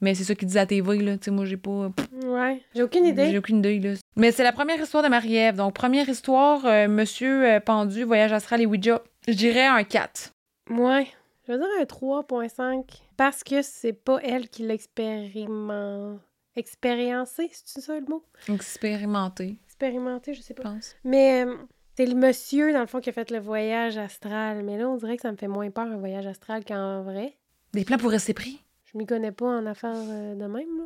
Mais 0.01 0.15
c'est 0.15 0.25
ça 0.25 0.35
qu'ils 0.35 0.47
disent 0.49 0.57
à 0.57 0.61
la 0.61 0.67
TV, 0.67 0.99
là. 0.99 1.17
Tu 1.19 1.25
sais, 1.25 1.31
moi, 1.31 1.45
j'ai 1.45 1.57
pas. 1.57 1.91
Ouais. 2.25 2.63
J'ai 2.75 2.83
aucune 2.83 3.05
idée. 3.05 3.31
J'ai 3.31 3.39
aucune 3.39 3.59
idée, 3.59 3.79
là. 3.81 3.95
Mais 4.17 4.31
c'est 4.33 4.45
la 4.45 4.53
première 4.53 4.81
histoire 4.81 5.03
de 5.03 5.09
Marie-Ève. 5.09 5.57
Donc, 5.57 5.75
première 5.75 6.09
histoire, 6.09 6.65
euh, 6.67 6.89
Monsieur 6.89 7.45
euh, 7.45 7.61
Pendu, 7.61 8.05
Voyage 8.05 8.33
astral 8.33 8.61
et 8.61 8.67
Ouija. 8.67 9.03
Je 9.27 9.33
dirais 9.35 9.67
un 9.67 9.83
4. 9.83 10.33
Ouais. 10.71 11.07
Je 11.47 11.53
veux 11.53 11.59
dire 11.59 11.69
un 11.81 11.85
3.5 11.85 12.85
parce 13.17 13.43
que 13.43 13.63
c'est 13.63 13.93
pas 13.93 14.19
elle 14.23 14.49
qui 14.49 14.63
l'expériment... 14.65 16.19
Expériencé, 16.57 17.51
c'est 17.53 17.81
ça 17.81 17.95
le 18.01 18.05
mot? 18.07 18.25
Expérimenté, 18.49 19.59
Expérimenté, 19.67 20.35
je 20.35 20.41
sais 20.43 20.55
je 20.57 20.61
pas. 20.63 20.71
pense. 20.71 20.97
Mais 21.05 21.45
euh, 21.45 21.55
c'est 21.97 22.05
le 22.05 22.17
monsieur, 22.17 22.73
dans 22.73 22.81
le 22.81 22.87
fond, 22.87 22.99
qui 23.01 23.11
a 23.11 23.13
fait 23.13 23.31
le 23.31 23.39
voyage 23.39 23.97
astral. 23.97 24.65
Mais 24.65 24.77
là, 24.77 24.89
on 24.89 24.97
dirait 24.97 25.15
que 25.17 25.23
ça 25.23 25.31
me 25.31 25.37
fait 25.37 25.47
moins 25.47 25.71
peur, 25.71 25.87
un 25.87 25.97
voyage 25.99 26.27
astral, 26.27 26.65
qu'en 26.65 27.03
vrai. 27.03 27.37
Des 27.75 27.85
plans 27.85 27.97
pour 27.97 28.11
rester 28.11 28.35
pris. 28.35 28.61
Je 28.93 28.99
m'y 28.99 29.07
connais 29.07 29.33
pas 29.33 29.47
en 29.47 29.67
affaires 29.67 29.93
euh, 29.97 30.35
de 30.35 30.45
même, 30.47 30.79
là. 30.79 30.85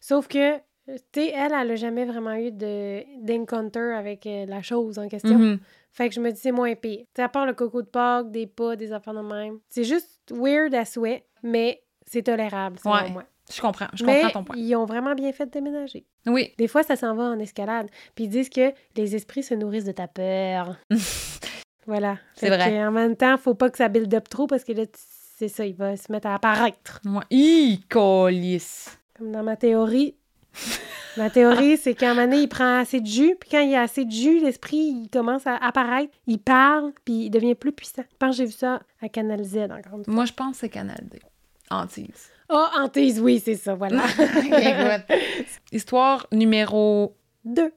Sauf 0.00 0.28
que, 0.28 0.56
tu 0.56 0.62
sais, 1.14 1.32
elle, 1.34 1.52
elle 1.52 1.70
a 1.70 1.76
jamais 1.76 2.04
vraiment 2.04 2.34
eu 2.34 2.50
de 2.50 3.02
d'encounter 3.24 3.94
avec 3.96 4.26
euh, 4.26 4.46
la 4.46 4.62
chose 4.62 4.98
en 4.98 5.08
question. 5.08 5.38
Mhm. 5.38 5.58
Fait 5.92 6.08
que 6.08 6.14
je 6.14 6.20
me 6.20 6.30
dis, 6.30 6.38
c'est 6.40 6.52
moins 6.52 6.74
pire. 6.74 7.04
Tu 7.14 7.20
à 7.22 7.28
part 7.28 7.46
le 7.46 7.54
coco 7.54 7.82
de 7.82 7.88
Pâques, 7.88 8.30
des 8.30 8.46
pas, 8.46 8.76
des 8.76 8.92
affaires 8.92 9.14
de 9.14 9.20
même. 9.20 9.58
C'est 9.68 9.84
juste 9.84 10.20
weird 10.30 10.74
à 10.74 10.84
souhait, 10.84 11.24
mais 11.42 11.82
c'est 12.06 12.22
tolérable, 12.22 12.78
selon 12.78 12.94
Ouais, 12.94 13.10
moi. 13.10 13.24
Je 13.50 13.60
comprends, 13.62 13.86
je 13.94 14.04
mais 14.04 14.20
comprends 14.20 14.40
ton 14.40 14.44
point. 14.44 14.56
ils 14.58 14.76
ont 14.76 14.84
vraiment 14.84 15.14
bien 15.14 15.32
fait 15.32 15.46
de 15.46 15.50
déménager. 15.50 16.04
Oui. 16.26 16.52
Des 16.58 16.68
fois, 16.68 16.82
ça 16.82 16.96
s'en 16.96 17.14
va 17.14 17.24
en 17.24 17.38
escalade. 17.38 17.88
Puis 18.14 18.24
ils 18.24 18.28
disent 18.28 18.50
que 18.50 18.72
les 18.94 19.16
esprits 19.16 19.42
se 19.42 19.54
nourrissent 19.54 19.86
de 19.86 19.92
ta 19.92 20.06
peur. 20.06 20.76
voilà. 21.86 22.18
C'est 22.34 22.48
vrai. 22.48 22.70
que, 22.70 22.86
En 22.86 22.92
même 22.92 23.16
temps, 23.16 23.38
faut 23.38 23.54
pas 23.54 23.70
que 23.70 23.78
ça 23.78 23.88
build 23.88 24.12
up 24.14 24.28
trop 24.28 24.46
parce 24.46 24.64
que 24.64 24.72
là, 24.72 24.84
c'est 25.38 25.48
ça, 25.48 25.64
il 25.64 25.76
va 25.76 25.96
se 25.96 26.10
mettre 26.10 26.26
à 26.26 26.34
apparaître. 26.34 27.00
Ouais. 27.04 27.22
Hi, 27.30 27.80
colisse. 27.88 28.98
Comme 29.16 29.30
dans 29.30 29.44
ma 29.44 29.54
théorie. 29.54 30.16
ma 31.16 31.30
théorie, 31.30 31.76
c'est 31.76 31.94
qu'à 31.94 32.10
un 32.10 32.14
moment 32.14 32.26
donné, 32.26 32.42
il 32.42 32.48
prend 32.48 32.80
assez 32.80 33.00
de 33.00 33.06
jus, 33.06 33.36
puis 33.38 33.50
quand 33.50 33.60
il 33.60 33.70
y 33.70 33.76
a 33.76 33.82
assez 33.82 34.04
de 34.04 34.10
jus, 34.10 34.40
l'esprit, 34.40 34.78
il 35.04 35.08
commence 35.12 35.46
à 35.46 35.54
apparaître, 35.54 36.12
il 36.26 36.40
parle, 36.40 36.92
puis 37.04 37.26
il 37.26 37.30
devient 37.30 37.54
plus 37.54 37.70
puissant. 37.70 38.02
Je 38.10 38.16
pense 38.18 38.30
que 38.30 38.36
j'ai 38.38 38.46
vu 38.46 38.52
ça 38.52 38.82
à 39.00 39.08
Canal 39.08 39.44
Z, 39.44 39.58
encore. 39.70 40.00
Moi, 40.08 40.24
je 40.24 40.32
pense 40.32 40.56
que 40.56 40.60
c'est 40.62 40.70
Canal 40.70 41.06
D. 41.08 41.20
Antise. 41.70 42.30
Oh, 42.48 42.66
Antise, 42.76 43.20
oui, 43.20 43.40
c'est 43.44 43.54
ça, 43.54 43.74
voilà. 43.74 44.02
Histoire 45.72 46.26
numéro... 46.32 47.14
Deux. 47.44 47.72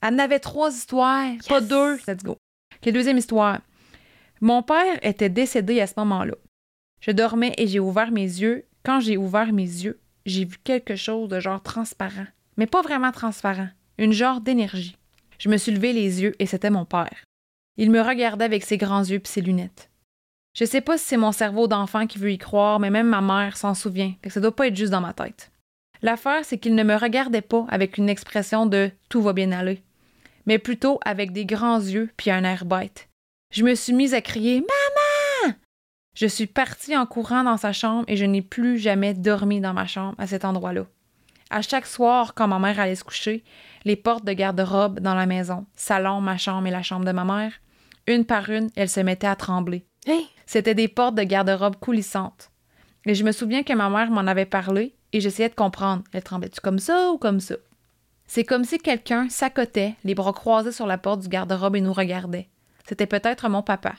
Elle 0.00 0.14
en 0.14 0.18
avait 0.18 0.38
trois 0.38 0.70
histoires, 0.70 1.26
pas 1.46 1.60
deux. 1.60 1.96
Let's 2.06 2.22
go. 2.22 2.36
OK, 2.80 2.92
deuxième 2.92 3.18
histoire. 3.18 3.58
Mon 4.40 4.62
père 4.62 4.98
était 5.02 5.28
décédé 5.28 5.80
à 5.80 5.86
ce 5.86 5.94
moment-là. 5.98 6.34
Je 7.00 7.10
dormais 7.10 7.54
et 7.58 7.66
j'ai 7.66 7.80
ouvert 7.80 8.10
mes 8.10 8.22
yeux. 8.22 8.66
Quand 8.84 9.00
j'ai 9.00 9.16
ouvert 9.16 9.52
mes 9.52 9.62
yeux, 9.62 10.00
j'ai 10.26 10.44
vu 10.44 10.58
quelque 10.62 10.96
chose 10.96 11.28
de 11.28 11.40
genre 11.40 11.62
transparent. 11.62 12.26
Mais 12.56 12.66
pas 12.66 12.82
vraiment 12.82 13.12
transparent. 13.12 13.68
Une 13.98 14.12
genre 14.12 14.40
d'énergie. 14.40 14.96
Je 15.38 15.48
me 15.48 15.56
suis 15.56 15.72
levé 15.72 15.92
les 15.92 16.22
yeux 16.22 16.34
et 16.38 16.46
c'était 16.46 16.70
mon 16.70 16.84
père. 16.84 17.24
Il 17.76 17.90
me 17.90 18.00
regardait 18.00 18.44
avec 18.44 18.64
ses 18.64 18.78
grands 18.78 19.04
yeux 19.04 19.20
puis 19.20 19.32
ses 19.32 19.40
lunettes. 19.40 19.90
Je 20.54 20.64
sais 20.64 20.80
pas 20.80 20.98
si 20.98 21.04
c'est 21.04 21.16
mon 21.16 21.32
cerveau 21.32 21.68
d'enfant 21.68 22.06
qui 22.06 22.18
veut 22.18 22.32
y 22.32 22.38
croire, 22.38 22.80
mais 22.80 22.90
même 22.90 23.08
ma 23.08 23.20
mère 23.20 23.56
s'en 23.56 23.74
souvient. 23.74 24.14
Que 24.22 24.30
ça 24.30 24.40
doit 24.40 24.54
pas 24.54 24.66
être 24.66 24.76
juste 24.76 24.90
dans 24.90 25.00
ma 25.00 25.12
tête. 25.12 25.52
L'affaire, 26.02 26.44
c'est 26.44 26.58
qu'il 26.58 26.74
ne 26.74 26.82
me 26.82 26.96
regardait 26.96 27.42
pas 27.42 27.66
avec 27.68 27.98
une 27.98 28.08
expression 28.08 28.66
de 28.66 28.90
tout 29.08 29.20
va 29.20 29.32
bien 29.32 29.52
aller, 29.52 29.82
mais 30.46 30.58
plutôt 30.58 31.00
avec 31.04 31.32
des 31.32 31.44
grands 31.44 31.80
yeux 31.80 32.10
puis 32.16 32.30
un 32.30 32.44
air 32.44 32.64
bête. 32.64 33.07
Je 33.50 33.64
me 33.64 33.74
suis 33.74 33.94
mise 33.94 34.12
à 34.12 34.20
crier 34.20 34.60
Maman! 34.60 35.54
Je 36.14 36.26
suis 36.26 36.46
partie 36.46 36.94
en 36.96 37.06
courant 37.06 37.44
dans 37.44 37.56
sa 37.56 37.72
chambre 37.72 38.04
et 38.06 38.16
je 38.16 38.26
n'ai 38.26 38.42
plus 38.42 38.78
jamais 38.78 39.14
dormi 39.14 39.60
dans 39.60 39.72
ma 39.72 39.86
chambre 39.86 40.14
à 40.18 40.26
cet 40.26 40.44
endroit-là. 40.44 40.84
À 41.48 41.62
chaque 41.62 41.86
soir, 41.86 42.34
quand 42.34 42.46
ma 42.46 42.58
mère 42.58 42.78
allait 42.78 42.94
se 42.94 43.04
coucher, 43.04 43.42
les 43.86 43.96
portes 43.96 44.26
de 44.26 44.34
garde-robe 44.34 45.00
dans 45.00 45.14
la 45.14 45.24
maison, 45.24 45.64
salon, 45.74 46.20
ma 46.20 46.36
chambre 46.36 46.66
et 46.66 46.70
la 46.70 46.82
chambre 46.82 47.06
de 47.06 47.12
ma 47.12 47.24
mère, 47.24 47.52
une 48.06 48.26
par 48.26 48.50
une, 48.50 48.68
elles 48.76 48.90
se 48.90 49.00
mettaient 49.00 49.26
à 49.26 49.36
trembler. 49.36 49.86
Hey! 50.06 50.26
C'était 50.44 50.74
des 50.74 50.88
portes 50.88 51.14
de 51.14 51.22
garde-robe 51.22 51.76
coulissantes. 51.76 52.50
Et 53.06 53.14
je 53.14 53.24
me 53.24 53.32
souviens 53.32 53.62
que 53.62 53.72
ma 53.72 53.88
mère 53.88 54.10
m'en 54.10 54.26
avait 54.26 54.44
parlé 54.44 54.94
et 55.14 55.20
j'essayais 55.22 55.48
de 55.48 55.54
comprendre. 55.54 56.04
Elle 56.12 56.22
tremblait-tu 56.22 56.60
comme 56.60 56.78
ça 56.78 57.12
ou 57.12 57.16
comme 57.16 57.40
ça? 57.40 57.54
C'est 58.26 58.44
comme 58.44 58.64
si 58.64 58.76
quelqu'un 58.78 59.30
s'accotait, 59.30 59.94
les 60.04 60.14
bras 60.14 60.34
croisés 60.34 60.72
sur 60.72 60.86
la 60.86 60.98
porte 60.98 61.20
du 61.20 61.28
garde-robe 61.28 61.76
et 61.76 61.80
nous 61.80 61.94
regardait. 61.94 62.50
C'était 62.88 63.06
peut-être 63.06 63.48
mon 63.48 63.62
papa. 63.62 63.94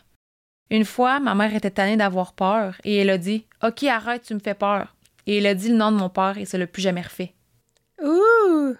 Une 0.71 0.85
fois, 0.85 1.19
ma 1.19 1.35
mère 1.35 1.53
était 1.55 1.71
tannée 1.71 1.97
d'avoir 1.97 2.33
peur 2.33 2.75
et 2.83 2.97
elle 2.97 3.09
a 3.09 3.17
dit 3.17 3.45
Ok, 3.63 3.83
arrête, 3.83 4.23
tu 4.23 4.33
me 4.33 4.39
fais 4.39 4.53
peur. 4.53 4.95
Et 5.27 5.37
elle 5.37 5.47
a 5.47 5.53
dit 5.53 5.69
le 5.69 5.75
nom 5.75 5.91
de 5.91 5.97
mon 5.97 6.09
père 6.09 6.37
et 6.37 6.45
ça 6.45 6.57
l'a 6.57 6.67
plus 6.67 6.81
jamais 6.81 7.01
refait. 7.01 7.33
Ouh! 8.03 8.75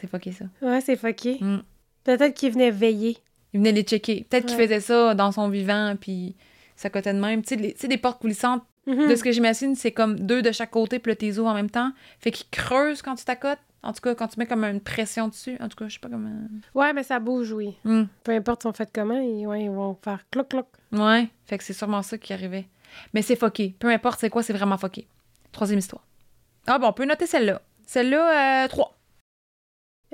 C'est 0.00 0.06
fucké 0.06 0.32
ça. 0.32 0.44
Ouais, 0.62 0.80
c'est 0.80 0.96
fucké. 0.96 1.38
Mm. 1.40 1.58
Peut-être 2.04 2.34
qu'il 2.34 2.52
venait 2.52 2.70
veiller. 2.70 3.18
Il 3.52 3.60
venait 3.60 3.72
les 3.72 3.82
checker. 3.82 4.26
Peut-être 4.28 4.46
qu'il 4.46 4.56
faisait 4.56 4.80
ça 4.80 5.14
dans 5.14 5.32
son 5.32 5.48
vivant 5.48 5.94
puis 6.00 6.36
s'accotait 6.76 7.14
de 7.14 7.20
même. 7.20 7.42
Tu 7.42 7.74
sais, 7.76 7.88
des 7.88 7.98
portes 7.98 8.20
coulissantes 8.20 8.62
Mhm. 8.86 9.08
De 9.08 9.16
ce 9.16 9.24
que 9.24 9.32
j'imagine, 9.32 9.74
c'est 9.76 9.92
comme 9.92 10.20
deux 10.20 10.42
de 10.42 10.52
chaque 10.52 10.70
côté, 10.70 10.98
puis 10.98 11.12
là, 11.12 11.16
tes 11.16 11.38
os 11.38 11.46
en 11.46 11.54
même 11.54 11.70
temps? 11.70 11.92
Fait 12.20 12.30
qu'ils 12.30 12.48
creusent 12.50 13.02
quand 13.02 13.14
tu 13.14 13.24
t'accotes. 13.24 13.58
En 13.84 13.92
tout 13.92 14.00
cas, 14.00 14.14
quand 14.14 14.28
tu 14.28 14.38
mets 14.38 14.46
comme 14.46 14.64
une 14.64 14.80
pression 14.80 15.28
dessus. 15.28 15.56
En 15.60 15.68
tout 15.68 15.76
cas, 15.76 15.86
je 15.88 15.94
sais 15.94 16.00
pas 16.00 16.08
comment. 16.08 16.30
Ouais, 16.74 16.92
mais 16.92 17.02
ça 17.02 17.18
bouge, 17.20 17.52
oui. 17.52 17.76
Hmm. 17.84 18.04
Peu 18.24 18.32
importe 18.32 18.62
son 18.62 18.72
fait 18.72 18.88
comment, 18.92 19.20
ils, 19.20 19.46
ouais, 19.46 19.64
ils 19.64 19.70
vont 19.70 19.96
faire 20.02 20.24
cloc 20.30 20.48
cloc. 20.48 20.66
Ouais. 20.92 21.28
Fait 21.46 21.58
que 21.58 21.64
c'est 21.64 21.72
sûrement 21.74 22.02
ça 22.02 22.16
qui 22.18 22.32
arrivait. 22.32 22.66
Mais 23.12 23.22
c'est 23.22 23.36
fucké. 23.36 23.74
Peu 23.78 23.88
importe 23.90 24.20
c'est 24.20 24.30
quoi, 24.30 24.42
c'est 24.42 24.52
vraiment 24.52 24.78
fucké. 24.78 25.06
Troisième 25.52 25.78
histoire. 25.80 26.02
Ah 26.66 26.78
bon, 26.78 26.88
on 26.88 26.92
peut 26.92 27.04
noter 27.04 27.26
celle-là. 27.26 27.60
Celle-là, 27.86 28.64
euh, 28.64 28.68
3. 28.68 28.96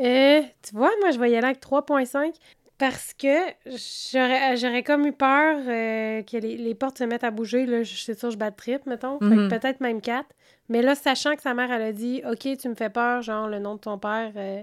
Euh, 0.00 0.42
tu 0.62 0.74
vois, 0.74 0.90
moi, 1.00 1.10
je 1.10 1.18
vais 1.18 1.30
y 1.30 1.36
aller 1.36 1.46
avec 1.46 1.60
3.5. 1.60 2.34
Parce 2.78 3.12
que 3.12 3.36
j'aurais 3.66 4.56
j'aurais 4.56 4.82
comme 4.82 5.04
eu 5.06 5.12
peur 5.12 5.58
euh, 5.68 6.22
que 6.22 6.38
les, 6.38 6.56
les 6.56 6.74
portes 6.74 6.96
se 6.96 7.04
mettent 7.04 7.24
à 7.24 7.30
bouger. 7.30 7.66
Là, 7.66 7.82
je 7.82 7.94
sais 7.94 8.14
ça, 8.14 8.30
je 8.30 8.36
bats 8.38 8.50
de 8.50 8.56
trip, 8.56 8.86
mettons. 8.86 9.18
Fait 9.18 9.26
que 9.26 9.34
Mhm. 9.34 9.48
peut-être 9.50 9.80
même 9.80 10.00
quatre. 10.00 10.30
Mais 10.70 10.80
là, 10.82 10.94
sachant 10.94 11.34
que 11.36 11.42
sa 11.42 11.52
mère, 11.52 11.70
elle 11.70 11.82
a 11.82 11.92
dit 11.92 12.22
OK, 12.30 12.56
tu 12.58 12.68
me 12.68 12.74
fais 12.74 12.88
peur, 12.90 13.20
genre 13.22 13.48
le 13.48 13.58
nom 13.58 13.74
de 13.74 13.80
ton 13.80 13.98
père. 13.98 14.32
euh, 14.36 14.62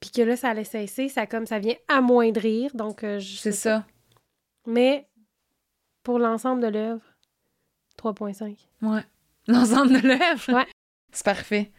Puis 0.00 0.10
que 0.10 0.22
là, 0.22 0.36
ça 0.36 0.50
allait 0.50 0.64
cesser, 0.64 1.08
ça 1.08 1.26
comme 1.26 1.44
ça 1.44 1.58
vient 1.58 1.74
amoindrir. 1.88 2.70
Donc, 2.74 3.04
euh, 3.04 3.18
je 3.18 3.36
C'est 3.36 3.52
ça. 3.52 3.84
Mais 4.66 5.06
pour 6.02 6.18
l'ensemble 6.18 6.62
de 6.62 6.68
l'œuvre, 6.68 7.02
3.5. 7.98 8.56
Ouais. 8.82 9.02
L'ensemble 9.48 10.00
de 10.00 10.06
l'œuvre? 10.08 10.52
Ouais. 10.54 10.66
C'est 11.12 11.24
parfait. 11.24 11.70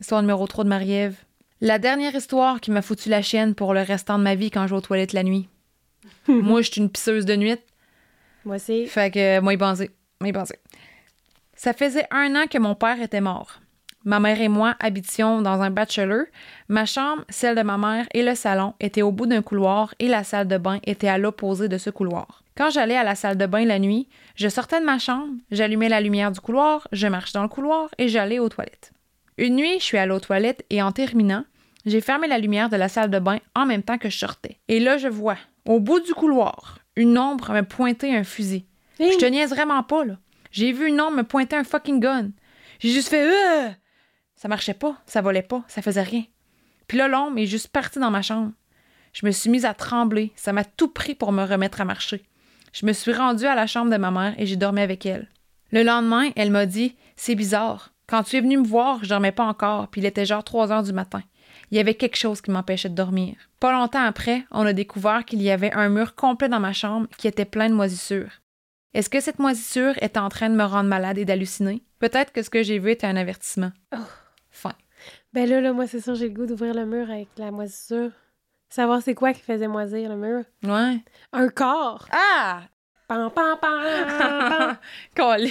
Histoire 0.00 0.22
numéro 0.22 0.46
3 0.46 0.64
de 0.64 0.68
Marie-Ève. 0.68 1.16
La 1.60 1.80
dernière 1.80 2.14
histoire 2.14 2.60
qui 2.60 2.70
m'a 2.70 2.82
foutu 2.82 3.08
la 3.08 3.20
chienne 3.20 3.54
pour 3.56 3.74
le 3.74 3.82
restant 3.82 4.16
de 4.18 4.22
ma 4.22 4.36
vie 4.36 4.50
quand 4.52 4.66
je 4.68 4.70
vais 4.74 4.78
aux 4.78 4.80
toilettes 4.80 5.12
la 5.12 5.24
nuit. 5.24 5.48
moi, 6.28 6.62
je 6.62 6.70
suis 6.70 6.80
une 6.80 6.90
pisseuse 6.90 7.24
de 7.26 7.34
nuit. 7.34 7.58
Moi, 8.44 8.60
c'est. 8.60 8.86
Fait 8.86 9.12
que, 9.12 9.40
moi, 9.40 9.52
y 9.54 9.56
penser. 9.56 9.90
Moi, 10.20 10.28
y 10.28 10.32
penser. 10.32 10.54
Ça 11.58 11.72
faisait 11.72 12.06
un 12.12 12.36
an 12.36 12.46
que 12.48 12.56
mon 12.56 12.76
père 12.76 13.02
était 13.02 13.20
mort. 13.20 13.58
Ma 14.04 14.20
mère 14.20 14.40
et 14.40 14.46
moi 14.46 14.76
habitions 14.78 15.42
dans 15.42 15.60
un 15.60 15.70
bachelor. 15.70 16.26
Ma 16.68 16.86
chambre, 16.86 17.24
celle 17.30 17.56
de 17.56 17.62
ma 17.62 17.76
mère 17.76 18.06
et 18.14 18.22
le 18.22 18.36
salon 18.36 18.74
étaient 18.78 19.02
au 19.02 19.10
bout 19.10 19.26
d'un 19.26 19.42
couloir 19.42 19.92
et 19.98 20.06
la 20.06 20.22
salle 20.22 20.46
de 20.46 20.56
bain 20.56 20.78
était 20.84 21.08
à 21.08 21.18
l'opposé 21.18 21.66
de 21.66 21.76
ce 21.76 21.90
couloir. 21.90 22.44
Quand 22.56 22.70
j'allais 22.70 22.96
à 22.96 23.02
la 23.02 23.16
salle 23.16 23.36
de 23.36 23.46
bain 23.46 23.64
la 23.64 23.80
nuit, 23.80 24.08
je 24.36 24.48
sortais 24.48 24.78
de 24.78 24.84
ma 24.84 25.00
chambre, 25.00 25.32
j'allumais 25.50 25.88
la 25.88 26.00
lumière 26.00 26.30
du 26.30 26.38
couloir, 26.38 26.86
je 26.92 27.08
marchais 27.08 27.36
dans 27.36 27.42
le 27.42 27.48
couloir 27.48 27.88
et 27.98 28.06
j'allais 28.06 28.38
aux 28.38 28.48
toilettes. 28.48 28.92
Une 29.36 29.56
nuit, 29.56 29.80
je 29.80 29.84
suis 29.84 29.98
allée 29.98 30.12
aux 30.12 30.20
toilettes 30.20 30.64
et 30.70 30.80
en 30.80 30.92
terminant, 30.92 31.44
j'ai 31.86 32.00
fermé 32.00 32.28
la 32.28 32.38
lumière 32.38 32.68
de 32.68 32.76
la 32.76 32.88
salle 32.88 33.10
de 33.10 33.18
bain 33.18 33.38
en 33.56 33.66
même 33.66 33.82
temps 33.82 33.98
que 33.98 34.10
je 34.10 34.18
sortais. 34.18 34.58
Et 34.68 34.78
là, 34.78 34.96
je 34.96 35.08
vois, 35.08 35.38
au 35.64 35.80
bout 35.80 35.98
du 35.98 36.14
couloir, 36.14 36.78
une 36.94 37.18
ombre 37.18 37.52
me 37.52 37.62
pointer 37.62 38.16
un 38.16 38.22
fusil. 38.22 38.64
Hey! 39.00 39.12
Je 39.12 39.18
te 39.18 39.26
niaise 39.26 39.50
vraiment 39.50 39.82
pas, 39.82 40.04
là. 40.04 40.14
J'ai 40.50 40.72
vu 40.72 40.88
une 40.88 41.00
ombre 41.00 41.16
me 41.18 41.22
pointer 41.24 41.56
un 41.56 41.64
fucking 41.64 42.00
gun. 42.00 42.30
J'ai 42.80 42.90
juste 42.90 43.08
fait 43.08 43.26
euh! 43.26 43.70
Ça 44.36 44.48
marchait 44.48 44.74
pas, 44.74 44.96
ça 45.06 45.20
volait 45.20 45.42
pas, 45.42 45.64
ça 45.68 45.82
faisait 45.82 46.02
rien. 46.02 46.24
Puis 46.86 46.96
là, 46.96 47.08
l'ombre 47.08 47.38
est 47.38 47.46
juste 47.46 47.68
partie 47.68 47.98
dans 47.98 48.10
ma 48.10 48.22
chambre. 48.22 48.52
Je 49.12 49.26
me 49.26 49.30
suis 49.30 49.50
mise 49.50 49.64
à 49.64 49.74
trembler. 49.74 50.32
Ça 50.36 50.52
m'a 50.52 50.64
tout 50.64 50.88
pris 50.88 51.14
pour 51.14 51.32
me 51.32 51.44
remettre 51.44 51.80
à 51.80 51.84
marcher. 51.84 52.22
Je 52.72 52.86
me 52.86 52.92
suis 52.92 53.12
rendue 53.12 53.46
à 53.46 53.54
la 53.54 53.66
chambre 53.66 53.90
de 53.90 53.96
ma 53.96 54.10
mère 54.10 54.34
et 54.38 54.46
j'ai 54.46 54.56
dormi 54.56 54.80
avec 54.80 55.04
elle. 55.06 55.28
Le 55.70 55.82
lendemain, 55.82 56.30
elle 56.36 56.50
m'a 56.50 56.66
dit 56.66 56.96
C'est 57.16 57.34
bizarre. 57.34 57.90
Quand 58.06 58.22
tu 58.22 58.36
es 58.36 58.40
venu 58.40 58.58
me 58.58 58.66
voir, 58.66 59.00
je 59.02 59.08
dormais 59.08 59.32
pas 59.32 59.44
encore, 59.44 59.88
puis 59.88 60.00
il 60.00 60.06
était 60.06 60.24
genre 60.24 60.44
3 60.44 60.72
heures 60.72 60.82
du 60.82 60.94
matin. 60.94 61.22
Il 61.70 61.76
y 61.76 61.80
avait 61.80 61.94
quelque 61.94 62.16
chose 62.16 62.40
qui 62.40 62.50
m'empêchait 62.50 62.88
de 62.88 62.94
dormir. 62.94 63.36
Pas 63.60 63.72
longtemps 63.72 64.02
après, 64.02 64.44
on 64.50 64.64
a 64.64 64.72
découvert 64.72 65.24
qu'il 65.26 65.42
y 65.42 65.50
avait 65.50 65.72
un 65.72 65.90
mur 65.90 66.14
complet 66.14 66.48
dans 66.48 66.60
ma 66.60 66.72
chambre 66.72 67.06
qui 67.18 67.28
était 67.28 67.44
plein 67.44 67.68
de 67.68 67.74
moisissures. 67.74 68.30
Est-ce 68.94 69.10
que 69.10 69.20
cette 69.20 69.38
moisissure 69.38 69.94
était 70.02 70.18
en 70.18 70.28
train 70.28 70.48
de 70.48 70.54
me 70.54 70.64
rendre 70.64 70.88
malade 70.88 71.18
et 71.18 71.24
d'halluciner? 71.24 71.82
Peut-être 71.98 72.32
que 72.32 72.42
ce 72.42 72.50
que 72.50 72.62
j'ai 72.62 72.78
vu 72.78 72.92
était 72.92 73.06
un 73.06 73.16
avertissement. 73.16 73.70
Oh. 73.94 73.98
Fin. 74.50 74.72
Ben 75.32 75.48
là, 75.48 75.60
là, 75.60 75.72
moi, 75.72 75.86
c'est 75.86 76.00
sûr, 76.00 76.14
j'ai 76.14 76.28
le 76.28 76.34
goût 76.34 76.46
d'ouvrir 76.46 76.74
le 76.74 76.86
mur 76.86 77.10
avec 77.10 77.28
la 77.36 77.50
moisissure. 77.50 78.10
Savoir 78.70 79.02
c'est 79.02 79.14
quoi 79.14 79.32
qui 79.32 79.40
faisait 79.40 79.68
moisir 79.68 80.08
le 80.08 80.16
mur. 80.16 80.44
Ouais. 80.64 81.02
Un 81.32 81.48
corps! 81.48 82.08
Ah! 82.12 82.62
Pam, 83.08 83.30
pam, 83.30 83.58
pam. 83.58 84.76
Colin! 85.16 85.48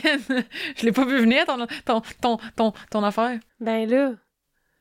Je 0.75 0.85
l'ai 0.85 0.91
pas 0.91 1.05
vu 1.05 1.19
venir, 1.19 1.45
ton, 1.45 1.65
ton, 1.85 2.01
ton, 2.21 2.37
ton, 2.55 2.73
ton 2.91 3.03
affaire. 3.03 3.39
Ben 3.59 3.89
là, 3.89 4.13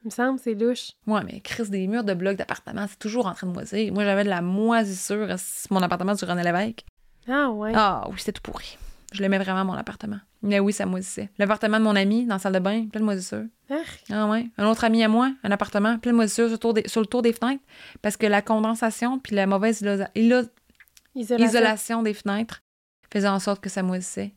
il 0.02 0.06
me 0.06 0.10
semble, 0.10 0.38
c'est 0.38 0.54
louche. 0.54 0.92
Ouais, 1.06 1.22
mais 1.24 1.40
Chris, 1.40 1.70
des 1.70 1.86
murs 1.86 2.04
de 2.04 2.12
blocs 2.12 2.36
d'appartement, 2.36 2.86
c'est 2.88 2.98
toujours 2.98 3.26
en 3.26 3.32
train 3.32 3.46
de 3.46 3.52
moisir. 3.52 3.92
Moi, 3.92 4.04
j'avais 4.04 4.24
de 4.24 4.28
la 4.28 4.42
moisissure 4.42 5.30
à 5.30 5.36
mon 5.70 5.82
appartement 5.82 6.14
du 6.14 6.24
René 6.24 6.42
Lévesque. 6.42 6.84
Ah 7.28 7.50
ouais. 7.50 7.72
Ah 7.74 8.04
oui, 8.08 8.14
c'était 8.18 8.32
tout 8.32 8.42
pourri. 8.42 8.78
Je 9.12 9.22
l'aimais 9.22 9.38
vraiment, 9.38 9.64
mon 9.64 9.74
appartement. 9.74 10.18
Mais 10.42 10.60
oui, 10.60 10.72
ça 10.72 10.84
moisissait. 10.86 11.30
L'appartement 11.38 11.78
de 11.78 11.84
mon 11.84 11.96
ami, 11.96 12.26
dans 12.26 12.34
la 12.34 12.38
salle 12.38 12.52
de 12.52 12.58
bain, 12.58 12.86
plein 12.88 13.00
de 13.00 13.04
moisissures. 13.04 13.44
Arc. 13.70 14.04
Ah 14.10 14.26
ouais. 14.26 14.46
Un 14.58 14.66
autre 14.66 14.84
ami 14.84 15.02
à 15.02 15.08
moi, 15.08 15.32
un 15.42 15.50
appartement, 15.50 15.98
plein 15.98 16.12
de 16.12 16.16
moisissures 16.16 16.46
sur 16.46 16.52
le 16.54 16.58
tour 16.58 16.74
des, 16.74 16.88
sur 16.88 17.00
le 17.00 17.06
tour 17.06 17.22
des 17.22 17.32
fenêtres. 17.32 17.62
Parce 18.02 18.16
que 18.16 18.26
la 18.26 18.42
condensation 18.42 19.18
puis 19.18 19.34
la 19.34 19.46
mauvaise 19.46 19.80
ilo- 20.14 20.44
Isolation. 21.14 21.46
isolation 21.48 22.02
des 22.02 22.14
fenêtres 22.14 22.60
faisait 23.12 23.28
en 23.28 23.38
sorte 23.40 23.60
que 23.62 23.70
ça 23.70 23.82
moisissait. 23.82 24.34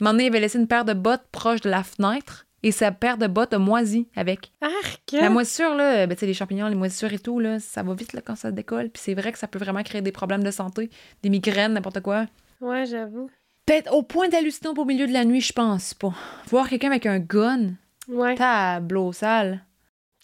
Donné, 0.00 0.24
il 0.24 0.28
avait 0.28 0.40
laissé 0.40 0.58
une 0.58 0.66
paire 0.66 0.84
de 0.84 0.94
bottes 0.94 1.26
proche 1.30 1.60
de 1.60 1.70
la 1.70 1.84
fenêtre 1.84 2.46
et 2.62 2.72
sa 2.72 2.92
paire 2.92 3.16
de 3.18 3.26
bottes 3.26 3.52
a 3.54 3.58
moisi 3.58 4.08
avec. 4.16 4.52
Arc! 4.60 5.12
La 5.12 5.30
moisissure, 5.30 5.74
là, 5.74 6.06
ben, 6.06 6.14
tu 6.14 6.20
sais, 6.20 6.26
les 6.26 6.34
champignons, 6.34 6.68
les 6.68 6.74
moisissures 6.74 7.12
et 7.12 7.18
tout, 7.18 7.38
là, 7.40 7.58
ça 7.60 7.82
va 7.82 7.94
vite 7.94 8.12
là, 8.12 8.20
quand 8.20 8.36
ça 8.36 8.50
décolle. 8.52 8.90
Puis 8.90 9.02
c'est 9.04 9.14
vrai 9.14 9.32
que 9.32 9.38
ça 9.38 9.46
peut 9.48 9.58
vraiment 9.58 9.82
créer 9.82 10.02
des 10.02 10.12
problèmes 10.12 10.42
de 10.44 10.50
santé, 10.50 10.90
des 11.22 11.30
migraines, 11.30 11.72
n'importe 11.74 12.00
quoi. 12.00 12.26
Ouais, 12.60 12.84
j'avoue. 12.86 13.30
Peut-être 13.66 13.92
au 13.94 14.02
point 14.02 14.28
d'halluciner 14.28 14.70
au 14.76 14.84
milieu 14.84 15.06
de 15.06 15.12
la 15.12 15.24
nuit, 15.24 15.40
je 15.40 15.52
pense 15.52 15.94
pas. 15.94 16.12
Voir 16.48 16.68
quelqu'un 16.68 16.88
avec 16.90 17.06
un 17.06 17.18
gun, 17.18 17.74
Ouais. 18.08 18.34
tableau 18.34 19.12
sale. 19.12 19.64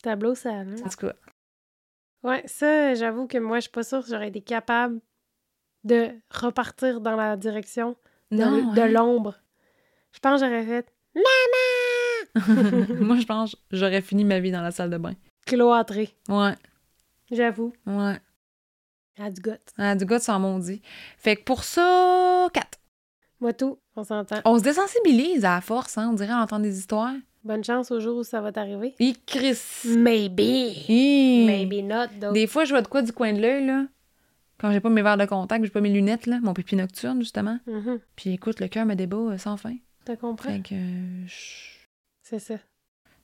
Tableau 0.02 0.34
sale. 0.34 0.74
hein. 0.78 0.82
En 0.84 0.88
tout 0.88 1.06
cas, 1.06 1.14
Ouais, 2.22 2.42
ça, 2.46 2.94
j'avoue 2.94 3.26
que 3.28 3.38
moi, 3.38 3.58
je 3.58 3.62
suis 3.62 3.70
pas 3.70 3.84
sûre 3.84 4.02
que 4.02 4.08
j'aurais 4.10 4.28
été 4.28 4.40
capable 4.40 5.00
de 5.84 6.10
repartir 6.30 7.00
dans 7.00 7.14
la 7.14 7.36
direction 7.36 7.94
de, 8.32 8.38
non. 8.38 8.72
de 8.74 8.80
hein? 8.80 8.88
l'ombre. 8.88 9.36
Je 10.12 10.18
pense 10.18 10.40
que 10.40 10.46
j'aurais 10.46 10.64
fait 10.64 10.92
Moi, 13.00 13.16
je 13.18 13.24
pense 13.26 13.56
j'aurais 13.72 14.02
fini 14.02 14.24
ma 14.24 14.40
vie 14.40 14.50
dans 14.50 14.62
la 14.62 14.70
salle 14.70 14.90
de 14.90 14.98
bain. 14.98 15.14
cloîtré. 15.46 16.10
Ouais, 16.28 16.54
J'avoue. 17.30 17.72
ouais. 17.86 18.18
À 19.18 19.30
du 19.30 19.40
goût. 19.40 19.50
Ah, 19.78 19.94
du 19.94 20.04
de 20.04 20.18
son 20.18 20.38
maudit. 20.38 20.82
Fait 21.16 21.36
que 21.36 21.42
pour 21.44 21.64
ça, 21.64 22.48
4. 22.52 22.78
Moi, 23.40 23.52
tout, 23.54 23.78
on 23.96 24.04
s'entend. 24.04 24.40
On 24.44 24.58
se 24.58 24.62
désensibilise 24.62 25.44
à 25.44 25.54
la 25.56 25.60
force, 25.62 25.96
hein, 25.96 26.08
on 26.10 26.14
dirait, 26.14 26.32
à 26.32 26.38
entendre 26.42 26.62
des 26.64 26.78
histoires. 26.78 27.14
Bonne 27.44 27.64
chance 27.64 27.90
au 27.90 28.00
jour 28.00 28.18
où 28.18 28.24
ça 28.24 28.40
va 28.40 28.52
t'arriver. 28.52 28.94
Et 28.98 29.14
Chris. 29.26 29.58
Maybe. 29.86 30.40
Hi. 30.88 31.44
Maybe 31.46 31.82
not, 31.84 32.08
though. 32.20 32.32
Des 32.32 32.46
fois, 32.46 32.64
je 32.64 32.70
vois 32.72 32.82
de 32.82 32.88
quoi 32.88 33.02
du 33.02 33.12
coin 33.12 33.32
de 33.32 33.40
l'œil, 33.40 33.66
là. 33.66 33.86
Quand 34.58 34.72
j'ai 34.72 34.80
pas 34.80 34.88
mes 34.90 35.02
verres 35.02 35.16
de 35.18 35.26
contact, 35.26 35.64
j'ai 35.64 35.70
pas 35.70 35.80
mes 35.80 35.92
lunettes, 35.92 36.26
là, 36.26 36.38
mon 36.42 36.52
pipi 36.54 36.76
nocturne, 36.76 37.20
justement. 37.20 37.58
Mhm. 37.66 38.00
Puis 38.16 38.30
écoute, 38.32 38.58
le 38.60 38.68
cœur 38.68 38.84
me 38.86 38.94
débat 38.94 39.16
euh, 39.16 39.38
sans 39.38 39.56
fin. 39.56 39.76
T'as 40.04 40.16
compris? 40.16 40.48
Fait 40.48 40.60
que. 40.60 40.74
euh, 40.74 41.26
je- 41.26 41.75
C'est 42.28 42.40
ça. 42.40 42.54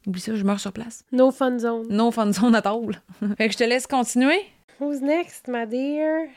Oublie 0.07 0.21
ça, 0.21 0.33
je 0.37 0.45
meurs 0.45 0.61
sur 0.61 0.73
place. 0.73 1.05
No 1.11 1.33
fun 1.33 1.59
zone. 1.59 1.89
Non 1.91 2.13
fun 2.13 2.33
zone 2.33 2.55
à 2.55 2.63
table. 2.63 3.03
fait 3.37 3.49
que 3.49 3.53
je 3.53 3.59
te 3.59 3.65
laisse 3.65 3.89
continuer. 3.89 4.39
Who's 4.79 5.01
next, 5.01 5.49
my 5.49 5.67
dear? 5.67 6.29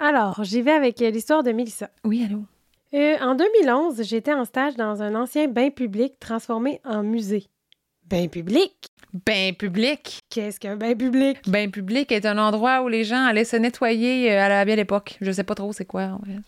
Alors, 0.00 0.42
j'y 0.42 0.62
vais 0.62 0.72
avec 0.72 1.00
euh, 1.00 1.10
l'histoire 1.10 1.44
de 1.44 1.52
Mélissa. 1.52 1.90
Oui, 2.02 2.24
allô? 2.24 2.42
Euh, 2.92 3.16
en 3.20 3.36
2011, 3.36 4.02
j'étais 4.02 4.34
en 4.34 4.44
stage 4.44 4.74
dans 4.74 5.00
un 5.00 5.14
ancien 5.14 5.46
bain 5.46 5.70
public 5.70 6.18
transformé 6.18 6.80
en 6.84 7.04
musée. 7.04 7.46
Bain 8.04 8.26
public? 8.26 8.72
Bain 9.24 9.52
public. 9.56 10.18
Qu'est-ce 10.28 10.58
qu'un 10.58 10.74
bain 10.74 10.96
public? 10.96 11.38
Bain 11.48 11.70
public 11.70 12.10
est 12.10 12.26
un 12.26 12.38
endroit 12.38 12.82
où 12.82 12.88
les 12.88 13.04
gens 13.04 13.24
allaient 13.24 13.44
se 13.44 13.56
nettoyer 13.56 14.32
euh, 14.32 14.42
à 14.42 14.48
la 14.48 14.64
belle 14.64 14.80
époque. 14.80 15.18
Je 15.20 15.30
sais 15.30 15.44
pas 15.44 15.54
trop 15.54 15.72
c'est 15.72 15.84
quoi, 15.84 16.18
en 16.20 16.24
fait. 16.26 16.40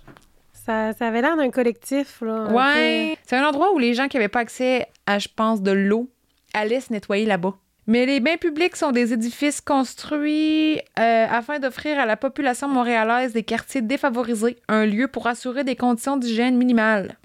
Ça, 0.69 0.93
ça 0.93 1.07
avait 1.07 1.23
l'air 1.23 1.35
d'un 1.35 1.49
collectif, 1.49 2.21
là. 2.21 2.49
Ouais. 2.53 3.17
C'est 3.27 3.37
un 3.37 3.49
endroit 3.49 3.73
où 3.73 3.79
les 3.79 3.95
gens 3.95 4.07
qui 4.07 4.19
avaient 4.19 4.29
pas 4.29 4.41
accès 4.41 4.87
à, 5.07 5.19
je 5.19 5.29
pense, 5.35 5.63
de 5.63 5.71
l'eau 5.71 6.11
allaient 6.53 6.81
se 6.81 6.93
nettoyer 6.93 7.25
là-bas. 7.25 7.55
Mais 7.87 8.05
les 8.05 8.21
bains 8.21 8.37
publics 8.37 8.77
sont 8.77 8.93
des 8.93 9.15
édifices 9.15 9.63
construits 9.63 10.79
euh, 10.99 11.27
afin 11.31 11.59
d'offrir 11.59 11.99
à 11.99 12.05
la 12.05 12.19
population 12.19 12.69
montréalaise 12.69 13.33
des 13.33 13.45
quartiers 13.45 13.81
défavorisés 13.81 14.59
un 14.69 14.85
lieu 14.85 15.09
pour 15.09 15.27
assurer 15.27 15.65
des 15.65 15.75
conditions 15.75 16.19
d'hygiène 16.19 16.59
minimales. 16.59 17.17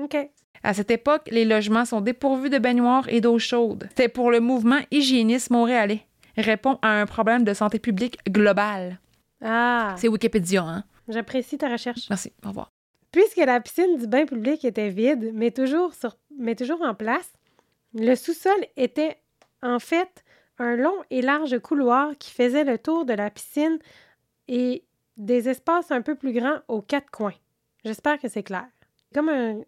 OK. 0.00 0.16
À 0.62 0.72
cette 0.72 0.92
époque, 0.92 1.22
les 1.32 1.44
logements 1.44 1.84
sont 1.84 2.00
dépourvus 2.00 2.48
de 2.48 2.58
baignoires 2.58 3.08
et 3.08 3.20
d'eau 3.20 3.40
chaude. 3.40 3.86
C'était 3.88 4.08
pour 4.08 4.30
le 4.30 4.38
mouvement 4.38 4.78
hygiéniste 4.92 5.50
montréalais. 5.50 6.02
Répond 6.36 6.78
à 6.82 7.00
un 7.00 7.06
problème 7.06 7.42
de 7.42 7.54
santé 7.54 7.80
publique 7.80 8.18
global. 8.30 9.00
Ah, 9.44 9.96
C'est 9.96 10.06
Wikipédia, 10.06 10.62
hein? 10.62 10.84
J'apprécie 11.08 11.58
ta 11.58 11.68
recherche. 11.68 12.08
Merci, 12.08 12.32
au 12.44 12.48
revoir. 12.48 12.70
Puisque 13.10 13.38
la 13.38 13.60
piscine 13.60 13.96
du 13.96 14.06
bain 14.06 14.26
public 14.26 14.64
était 14.64 14.90
vide, 14.90 15.32
mais 15.34 15.50
toujours, 15.50 15.94
sur, 15.94 16.16
mais 16.36 16.54
toujours 16.54 16.82
en 16.82 16.94
place, 16.94 17.32
le 17.94 18.14
sous-sol 18.14 18.66
était 18.76 19.18
en 19.62 19.78
fait 19.78 20.24
un 20.58 20.76
long 20.76 20.96
et 21.10 21.22
large 21.22 21.58
couloir 21.60 22.16
qui 22.18 22.30
faisait 22.30 22.64
le 22.64 22.78
tour 22.78 23.04
de 23.04 23.14
la 23.14 23.30
piscine 23.30 23.78
et 24.46 24.84
des 25.16 25.48
espaces 25.48 25.90
un 25.90 26.02
peu 26.02 26.14
plus 26.14 26.32
grands 26.32 26.58
aux 26.68 26.82
quatre 26.82 27.10
coins. 27.10 27.34
J'espère 27.84 28.18
que 28.18 28.28
c'est 28.28 28.42
clair. 28.42 28.66
Comme 29.14 29.28
un, 29.28 29.60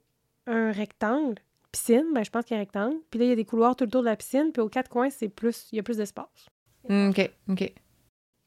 un 0.46 0.72
rectangle. 0.72 1.40
Piscine, 1.72 2.06
ben 2.12 2.24
je 2.24 2.30
pense 2.30 2.44
qu'il 2.44 2.56
y 2.56 2.58
a 2.58 2.60
un 2.60 2.64
rectangle. 2.64 2.96
Puis 3.10 3.20
là, 3.20 3.26
il 3.26 3.28
y 3.28 3.32
a 3.32 3.36
des 3.36 3.44
couloirs 3.44 3.76
tout 3.76 3.84
le 3.84 3.90
tour 3.90 4.00
de 4.00 4.06
la 4.06 4.16
piscine. 4.16 4.50
Puis 4.52 4.60
aux 4.60 4.68
quatre 4.68 4.90
coins, 4.90 5.08
c'est 5.08 5.28
plus, 5.28 5.68
il 5.70 5.76
y 5.76 5.78
a 5.78 5.84
plus 5.84 5.98
d'espace. 5.98 6.48
OK, 6.84 7.30
OK. 7.48 7.72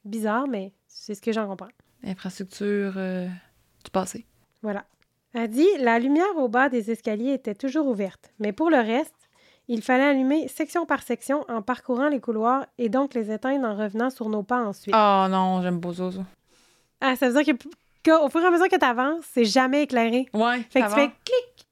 Bizarre, 0.04 0.48
mais 0.48 0.74
c'est 0.88 1.16
ce 1.16 1.22
que 1.22 1.32
j'en 1.32 1.48
comprends. 1.48 1.70
Infrastructure 2.06 2.94
euh, 2.98 3.28
du 3.84 3.92
passé. 3.92 4.26
Voilà. 4.62 4.86
Elle 5.34 5.50
dit 5.50 5.68
La 5.80 6.00
lumière 6.00 6.36
au 6.38 6.48
bas 6.48 6.70
des 6.70 6.92
escaliers 6.92 7.34
était 7.34 7.56
toujours 7.56 7.88
ouverte, 7.88 8.32
mais 8.40 8.52
pour 8.52 8.70
le 8.70 8.78
reste, 8.78 9.14
Il 9.70 9.82
fallait 9.82 10.04
allumer 10.04 10.48
section 10.50 10.86
par 10.86 11.04
section 11.04 11.46
en 11.50 11.62
parcourant 11.62 12.10
les 12.10 12.20
couloirs 12.20 12.66
et 12.78 12.90
donc 12.90 13.14
les 13.14 13.32
éteindre 13.32 13.66
en 13.66 13.76
revenant 13.78 14.10
sur 14.10 14.28
nos 14.28 14.44
pas 14.44 14.62
ensuite. 14.62 14.94
Oh 14.96 15.26
non, 15.30 15.62
j'aime 15.62 15.80
pas 15.80 15.94
ça, 15.94 16.12
ça. 16.12 16.26
Ah, 17.00 17.16
ça 17.16 17.30
veut 17.30 17.42
dire 17.44 17.56
que, 17.56 17.64
qu'au 18.10 18.30
fur 18.30 18.42
et 18.42 18.46
à 18.46 18.52
mesure 18.52 18.68
que 18.68 18.78
tu 18.78 18.86
avances, 18.86 19.24
c'est 19.32 19.46
jamais 19.46 19.84
éclairé. 19.84 20.28
Ouais, 20.34 20.62
Fait 20.70 20.82
que 20.82 20.88
tu 20.90 20.94
fais 20.94 21.08
clic, 21.24 21.68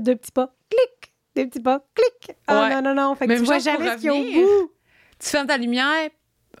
deux 0.00 0.16
petits 0.16 0.32
pas, 0.32 0.54
clic, 0.70 1.12
deux 1.36 1.46
petits 1.46 1.60
pas, 1.60 1.84
clic. 1.94 2.36
Ah 2.46 2.62
Ouais. 2.68 2.74
non, 2.80 2.82
non, 2.82 2.94
non. 2.94 3.14
Fait 3.14 3.26
que 3.26 3.32
Même 3.32 3.40
tu 3.40 3.44
vois 3.44 3.58
jamais 3.58 3.90
ce 3.90 3.96
qu'il 3.96 4.04
y 4.06 4.08
a 4.08 4.14
au 4.14 4.46
bout. 4.46 4.70
Tu 5.18 5.28
fermes 5.28 5.46
ta 5.46 5.58
lumière. 5.58 6.08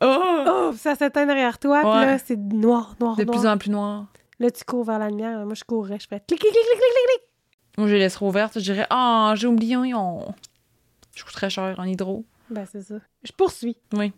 Oh! 0.00 0.44
Oh, 0.46 0.72
ça 0.76 0.94
s'éteint 0.94 1.26
derrière 1.26 1.58
toi, 1.58 1.80
puis 1.80 1.88
là, 1.90 2.18
c'est 2.18 2.36
noir, 2.36 2.94
noir, 3.00 3.16
De 3.16 3.24
noir. 3.24 3.36
plus 3.38 3.46
en 3.46 3.58
plus 3.58 3.70
noir. 3.70 4.06
Là, 4.38 4.50
tu 4.50 4.64
cours 4.64 4.84
vers 4.84 4.98
la 4.98 5.08
lumière. 5.10 5.44
Moi, 5.44 5.54
je 5.54 5.64
courrais. 5.64 5.98
Je 6.00 6.06
ferais 6.06 6.22
clic, 6.26 6.40
clic, 6.40 6.52
clic, 6.52 6.64
clic, 6.64 6.78
clic, 6.78 7.06
clic. 7.06 7.28
Moi, 7.78 7.88
je 7.88 7.92
les 7.94 7.98
laisserai 8.00 8.24
ouvertes. 8.26 8.58
Je 8.58 8.64
dirais, 8.64 8.86
ah, 8.90 9.34
j'ai 9.36 9.46
oublié 9.46 9.74
un 9.74 9.84
ion. 9.84 10.34
Je 11.14 11.24
coûte 11.24 11.34
très 11.34 11.50
cher 11.50 11.74
en 11.78 11.84
hydro. 11.84 12.24
Ben, 12.48 12.64
c'est 12.70 12.82
ça. 12.82 12.94
Je 13.22 13.32
poursuis. 13.32 13.76
Oui. 13.92 14.12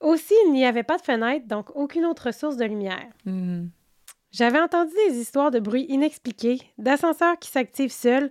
Aussi, 0.00 0.34
il 0.46 0.52
n'y 0.52 0.64
avait 0.64 0.82
pas 0.82 0.96
de 0.96 1.02
fenêtre, 1.02 1.46
donc 1.46 1.76
aucune 1.76 2.06
autre 2.06 2.32
source 2.32 2.56
de 2.56 2.64
lumière. 2.64 3.06
Mhm. 3.26 3.70
J'avais 4.32 4.60
entendu 4.60 4.92
des 5.08 5.18
histoires 5.18 5.50
de 5.50 5.58
bruits 5.60 5.86
inexpliqués, 5.88 6.58
d'ascenseurs 6.78 7.38
qui 7.38 7.50
s'activent 7.50 7.92
seuls, 7.92 8.30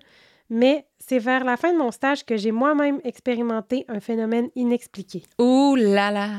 mais 0.49 0.87
c'est 0.97 1.19
vers 1.19 1.43
la 1.43 1.57
fin 1.57 1.73
de 1.73 1.77
mon 1.77 1.91
stage 1.91 2.25
que 2.25 2.37
j'ai 2.37 2.51
moi-même 2.51 2.99
expérimenté 3.03 3.85
un 3.87 3.99
phénomène 3.99 4.49
inexpliqué. 4.55 5.23
Ouh 5.39 5.75
là 5.75 6.09
là. 6.09 6.29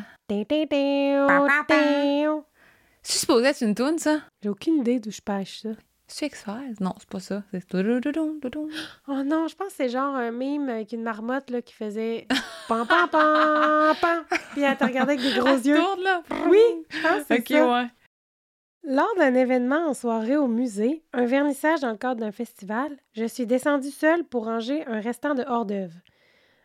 C'est 3.03 3.19
supposé 3.19 3.47
être 3.49 3.63
une 3.63 3.75
toune, 3.75 3.99
ça? 3.99 4.21
J'ai 4.43 4.49
aucune 4.49 4.77
idée 4.77 5.01
d'où 5.01 5.11
je 5.11 5.21
pêche 5.21 5.63
ça. 5.63 5.71
C'est 6.07 6.27
X-Files? 6.27 6.77
Non, 6.81 6.95
c'est 6.99 7.09
pas 7.09 7.19
ça. 7.19 7.43
C'est... 7.51 7.65
Oh 7.75 9.23
non, 9.25 9.49
je 9.49 9.57
pense 9.57 9.69
que 9.69 9.75
c'est 9.77 9.89
genre 9.89 10.15
un 10.15 10.31
mime 10.31 10.69
avec 10.69 10.93
une 10.93 11.03
marmotte 11.03 11.51
là, 11.51 11.63
qui 11.63 11.75
faisait 11.75 12.29
pam 12.69 12.87
pam 12.87 13.09
pam 13.09 13.95
pam, 14.01 14.25
puis 14.53 14.63
elle 14.63 14.77
te 14.77 14.85
regardait 14.85 15.15
avec 15.15 15.21
des 15.25 15.39
gros 15.39 15.49
Elle 15.49 15.67
yeux. 15.67 15.77
tourne, 15.77 16.03
là. 16.03 16.23
Oui, 16.49 16.61
je 16.91 17.03
pense 17.03 17.23
que 17.23 17.25
c'est 17.29 17.41
Ok, 17.41 17.49
ça. 17.49 17.73
ouais. 17.83 17.87
Lors 18.85 19.15
d'un 19.19 19.35
événement 19.35 19.89
en 19.89 19.95
soirée 19.95 20.37
au 20.37 20.47
musée, 20.47 21.03
un 21.13 21.27
vernissage 21.27 21.81
dans 21.81 21.91
le 21.91 21.97
cadre 21.97 22.21
d'un 22.21 22.33
festival, 22.33 22.97
je 23.13 23.25
suis 23.25 23.47
descendue 23.47 23.91
seule 23.91 24.25
pour 24.25 24.45
ranger 24.47 24.85
un 24.87 25.01
restant 25.01 25.35
de 25.35 25.43
hors-d'œuvre. 25.47 25.95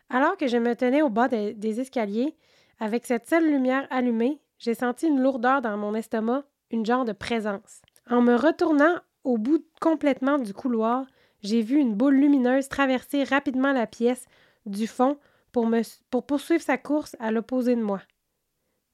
Alors 0.08 0.36
que 0.36 0.46
je 0.46 0.56
me 0.56 0.74
tenais 0.76 1.02
au 1.02 1.08
bas 1.10 1.28
de- 1.28 1.52
des 1.52 1.80
escaliers, 1.80 2.34
avec 2.78 3.06
cette 3.06 3.28
seule 3.28 3.48
lumière 3.50 3.86
allumée, 3.90 4.40
j'ai 4.58 4.74
senti 4.74 5.06
une 5.06 5.20
lourdeur 5.20 5.62
dans 5.62 5.76
mon 5.76 5.94
estomac, 5.94 6.44
une 6.70 6.86
genre 6.86 7.04
de 7.04 7.12
présence. 7.12 7.82
En 8.10 8.22
me 8.22 8.34
retournant 8.34 8.96
au 9.24 9.38
bout 9.38 9.64
complètement 9.80 10.38
du 10.38 10.54
couloir, 10.54 11.06
j'ai 11.42 11.62
vu 11.62 11.78
une 11.78 11.94
boule 11.94 12.16
lumineuse 12.16 12.68
traverser 12.68 13.24
rapidement 13.24 13.72
la 13.72 13.86
pièce 13.86 14.26
du 14.64 14.86
fond 14.86 15.18
pour, 15.52 15.66
me, 15.66 15.82
pour 16.10 16.26
poursuivre 16.26 16.62
sa 16.62 16.78
course 16.78 17.16
à 17.18 17.30
l'opposé 17.30 17.76
de 17.76 17.82
moi. 17.82 18.00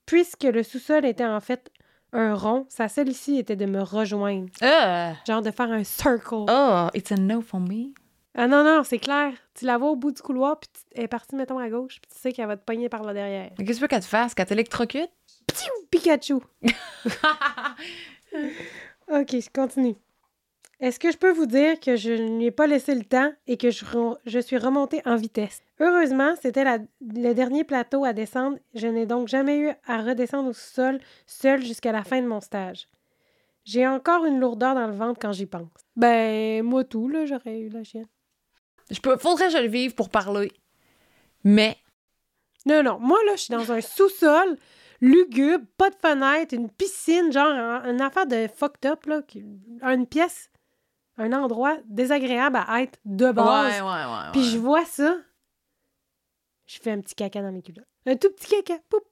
Puisque 0.07 0.45
le 0.45 0.63
sous-sol 0.63 1.05
était 1.05 1.25
en 1.25 1.41
fait 1.41 1.71
un 2.13 2.35
rond, 2.35 2.67
sa 2.69 2.89
seule 2.89 3.09
issue 3.09 3.37
était 3.37 3.57
de 3.57 3.67
me 3.67 3.83
rejoindre. 3.83 4.51
Euh. 4.63 5.13
Genre 5.27 5.43
de 5.43 5.51
faire 5.51 5.71
un 5.71 5.85
circle. 5.85 6.45
Oh, 6.49 6.89
it's 6.95 7.11
a 7.11 7.17
no 7.17 7.41
for 7.41 7.61
me. 7.61 7.95
Ah 8.35 8.47
non, 8.47 8.65
non, 8.65 8.83
c'est 8.85 8.99
clair. 8.99 9.33
Tu 9.55 9.67
la 9.67 9.77
vois 9.79 9.91
au 9.91 9.97
bout 9.97 10.13
du 10.13 10.23
couloir, 10.23 10.59
puis 10.59 10.69
tu- 10.73 10.81
elle 10.95 11.05
est 11.05 11.09
partie, 11.09 11.35
mettons, 11.37 11.59
à 11.59 11.69
gauche, 11.69 12.01
puis 12.01 12.11
tu 12.15 12.19
sais 12.19 12.33
qu'elle 12.33 12.47
va 12.47 12.57
te 12.57 12.65
pogner 12.65 12.89
par 12.89 13.03
là 13.03 13.13
derrière. 13.13 13.51
Qu'est-ce 13.59 13.69
que 13.69 13.75
tu 13.75 13.81
veux 13.81 13.89
qu'elle 13.89 14.01
te 14.01 14.07
fasse? 14.07 14.35
Qu'elle 14.35 14.47
t'électrocute? 14.47 15.11
Pikachu! 15.91 16.35
OK, 19.09 19.31
je 19.31 19.51
continue. 19.53 19.95
Est-ce 20.81 20.99
que 20.99 21.13
je 21.13 21.17
peux 21.17 21.31
vous 21.31 21.47
dire 21.47 21.79
que 21.79 21.95
je 21.97 22.11
ne 22.11 22.39
lui 22.39 22.47
ai 22.47 22.51
pas 22.51 22.67
laissé 22.67 22.95
le 22.95 23.05
temps 23.05 23.33
et 23.47 23.57
que 23.57 23.71
je, 23.71 23.85
je 24.27 24.39
suis 24.41 24.57
remontée 24.59 25.01
en 25.05 25.15
vitesse? 25.17 25.61
Heureusement, 25.79 26.35
c'était 26.41 26.65
le 26.65 27.33
dernier 27.35 27.63
plateau 27.63 28.05
à 28.05 28.13
descendre. 28.13 28.59
Je 28.75 28.89
n'ai 28.89 29.07
donc 29.07 29.29
jamais 29.29 29.59
eu 29.59 29.71
à 29.87 29.99
redescendre 30.03 30.49
au 30.49 30.53
sol 30.55 30.99
seule 31.27 31.63
jusqu'à 31.65 31.93
la 31.93 32.03
fin 32.03 32.21
de 32.21 32.27
mon 32.27 32.41
stage. 32.41 32.89
J'ai 33.65 33.87
encore 33.87 34.25
une 34.25 34.41
lourdeur 34.41 34.75
dans 34.75 34.89
le 34.89 34.95
ventre 34.95 35.21
quand 35.21 35.31
j'y 35.31 35.47
pense. 35.47 35.69
Ben, 35.95 36.65
moi 36.65 36.83
tout, 36.83 37.07
là, 37.07 37.27
j'aurais 37.27 37.61
eu 37.61 37.69
la 37.69 37.85
chienne. 37.85 38.07
Je 38.93 39.01
peux... 39.01 39.17
Faudrait 39.17 39.47
que 39.47 39.53
je 39.53 39.59
le 39.59 39.69
vive 39.69 39.95
pour 39.95 40.09
parler. 40.11 40.53
Mais, 41.45 41.77
Non, 42.67 42.83
non, 42.83 42.99
moi, 43.01 43.19
là, 43.27 43.33
je 43.37 43.43
suis 43.43 43.53
dans 43.55 43.73
un 43.73 43.81
sous-sol 43.81 44.57
lugubre, 45.01 45.65
pas 45.77 45.91
de 45.91 45.97
fenêtre, 45.97 46.55
une 46.55 46.71
piscine, 46.71 47.33
genre 47.33 47.49
un- 47.49 47.91
une 47.91 48.01
affaire 48.01 48.27
de 48.27 48.47
fucked 48.55 48.87
up, 48.89 49.05
là, 49.07 49.23
qui- 49.23 49.45
une 49.83 50.07
pièce, 50.07 50.49
un 51.19 51.33
endroit 51.33 51.77
désagréable 51.87 52.61
à 52.69 52.83
être 52.83 52.99
de 53.05 53.33
base. 53.33 53.73
ouais, 53.75 53.81
ouais, 53.81 53.87
ouais. 53.87 54.31
Puis 54.33 54.45
je 54.45 54.59
vois 54.59 54.85
ça, 54.85 55.17
je 56.67 56.79
fais 56.81 56.93
un 56.93 57.01
petit 57.01 57.15
caca 57.17 57.43
dans 57.43 57.51
mes 57.53 57.63
culottes. 57.63 57.85
Un 58.07 58.17
tout 58.17 58.31
petit 58.31 58.49
caca, 58.63 58.79
poup! 58.89 59.03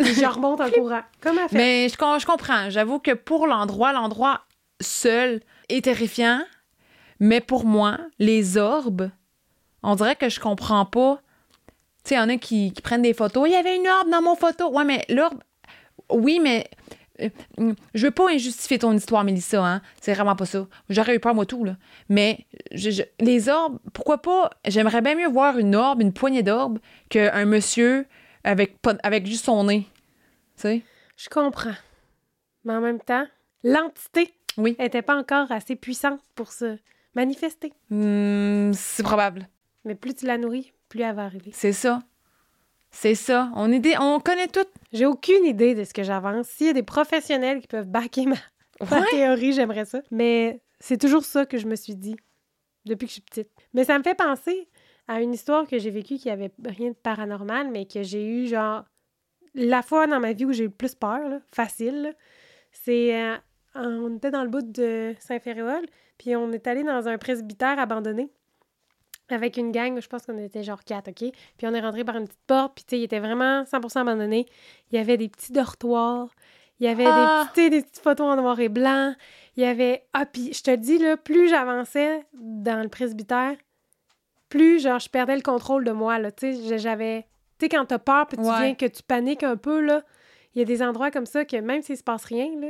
Je 0.00 0.24
remonte 0.26 0.60
en 0.60 0.70
courant. 0.70 1.02
Comme 1.20 1.38
elle 1.38 1.48
fait. 1.48 1.56
Mais 1.56 1.88
je 1.88 1.96
comprends. 2.26 2.70
J'avoue 2.70 2.98
que 2.98 3.12
pour 3.12 3.46
l'endroit, 3.46 3.92
l'endroit 3.92 4.42
seul 4.80 5.40
est 5.68 5.84
terrifiant. 5.84 6.42
Mais 7.24 7.40
pour 7.40 7.64
moi, 7.64 7.98
les 8.18 8.56
orbes, 8.58 9.08
on 9.84 9.94
dirait 9.94 10.16
que 10.16 10.28
je 10.28 10.40
comprends 10.40 10.84
pas. 10.84 11.22
Tu 12.02 12.08
sais, 12.08 12.14
il 12.16 12.18
y 12.18 12.20
en 12.20 12.28
a 12.28 12.36
qui, 12.36 12.72
qui 12.72 12.82
prennent 12.82 13.02
des 13.02 13.14
photos. 13.14 13.48
Il 13.48 13.52
y 13.52 13.56
avait 13.56 13.76
une 13.76 13.86
orbe 13.86 14.10
dans 14.10 14.20
mon 14.20 14.34
photo. 14.34 14.72
Ouais, 14.76 14.82
mais 14.84 15.04
l'orbe. 15.08 15.38
Oui, 16.10 16.40
mais. 16.42 16.68
euh, 17.20 17.28
je 17.94 18.06
veux 18.06 18.10
pas 18.10 18.28
injustifier 18.28 18.80
ton 18.80 18.92
histoire, 18.92 19.22
Mélissa, 19.22 19.64
hein. 19.64 19.82
C'est 20.00 20.14
vraiment 20.14 20.34
pas 20.34 20.46
ça. 20.46 20.66
J'aurais 20.88 21.14
eu 21.14 21.20
peur, 21.20 21.32
moi, 21.36 21.46
tout, 21.46 21.62
là. 21.64 21.76
Mais 22.08 22.44
je- 22.72 22.90
je- 22.90 23.02
les 23.20 23.48
orbes, 23.48 23.78
pourquoi 23.92 24.18
pas? 24.20 24.50
J'aimerais 24.66 25.00
bien 25.00 25.14
mieux 25.14 25.28
voir 25.28 25.58
une 25.58 25.76
orbe, 25.76 26.02
une 26.02 26.12
poignée 26.12 26.42
d'orbes, 26.42 26.80
qu'un 27.08 27.44
monsieur 27.44 28.04
avec, 28.42 28.78
pas- 28.82 28.98
avec 29.04 29.26
juste 29.26 29.44
son 29.44 29.62
nez. 29.62 29.86
Tu 30.56 30.62
sais? 30.62 30.82
Je 31.16 31.28
comprends. 31.28 31.76
Mais 32.64 32.72
en 32.74 32.80
même 32.80 32.98
temps, 33.00 33.26
l'entité 33.62 34.34
Oui. 34.56 34.74
n'était 34.80 35.02
pas 35.02 35.16
encore 35.16 35.52
assez 35.52 35.76
puissante 35.76 36.20
pour 36.34 36.50
se 36.50 36.78
manifester. 37.14 37.72
Hmm, 37.90 38.72
c'est 38.72 39.02
probable. 39.02 39.48
Mais 39.84 39.94
plus 39.94 40.14
tu 40.14 40.26
la 40.26 40.38
nourris, 40.38 40.72
plus 40.88 41.00
elle 41.02 41.14
va 41.14 41.24
arriver. 41.24 41.50
C'est 41.54 41.72
ça. 41.72 42.00
C'est 42.90 43.14
ça. 43.14 43.50
On, 43.54 43.72
est 43.72 43.78
des- 43.80 43.96
on 43.98 44.20
connaît 44.20 44.48
tout. 44.48 44.66
J'ai 44.92 45.06
aucune 45.06 45.44
idée 45.46 45.74
de 45.74 45.84
ce 45.84 45.94
que 45.94 46.02
j'avance. 46.02 46.46
S'il 46.48 46.66
y 46.66 46.70
a 46.70 46.74
des 46.74 46.82
professionnels 46.82 47.60
qui 47.60 47.66
peuvent 47.66 47.88
backer 47.88 48.26
ma, 48.26 48.36
ma 48.90 49.00
Ouais. 49.00 49.06
théorie, 49.10 49.52
j'aimerais 49.54 49.86
ça. 49.86 50.02
Mais 50.10 50.60
c'est 50.78 50.98
toujours 51.00 51.24
ça 51.24 51.46
que 51.46 51.56
je 51.58 51.66
me 51.66 51.74
suis 51.76 51.94
dit 51.94 52.16
depuis 52.84 53.06
que 53.06 53.10
je 53.10 53.14
suis 53.14 53.22
petite. 53.22 53.48
Mais 53.72 53.84
ça 53.84 53.98
me 53.98 54.02
fait 54.04 54.14
penser 54.14 54.68
à 55.08 55.20
une 55.22 55.32
histoire 55.32 55.66
que 55.66 55.78
j'ai 55.78 55.90
vécue 55.90 56.16
qui 56.16 56.28
avait 56.30 56.52
rien 56.64 56.90
de 56.90 56.94
paranormal, 56.96 57.70
mais 57.70 57.86
que 57.86 58.02
j'ai 58.02 58.26
eu 58.26 58.46
genre 58.46 58.84
la 59.54 59.82
fois 59.82 60.06
dans 60.06 60.20
ma 60.20 60.32
vie 60.32 60.44
où 60.44 60.52
j'ai 60.52 60.64
eu 60.64 60.68
le 60.68 60.72
plus 60.72 60.94
peur, 60.94 61.28
là, 61.28 61.40
facile. 61.50 62.02
là, 62.02 62.10
C'est 62.72 63.20
euh, 63.22 63.36
on 63.74 64.16
était 64.16 64.30
dans 64.30 64.42
le 64.44 64.48
bout 64.50 64.62
de 64.62 65.14
Saint-Féréol, 65.18 65.84
puis 66.22 66.36
on 66.36 66.52
est 66.52 66.68
allé 66.68 66.84
dans 66.84 67.08
un 67.08 67.18
presbytère 67.18 67.80
abandonné 67.80 68.30
avec 69.28 69.56
une 69.56 69.72
gang, 69.72 69.98
je 70.00 70.06
pense 70.08 70.24
qu'on 70.26 70.38
était 70.38 70.62
genre 70.62 70.84
quatre, 70.84 71.08
OK? 71.08 71.32
Puis 71.56 71.66
on 71.66 71.74
est 71.74 71.80
rentré 71.80 72.04
par 72.04 72.16
une 72.16 72.26
petite 72.26 72.44
porte, 72.46 72.74
puis 72.76 72.84
tu 72.84 72.90
sais, 72.90 73.00
il 73.00 73.04
était 73.04 73.18
vraiment 73.18 73.64
100% 73.64 74.00
abandonné. 74.02 74.46
Il 74.90 74.96
y 74.96 75.00
avait 75.00 75.16
des 75.16 75.28
petits 75.28 75.52
dortoirs, 75.52 76.28
il 76.78 76.86
y 76.86 76.88
avait 76.88 77.06
Ah! 77.06 77.44
des, 77.44 77.50
petits, 77.50 77.60
sais, 77.64 77.70
des 77.70 77.82
petites 77.82 78.02
photos 78.02 78.26
en 78.26 78.36
noir 78.36 78.60
et 78.60 78.68
blanc, 78.68 79.14
il 79.56 79.62
y 79.62 79.66
avait... 79.66 80.04
Ah, 80.12 80.26
puis 80.26 80.52
je 80.52 80.62
te 80.62 80.74
dis, 80.76 80.98
là, 80.98 81.16
plus 81.16 81.48
j'avançais 81.48 82.24
dans 82.34 82.82
le 82.82 82.88
presbytère, 82.88 83.56
plus, 84.48 84.80
genre, 84.82 84.98
je 85.00 85.08
perdais 85.08 85.34
le 85.36 85.42
contrôle 85.42 85.82
de 85.84 85.92
moi, 85.92 86.18
là, 86.18 86.30
tu 86.30 86.52
sais, 86.54 86.78
j'avais... 86.78 87.22
Tu 87.58 87.64
sais, 87.64 87.68
quand 87.68 87.86
t'as 87.86 87.98
peur, 87.98 88.26
puis 88.28 88.36
tu 88.36 88.44
Ouais. 88.44 88.56
viens 88.58 88.74
que 88.74 88.86
tu 88.86 89.02
paniques 89.02 89.42
un 89.44 89.56
peu, 89.56 89.80
là, 89.80 90.02
il 90.54 90.58
y 90.58 90.62
a 90.62 90.66
des 90.66 90.82
endroits 90.82 91.10
comme 91.10 91.26
ça 91.26 91.44
que 91.46 91.56
même 91.56 91.80
s'il 91.82 91.96
se 91.96 92.02
passe 92.04 92.24
rien, 92.24 92.50
là, 92.60 92.68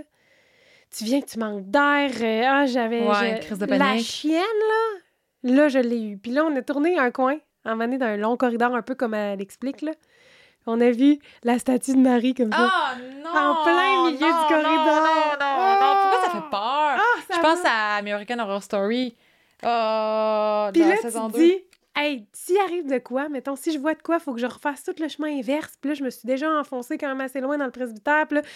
tu 0.97 1.05
viens 1.05 1.21
que 1.21 1.27
tu 1.27 1.39
manques 1.39 1.65
d'air. 1.71 2.11
euh, 2.21 2.43
ah, 2.47 2.67
j'avais... 2.67 3.01
Ouais, 3.01 3.41
je- 3.41 3.47
crise 3.47 3.59
de 3.59 3.67
La 3.67 3.99
chienne, 3.99 4.41
là, 5.45 5.53
là, 5.55 5.69
je 5.69 5.79
l'ai 5.79 6.03
eu. 6.03 6.19
Puis 6.19 6.31
là, 6.33 6.45
on 6.45 6.55
est 6.55 6.63
tourné 6.63 6.99
un 6.99 7.11
coin, 7.11 7.37
emmené 7.65 7.99
dans 7.99 8.07
un 8.07 8.17
long 8.17 8.37
corridor, 8.37 8.75
un 8.75 8.83
peu 8.83 8.95
comme 8.95 9.15
elle 9.15 9.41
explique, 9.41 9.83
là. 9.83 9.93
On 10.67 10.81
a 10.81 10.91
vu 10.93 11.19
la 11.43 11.59
statue 11.59 11.93
de 11.95 11.99
Marie 11.99 12.35
comme 12.35 12.53
ça. 12.53 12.71
Ah 12.73 12.95
non! 13.25 13.31
En 13.31 13.65
plein 13.65 14.05
milieu 14.13 14.21
non, 14.21 14.43
du 14.43 14.47
corridor. 14.49 14.85
Non, 14.87 15.33
non, 15.41 15.57
non, 15.57 15.81
non. 15.81 15.97
Pourquoi 16.03 16.25
ça 16.25 16.31
fait 16.31 16.51
peur? 16.51 16.61
Ah, 16.61 17.01
ça 17.29 17.35
Je 17.35 17.41
pense 17.41 17.59
à 17.65 17.97
American 17.97 18.39
Horror 18.39 18.63
Story. 18.63 19.17
Oh, 19.65 20.69
Puis 20.73 20.83
dans 20.83 20.89
là, 20.89 20.95
la 20.95 20.97
tu 20.97 21.03
saison 21.03 21.29
2. 21.29 21.39
dis, 21.39 21.55
hey, 21.97 22.27
s'il 22.33 22.59
arrive 22.59 22.87
de 22.89 22.99
quoi, 22.99 23.29
mettons, 23.29 23.57
si 23.57 23.73
je 23.73 23.79
vois 23.79 23.95
de 23.95 24.03
quoi, 24.03 24.19
faut 24.21 24.35
que 24.35 24.41
je 24.41 24.47
refasse 24.47 24.85
tout 24.85 24.95
le 25.01 25.09
chemin 25.09 25.37
inverse. 25.39 25.73
Puis 25.81 25.89
là, 25.91 25.95
je 25.95 26.05
me 26.05 26.11
suis 26.11 26.27
déjà 26.27 26.49
enfoncée 26.51 26.97
quand 26.99 27.09
même 27.09 27.21
assez 27.21 27.41
loin 27.41 27.59
dans 27.59 27.65
le 27.65 27.71
presbytère. 27.73 28.27
Puis 28.29 28.37
là, 28.37 28.43
tu 28.43 28.49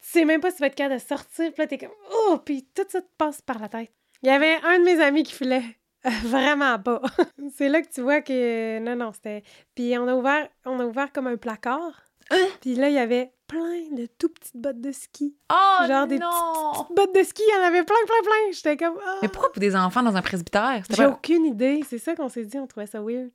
sais 0.00 0.24
même 0.24 0.40
pas 0.40 0.50
si 0.50 0.56
tu 0.56 0.60
vas 0.60 0.66
être 0.68 0.74
capable 0.74 1.00
de 1.00 1.06
sortir. 1.06 1.52
Puis 1.52 1.62
là, 1.62 1.66
t'es 1.66 1.78
comme, 1.78 1.94
oh, 2.12 2.38
puis 2.44 2.66
tout 2.74 2.84
ça 2.88 3.00
te 3.00 3.08
passe 3.16 3.42
par 3.42 3.58
la 3.58 3.68
tête. 3.68 3.92
Il 4.22 4.28
y 4.28 4.32
avait 4.32 4.56
un 4.64 4.78
de 4.80 4.84
mes 4.84 5.00
amis 5.00 5.22
qui 5.22 5.34
filait. 5.34 5.64
Euh, 6.06 6.10
Vraiment 6.24 6.78
pas. 6.78 7.02
c'est 7.56 7.68
là 7.68 7.82
que 7.82 7.88
tu 7.88 8.02
vois 8.02 8.20
que. 8.20 8.78
Non, 8.80 8.96
non, 8.96 9.12
c'était. 9.12 9.42
Puis 9.74 9.96
on 9.98 10.06
a 10.08 10.14
ouvert, 10.14 10.48
on 10.64 10.78
a 10.80 10.84
ouvert 10.84 11.12
comme 11.12 11.26
un 11.26 11.36
placard. 11.36 12.02
Hein? 12.30 12.46
Puis 12.60 12.74
là, 12.74 12.88
il 12.88 12.94
y 12.94 12.98
avait 12.98 13.32
plein 13.46 13.88
de 13.92 14.06
tout 14.18 14.28
petites 14.28 14.56
bottes 14.56 14.80
de 14.80 14.92
ski. 14.92 15.34
Oh 15.50 15.86
Genre 15.88 16.06
des 16.06 16.18
non! 16.18 16.28
Petites 16.72 16.96
bottes 16.96 17.14
de 17.14 17.22
ski, 17.22 17.42
il 17.48 17.54
y 17.56 17.58
en 17.58 17.66
avait 17.66 17.84
plein, 17.84 17.96
plein, 18.06 18.22
plein. 18.22 18.52
J'étais 18.52 18.76
comme. 18.76 18.98
ah. 19.04 19.18
Mais 19.22 19.28
pourquoi 19.28 19.50
pour 19.50 19.60
des 19.60 19.74
enfants 19.74 20.02
dans 20.02 20.14
un 20.14 20.22
presbytère? 20.22 20.82
J'ai 20.90 21.04
pas... 21.04 21.08
aucune 21.10 21.46
idée. 21.46 21.82
C'est 21.88 21.98
ça 21.98 22.14
qu'on 22.14 22.28
s'est 22.28 22.44
dit, 22.44 22.58
on 22.58 22.66
trouvait 22.66 22.86
ça 22.86 23.00
weird. 23.00 23.30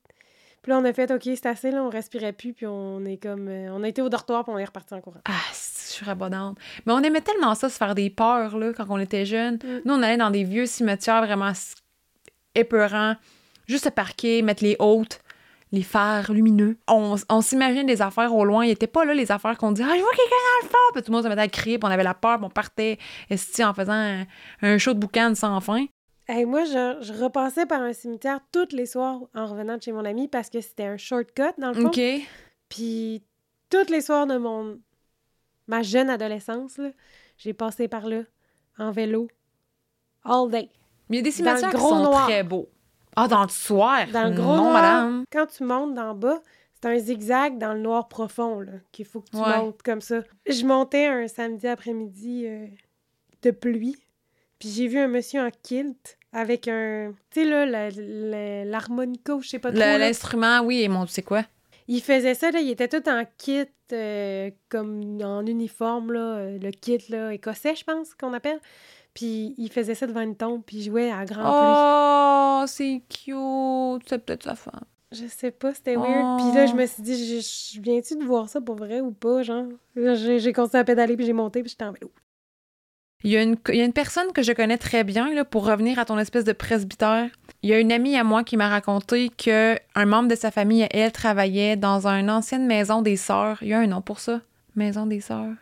Puis 0.61 0.71
là, 0.71 0.77
on 0.77 0.85
a 0.85 0.93
fait, 0.93 1.11
OK, 1.11 1.23
c'est 1.23 1.45
assez, 1.45 1.71
là, 1.71 1.83
on 1.83 1.89
respirait 1.89 2.31
plus, 2.31 2.53
puis 2.53 2.65
on 2.65 3.03
est 3.03 3.17
comme... 3.17 3.49
euh, 3.49 3.67
on 3.73 3.83
a 3.83 3.87
été 3.89 4.01
au 4.01 4.07
dortoir, 4.07 4.45
puis 4.45 4.53
on 4.53 4.57
est 4.57 4.63
reparti 4.63 4.93
en 4.93 5.01
courant. 5.01 5.19
Ah, 5.25 5.33
rabodante. 6.01 6.57
Mais 6.85 6.93
on 6.93 6.99
aimait 6.99 7.21
tellement 7.21 7.55
ça, 7.55 7.69
se 7.69 7.77
faire 7.77 7.95
des 7.95 8.09
peurs, 8.09 8.57
là, 8.57 8.73
quand 8.73 8.85
on 8.89 8.99
était 8.99 9.25
jeunes. 9.25 9.55
Mm. 9.55 9.81
Nous, 9.85 9.93
on 9.93 10.01
allait 10.01 10.17
dans 10.17 10.31
des 10.31 10.43
vieux 10.43 10.65
cimetières 10.65 11.25
vraiment 11.25 11.51
épeurants, 12.55 13.15
juste 13.67 13.85
se 13.85 13.89
parquer, 13.89 14.41
mettre 14.41 14.63
les 14.63 14.75
hautes, 14.79 15.19
les 15.71 15.81
phares 15.81 16.31
lumineux. 16.31 16.77
On, 16.87 17.15
on 17.29 17.41
s'imagine 17.41 17.87
des 17.87 18.03
affaires 18.03 18.33
au 18.35 18.45
loin. 18.45 18.63
Il 18.63 18.69
était 18.69 18.85
pas 18.85 19.05
là, 19.05 19.15
les 19.15 19.31
affaires 19.31 19.57
qu'on 19.57 19.71
dit 19.71 19.81
«Ah, 19.83 19.93
je 19.95 20.01
vois 20.01 20.11
quelqu'un 20.11 20.35
dans 20.35 20.67
le 20.67 20.69
fond!» 20.69 20.77
Puis 20.93 21.01
tout 21.01 21.11
le 21.11 21.15
monde 21.15 21.23
se 21.23 21.29
mettait 21.29 21.41
à 21.41 21.47
crier, 21.47 21.79
puis 21.79 21.87
on 21.89 21.91
avait 21.91 22.03
la 22.03 22.13
peur, 22.13 22.37
puis 22.37 22.45
on 22.45 22.49
partait 22.49 22.99
esti, 23.29 23.63
en 23.63 23.73
faisant 23.73 23.93
un, 23.93 24.25
un 24.61 24.77
show 24.77 24.93
de 24.93 24.99
boucan 24.99 25.33
sans 25.33 25.59
fin. 25.61 25.85
Hey, 26.27 26.45
moi, 26.45 26.63
je, 26.65 26.99
je 27.01 27.13
repassais 27.21 27.65
par 27.65 27.81
un 27.81 27.91
cimetière 27.91 28.39
tous 28.51 28.67
les 28.71 28.85
soirs 28.85 29.21
en 29.33 29.47
revenant 29.47 29.77
de 29.77 29.81
chez 29.81 29.91
mon 29.91 30.05
ami 30.05 30.27
parce 30.27 30.49
que 30.49 30.61
c'était 30.61 30.85
un 30.85 30.97
shortcut, 30.97 31.53
dans 31.57 31.69
le 31.69 31.73
fond. 31.73 31.87
OK. 31.87 31.99
Puis, 32.69 33.23
tous 33.69 33.89
les 33.89 34.01
soirs 34.01 34.27
de 34.27 34.37
mon... 34.37 34.77
ma 35.67 35.81
jeune 35.81 36.09
adolescence, 36.09 36.79
j'ai 37.37 37.53
passé 37.53 37.87
par 37.87 38.07
là, 38.07 38.21
en 38.77 38.91
vélo, 38.91 39.27
all 40.23 40.49
day. 40.49 40.69
Mais 41.09 41.17
il 41.17 41.19
y 41.19 41.19
a 41.19 41.23
des 41.23 41.29
Dans 41.29 41.35
cimetières 41.57 41.69
le 41.69 41.75
qui 41.75 41.77
gros 41.81 41.89
sont 41.89 42.03
noir. 42.03 42.27
très 42.27 42.43
beaux. 42.43 42.69
Ah, 43.15 43.27
dans 43.27 43.43
le 43.43 43.49
soir? 43.49 44.07
Dans 44.11 44.29
le 44.29 44.35
gros 44.35 44.55
non, 44.55 44.63
noir, 44.63 44.73
madame. 44.73 45.23
quand 45.31 45.45
tu 45.45 45.63
montes 45.63 45.93
d'en 45.93 46.15
bas, 46.15 46.41
c'est 46.73 46.85
un 46.89 46.97
zigzag 46.97 47.57
dans 47.59 47.73
le 47.73 47.79
noir 47.79 48.07
profond, 48.07 48.65
qu'il 48.91 49.05
faut 49.05 49.21
que 49.21 49.29
tu 49.29 49.37
Ouais. 49.37 49.57
montes 49.59 49.81
comme 49.83 50.01
ça. 50.01 50.21
Je 50.47 50.65
montais 50.65 51.05
un 51.07 51.27
samedi 51.27 51.67
après-midi 51.67 52.45
euh, 52.47 52.65
de 53.43 53.51
pluie, 53.51 53.97
puis 54.59 54.69
j'ai 54.69 54.87
vu 54.87 54.97
un 54.97 55.07
monsieur 55.07 55.41
en 55.45 55.49
kilt 55.61 56.17
avec 56.31 56.67
un... 56.67 57.13
Tu 57.29 57.43
sais, 57.43 57.45
là, 57.45 57.89
l'harmonica, 58.65 59.35
ou 59.35 59.41
je 59.41 59.49
sais 59.49 59.59
pas 59.59 59.69
trop. 59.71 59.79
L'instrument, 59.79 60.61
oui, 60.61 60.81
et 60.81 60.87
mon, 60.87 61.05
tu 61.05 61.11
sais 61.11 61.21
quoi? 61.21 61.43
Il 61.87 62.01
faisait 62.01 62.33
ça, 62.33 62.51
là, 62.51 62.59
il 62.59 62.69
était 62.69 62.87
tout 62.87 63.07
en 63.09 63.23
kit, 63.37 63.65
euh, 63.91 64.49
comme 64.69 65.19
en 65.21 65.45
uniforme, 65.45 66.11
là, 66.13 66.19
euh, 66.37 66.57
le 66.59 66.71
kit, 66.71 66.99
là, 67.09 67.33
écossais, 67.33 67.75
je 67.75 67.83
pense 67.83 68.13
qu'on 68.15 68.33
appelle. 68.33 68.59
Puis 69.13 69.53
il 69.57 69.69
faisait 69.69 69.93
ça 69.95 70.07
devant 70.07 70.21
une 70.21 70.35
tombe, 70.35 70.63
puis 70.65 70.77
il 70.77 70.83
jouait 70.85 71.11
à 71.11 71.25
grand 71.25 71.43
Oh, 72.63 72.67
c'est 72.67 73.01
cute. 73.09 74.07
C'est 74.09 74.25
peut-être 74.25 74.43
sa 74.43 74.55
femme. 74.55 74.81
Je 75.11 75.27
sais 75.27 75.51
pas, 75.51 75.73
c'était 75.75 75.95
weird. 75.95 76.39
Puis 76.39 76.55
là, 76.55 76.65
je 76.65 76.73
me 76.73 76.85
suis 76.87 77.03
dit, 77.03 77.13
je- 77.41 77.75
je 77.75 77.81
viens-tu 77.81 78.15
de 78.17 78.23
voir 78.23 78.49
ça 78.49 78.59
pour 78.61 78.75
vrai 78.75 78.99
ou 79.01 79.11
pas, 79.11 79.43
genre? 79.43 79.65
J'ai 79.95 80.53
continué 80.53 80.79
à 80.79 80.83
pédaler, 80.83 81.15
puis 81.15 81.25
j'ai 81.27 81.33
monté, 81.33 81.61
puis 81.61 81.69
j'étais 81.69 81.85
en 81.85 81.91
vélo. 81.91 82.11
Il 83.23 83.29
y, 83.31 83.37
a 83.37 83.43
une, 83.43 83.55
il 83.69 83.75
y 83.75 83.81
a 83.81 83.85
une 83.85 83.93
personne 83.93 84.31
que 84.33 84.41
je 84.41 84.51
connais 84.51 84.77
très 84.77 85.03
bien, 85.03 85.33
là, 85.33 85.45
pour 85.45 85.65
revenir 85.65 85.97
à 85.99 86.05
ton 86.05 86.17
espèce 86.17 86.43
de 86.43 86.51
presbytère. 86.51 87.29
Il 87.63 87.69
y 87.69 87.73
a 87.73 87.79
une 87.79 87.93
amie 87.93 88.17
à 88.17 88.25
moi 88.25 88.43
qui 88.43 88.57
m'a 88.57 88.67
raconté 88.67 89.29
que 89.29 89.77
un 89.95 90.05
membre 90.05 90.27
de 90.29 90.35
sa 90.35 90.51
famille, 90.51 90.85
elle, 90.91 91.13
travaillait 91.13 91.77
dans 91.77 92.05
une 92.07 92.29
ancienne 92.29 92.67
maison 92.67 93.01
des 93.01 93.15
sœurs. 93.15 93.57
Il 93.61 93.69
y 93.69 93.73
a 93.73 93.79
un 93.79 93.87
nom 93.87 94.01
pour 94.01 94.19
ça. 94.19 94.41
Maison 94.75 95.05
des 95.05 95.21
sœurs 95.21 95.53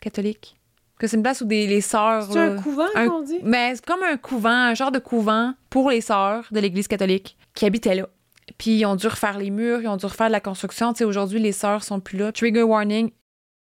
catholiques. 0.00 0.56
Que 1.00 1.08
c'est 1.08 1.16
une 1.16 1.22
place 1.24 1.40
où 1.40 1.46
des, 1.46 1.66
les 1.66 1.80
sœurs... 1.80 2.30
C'est 2.30 2.38
un 2.38 2.56
couvent 2.62 2.86
un- 2.94 3.08
qu'on 3.08 3.22
dit? 3.22 3.40
Mais 3.42 3.74
c'est 3.74 3.84
comme 3.84 4.02
un 4.04 4.16
couvent, 4.16 4.48
un 4.50 4.74
genre 4.74 4.92
de 4.92 5.00
couvent 5.00 5.54
pour 5.68 5.90
les 5.90 6.00
sœurs 6.00 6.46
de 6.52 6.60
l'Église 6.60 6.86
catholique 6.86 7.36
qui 7.54 7.66
habitaient 7.66 7.96
là. 7.96 8.08
Puis 8.56 8.78
ils 8.78 8.86
ont 8.86 8.96
dû 8.96 9.08
refaire 9.08 9.36
les 9.36 9.50
murs, 9.50 9.80
ils 9.82 9.88
ont 9.88 9.96
dû 9.96 10.06
refaire 10.06 10.28
de 10.28 10.32
la 10.32 10.40
construction. 10.40 10.92
Tu 10.92 10.98
sais, 10.98 11.04
aujourd'hui, 11.04 11.40
les 11.40 11.52
sœurs 11.52 11.82
sont 11.82 11.98
plus 11.98 12.18
là. 12.18 12.30
Trigger 12.30 12.62
warning, 12.62 13.10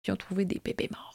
ils 0.07 0.13
ont 0.13 0.17
trouvé 0.17 0.47
des 0.47 0.61
bébés 0.65 0.89
morts. 0.91 1.12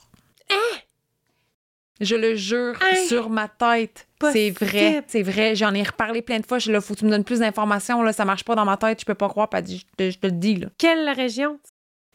Je 1.99 2.15
le 2.15 2.35
jure 2.35 2.75
Hein? 2.81 2.95
sur 3.07 3.29
ma 3.29 3.47
tête. 3.47 4.07
C'est 4.31 4.49
vrai, 4.51 5.03
c'est 5.07 5.21
vrai. 5.23 5.55
J'en 5.55 5.73
ai 5.73 5.83
reparlé 5.83 6.21
plein 6.21 6.39
de 6.39 6.45
fois. 6.45 6.59
Je 6.59 6.71
là, 6.71 6.81
faut 6.81 6.93
que 6.93 6.99
tu 6.99 7.05
me 7.05 7.09
donnes 7.11 7.23
plus 7.23 7.39
d'informations. 7.39 8.01
Là, 8.03 8.13
ça 8.13 8.25
marche 8.25 8.43
pas 8.43 8.55
dans 8.55 8.65
ma 8.65 8.77
tête. 8.77 8.99
Je 9.01 9.05
peux 9.05 9.13
pas 9.15 9.29
croire. 9.29 9.49
Dit, 9.61 9.77
je 9.79 9.85
te, 10.05 10.09
je 10.11 10.17
te 10.17 10.27
le 10.27 10.33
dis. 10.33 10.55
Là. 10.55 10.67
Quelle 10.77 11.09
région? 11.09 11.59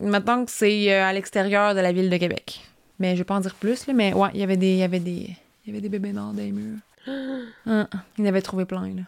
Maintenant 0.01 0.45
que 0.45 0.51
c'est 0.51 0.93
euh, 0.93 1.05
à 1.05 1.13
l'extérieur 1.13 1.75
de 1.75 1.81
la 1.81 1.93
ville 1.93 2.11
de 2.11 2.17
Québec. 2.17 2.61
Mais 2.99 3.13
je 3.15 3.19
vais 3.19 3.25
pas 3.25 3.35
en 3.35 3.41
dire 3.41 3.55
plus. 3.55 3.87
Là, 3.87 3.95
mais 3.95 4.13
ouais, 4.13 4.29
il 4.35 4.41
y 4.41 4.43
avait 4.43 4.57
des, 4.57 4.73
il 4.73 4.79
y 4.79 4.83
avait 4.83 4.99
des, 5.01 5.31
il 5.65 5.69
y 5.69 5.71
avait 5.71 5.81
des 5.81 5.89
bébés 5.89 6.13
morts 6.13 6.33
dans 6.33 6.43
les 6.43 6.53
murs. 6.53 6.79
Hein, 7.67 7.89
ils 8.19 8.25
en 8.25 8.27
avaient 8.29 8.43
trouvé 8.43 8.65
plein. 8.65 8.87
Là. 8.89 9.03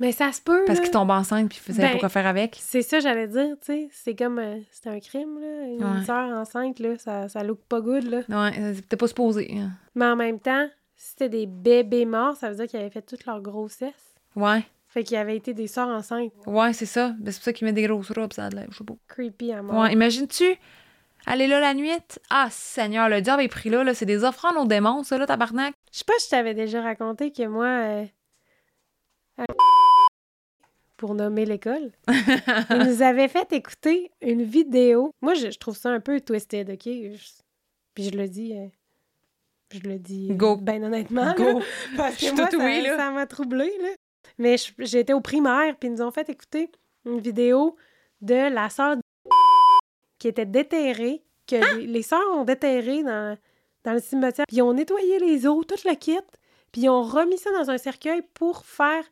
Mais 0.00 0.10
ça 0.12 0.32
se 0.32 0.40
peut, 0.40 0.62
Parce 0.66 0.78
là. 0.78 0.82
qu'ils 0.84 0.92
tombent 0.92 1.10
enceintes 1.10 1.48
puis 1.48 1.58
ils 1.60 1.64
faisaient 1.64 1.82
Ben, 1.82 1.92
pas 1.92 1.98
quoi 2.00 2.08
faire 2.08 2.26
avec. 2.26 2.56
C'est 2.60 2.82
ça, 2.82 2.98
j'allais 3.00 3.28
dire, 3.28 3.56
tu 3.60 3.66
sais. 3.66 3.88
C'est 3.92 4.14
comme... 4.16 4.38
euh, 4.38 4.58
c'est 4.72 4.88
un 4.88 4.98
crime, 4.98 5.38
là. 5.38 5.66
Une 5.66 5.84
Ouais. 5.98 6.04
sœur 6.04 6.28
enceinte, 6.36 6.78
là, 6.80 6.96
ça, 6.98 7.28
ça 7.28 7.44
look 7.44 7.60
pas 7.68 7.80
good, 7.80 8.04
là. 8.04 8.18
Ouais, 8.28 8.58
euh, 8.58 8.74
c'était 8.74 8.96
pas 8.96 9.06
supposé. 9.06 9.54
hein. 9.58 9.70
Mais 9.94 10.06
en 10.06 10.16
même 10.16 10.40
temps, 10.40 10.66
si 10.96 11.10
c'était 11.10 11.28
des 11.28 11.46
bébés 11.46 12.04
morts, 12.06 12.36
ça 12.36 12.48
veut 12.50 12.56
dire 12.56 12.66
qu'ils 12.66 12.80
avaient 12.80 12.90
fait 12.90 13.02
toute 13.02 13.26
leur 13.26 13.40
grossesse. 13.42 14.14
Ouais, 14.34 14.64
Fait 14.88 15.04
qu'ils 15.04 15.18
avaient 15.18 15.36
été 15.36 15.52
des 15.54 15.66
sœurs 15.68 15.88
enceintes. 15.88 16.32
ouais, 16.46 16.72
c'est 16.72 16.86
ça. 16.86 17.14
Ben, 17.20 17.30
c'est 17.30 17.38
pour 17.38 17.44
ça 17.44 17.52
qu'ils 17.52 17.66
mettent 17.66 17.74
des 17.76 17.86
grosses 17.86 18.10
robes, 18.10 18.32
ça 18.32 18.46
a 18.46 18.48
de 18.48 18.56
l'air, 18.56 18.66
je 18.70 18.78
sais 18.78 18.84
pas. 18.84 18.94
Creepy 19.08 19.52
à 19.52 19.62
mort. 19.62 19.82
Ouais, 19.82 19.92
imagines-tu 19.92 20.56
aller 21.26 21.46
là 21.46 21.60
la 21.60 21.74
nuit? 21.74 21.90
Ah, 22.30 22.48
Seigneur, 22.50 23.08
le 23.08 23.20
diable 23.20 23.42
est 23.42 23.48
pris 23.48 23.70
là, 23.70 23.84
là. 23.84 23.94
C'est 23.94 24.06
des 24.06 24.24
offrandes 24.24 24.56
aux 24.56 24.66
démons, 24.66 25.02
ça, 25.04 25.18
là, 25.18 25.26
tabarnak. 25.26 25.74
Je 25.92 25.98
sais 25.98 26.04
pas 26.04 26.14
si 26.18 26.26
je 26.26 26.30
t'avais 26.30 26.54
déjà 26.54 26.82
raconté 26.82 27.30
que 27.30 27.46
moi, 27.46 27.66
euh, 27.66 28.04
pour 31.02 31.16
nommer 31.16 31.44
l'école, 31.44 31.90
il 32.08 32.76
nous 32.86 33.02
avait 33.02 33.26
fait 33.26 33.52
écouter 33.52 34.12
une 34.20 34.44
vidéo. 34.44 35.10
Moi, 35.20 35.34
je, 35.34 35.50
je 35.50 35.58
trouve 35.58 35.76
ça 35.76 35.90
un 35.90 35.98
peu 35.98 36.20
twisted, 36.20 36.70
OK? 36.70 36.84
Je- 36.84 37.42
puis 37.92 38.04
je 38.04 38.10
le 38.16 38.28
dis... 38.28 38.56
euh, 38.56 38.68
je 39.72 39.80
le 39.80 39.98
dis 39.98 40.28
euh, 40.30 40.34
Go. 40.34 40.56
ben 40.58 40.84
honnêtement. 40.84 41.24
là. 41.24 41.34
Go! 41.34 41.60
Parce 41.96 42.18
que 42.18 42.32
moi, 42.36 42.46
tout 42.46 42.60
ça- 42.60 42.64
oui, 42.64 42.82
là. 42.82 42.96
ça 42.96 43.10
m'a 43.10 43.26
troublée, 43.26 43.72
là. 43.82 43.88
Mais 44.38 44.54
j'étais 44.78 45.12
au 45.12 45.20
primaire, 45.20 45.74
puis 45.76 45.88
ils 45.88 45.92
nous 45.94 46.02
ont 46.02 46.12
fait 46.12 46.28
écouter 46.28 46.70
une 47.04 47.18
vidéo 47.18 47.74
de 48.20 48.54
la 48.54 48.70
sœur 48.70 48.94
qui 50.20 50.28
était 50.28 50.46
déterrée, 50.46 51.24
que 51.48 51.56
Hein? 51.56 51.78
les, 51.78 51.86
les 51.88 52.02
sœurs 52.02 52.30
ont 52.32 52.44
déterré 52.44 53.02
dans, 53.02 53.36
dans 53.82 53.92
le 53.94 53.98
cimetière. 54.00 54.46
Puis 54.46 54.58
ils 54.58 54.62
ont 54.62 54.72
nettoyé 54.72 55.18
les 55.18 55.48
os, 55.48 55.66
tout 55.66 55.74
le 55.84 55.96
kit, 55.96 56.16
puis 56.70 56.82
ils 56.82 56.88
ont 56.88 57.02
remis 57.02 57.38
ça 57.38 57.50
dans 57.58 57.70
un 57.70 57.78
cercueil 57.78 58.22
pour 58.34 58.64
faire 58.64 59.02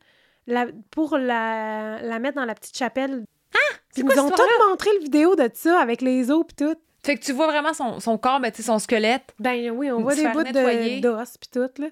la, 0.47 0.67
pour 0.91 1.17
la, 1.17 2.01
la 2.01 2.19
mettre 2.19 2.35
dans 2.35 2.45
la 2.45 2.55
petite 2.55 2.77
chapelle. 2.77 3.23
Ah! 3.53 3.75
Ils 3.97 4.03
nous 4.05 4.11
ont 4.11 4.29
histoire-là? 4.29 4.69
montré 4.69 4.89
le 4.97 5.03
vidéo 5.03 5.35
de 5.35 5.49
ça 5.53 5.79
avec 5.79 6.01
les 6.01 6.31
os 6.31 6.45
puis 6.45 6.55
tout. 6.55 6.75
Fait 7.03 7.15
que 7.15 7.23
tu 7.23 7.33
vois 7.33 7.47
vraiment 7.47 7.73
son, 7.73 7.99
son 7.99 8.17
corps, 8.17 8.39
ben, 8.39 8.51
tu 8.51 8.57
sais, 8.57 8.63
son 8.63 8.79
squelette. 8.79 9.33
Ben 9.39 9.71
oui, 9.71 9.91
on 9.91 10.01
voit 10.01 10.15
des 10.15 10.27
bouts 10.27 10.43
de- 10.43 11.01
d'os 11.01 11.37
puis 11.37 11.49
tout, 11.51 11.81
là. 11.81 11.87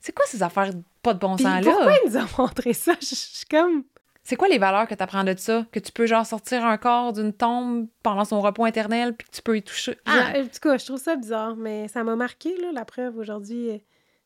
C'est 0.00 0.12
quoi 0.14 0.26
ces 0.26 0.42
affaires 0.42 0.70
pas 1.02 1.14
de 1.14 1.18
bon 1.18 1.38
sens, 1.38 1.64
pourquoi 1.64 1.86
là? 1.86 1.98
ils 2.04 2.10
nous 2.10 2.16
ont 2.18 2.26
montré 2.38 2.72
ça? 2.74 2.92
Je 3.00 3.14
suis 3.14 3.46
comme... 3.46 3.84
C'est 4.22 4.36
quoi 4.36 4.48
les 4.48 4.58
valeurs 4.58 4.86
que 4.86 4.94
t'apprends 4.94 5.24
de 5.24 5.34
ça? 5.36 5.66
Que 5.70 5.78
tu 5.78 5.92
peux, 5.92 6.06
genre, 6.06 6.24
sortir 6.24 6.64
un 6.64 6.76
corps 6.78 7.12
d'une 7.12 7.32
tombe 7.32 7.88
pendant 8.02 8.24
son 8.24 8.40
repos 8.40 8.66
éternel, 8.66 9.14
puis 9.14 9.26
que 9.28 9.36
tu 9.36 9.42
peux 9.42 9.56
y 9.56 9.62
toucher? 9.62 9.98
Ah! 10.06 10.32
En 10.36 10.42
tout 10.44 10.60
cas, 10.62 10.78
je 10.78 10.86
trouve 10.86 11.00
ça 11.00 11.16
bizarre, 11.16 11.56
mais 11.56 11.88
ça 11.88 12.04
m'a 12.04 12.16
marqué, 12.16 12.56
là, 12.58 12.72
la 12.72 12.84
preuve. 12.86 13.18
Aujourd'hui, 13.18 13.82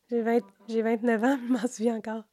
j'ai 0.09 0.21
20 0.21 0.39
j'ai 0.69 0.81
29 0.81 1.23
ans, 1.23 1.39
je 1.47 1.53
m'en 1.53 1.67
souviens 1.67 1.95
encore. 1.97 2.23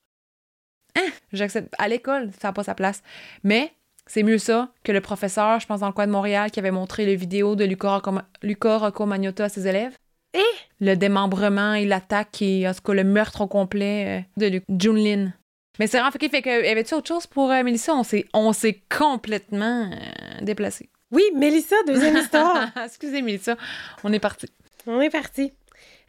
J'accepte. 1.33 1.75
À 1.79 1.89
l'école, 1.89 2.31
ça 2.41 2.49
n'a 2.49 2.53
pas 2.53 2.63
sa 2.65 2.75
place. 2.75 3.03
Mais 3.45 3.73
c'est 4.07 4.23
mieux 4.23 4.39
ça 4.39 4.69
que 4.85 4.93
le 4.93 5.01
professeur, 5.01 5.59
je 5.61 5.67
pense, 5.67 5.81
dans 5.81 5.87
le 5.89 5.93
coin 5.93 6.07
de 6.07 6.13
Montréal, 6.13 6.51
qui 6.51 6.59
avait 6.61 6.71
montré 6.71 7.05
les 7.07 7.17
vidéos 7.17 7.57
de 7.57 7.65
Luca, 7.65 7.97
Rocco- 7.97 8.21
Luca 8.43 8.79
Rocco 8.79 9.07
Magnotta 9.07 9.45
à 9.45 9.49
ses 9.49 9.67
élèves. 9.67 9.97
Eh? 10.35 10.41
Le 10.81 10.95
démembrement 10.95 11.75
et 11.75 11.87
l'attaque 11.87 12.43
et, 12.43 12.69
en 12.69 12.75
tout 12.75 12.83
cas, 12.83 12.93
le 12.95 13.05
meurtre 13.05 13.41
au 13.41 13.47
complet 13.47 14.25
euh, 14.41 14.49
de 14.51 14.61
Junlin. 14.79 15.33
Mais 15.79 15.87
c'est 15.87 15.99
vraiment 15.99 16.11
fait, 16.13 16.29
fait 16.29 16.43
que, 16.43 16.65
y 16.65 16.69
avait-tu 16.69 16.95
autre 16.95 17.09
chose 17.09 17.27
pour 17.27 17.51
euh, 17.51 17.63
Mélissa? 17.63 17.95
On 17.95 18.03
s'est, 18.03 18.27
on 18.33 18.53
s'est 18.53 18.81
complètement 18.97 19.91
euh, 19.91 20.41
déplacé. 20.43 20.89
Oui, 21.11 21.23
Mélissa, 21.35 21.77
deuxième 21.87 22.17
histoire. 22.17 22.69
Excusez, 22.85 23.23
Mélissa. 23.23 23.57
On 24.05 24.13
est 24.13 24.19
parti. 24.19 24.47
On 24.87 25.01
est 25.01 25.11
parti. 25.11 25.53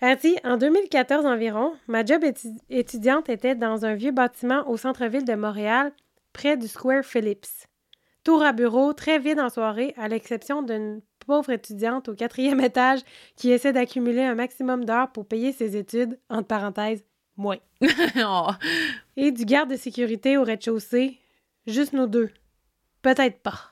Artie, 0.01 0.37
en 0.43 0.57
2014 0.57 1.25
environ, 1.25 1.73
ma 1.87 2.05
job 2.05 2.23
étu- 2.23 2.55
étudiante 2.69 3.29
était 3.29 3.55
dans 3.55 3.83
un 3.85 3.95
vieux 3.95 4.11
bâtiment 4.11 4.67
au 4.69 4.77
centre-ville 4.77 5.25
de 5.25 5.33
Montréal, 5.33 5.91
près 6.33 6.55
du 6.55 6.67
Square 6.67 7.03
Phillips. 7.03 7.47
Tour 8.23 8.43
à 8.43 8.51
bureau, 8.53 8.93
très 8.93 9.17
vide 9.17 9.39
en 9.39 9.49
soirée, 9.49 9.95
à 9.97 10.07
l'exception 10.07 10.61
d'une 10.61 11.01
pauvre 11.25 11.49
étudiante 11.49 12.09
au 12.09 12.13
quatrième 12.13 12.59
étage 12.61 12.99
qui 13.35 13.49
essaie 13.51 13.73
d'accumuler 13.73 14.21
un 14.23 14.35
maximum 14.35 14.85
d'heures 14.85 15.11
pour 15.11 15.25
payer 15.25 15.51
ses 15.51 15.75
études, 15.75 16.19
entre 16.29 16.47
parenthèses, 16.47 17.03
moins. 17.35 17.57
Oh. 18.23 18.49
Et 19.15 19.31
du 19.31 19.45
garde 19.45 19.71
de 19.71 19.75
sécurité 19.77 20.37
au 20.37 20.43
rez-de-chaussée, 20.43 21.17
juste 21.65 21.93
nous 21.93 22.07
deux. 22.07 22.29
Peut-être 23.01 23.39
pas. 23.39 23.71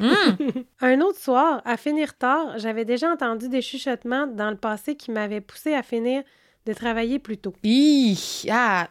Hum. 0.00 0.36
Un 0.80 1.00
autre 1.00 1.18
soir, 1.18 1.62
à 1.64 1.76
finir 1.76 2.16
tard, 2.16 2.58
j'avais 2.58 2.84
déjà 2.84 3.10
entendu 3.10 3.48
des 3.48 3.62
chuchotements 3.62 4.26
dans 4.26 4.50
le 4.50 4.56
passé 4.56 4.96
qui 4.96 5.10
m'avaient 5.10 5.40
poussé 5.40 5.74
à 5.74 5.82
finir 5.82 6.22
de 6.66 6.72
travailler 6.72 7.18
plus 7.18 7.38
tôt. 7.38 7.54
Hi! 7.64 8.18
Ah! 8.50 8.88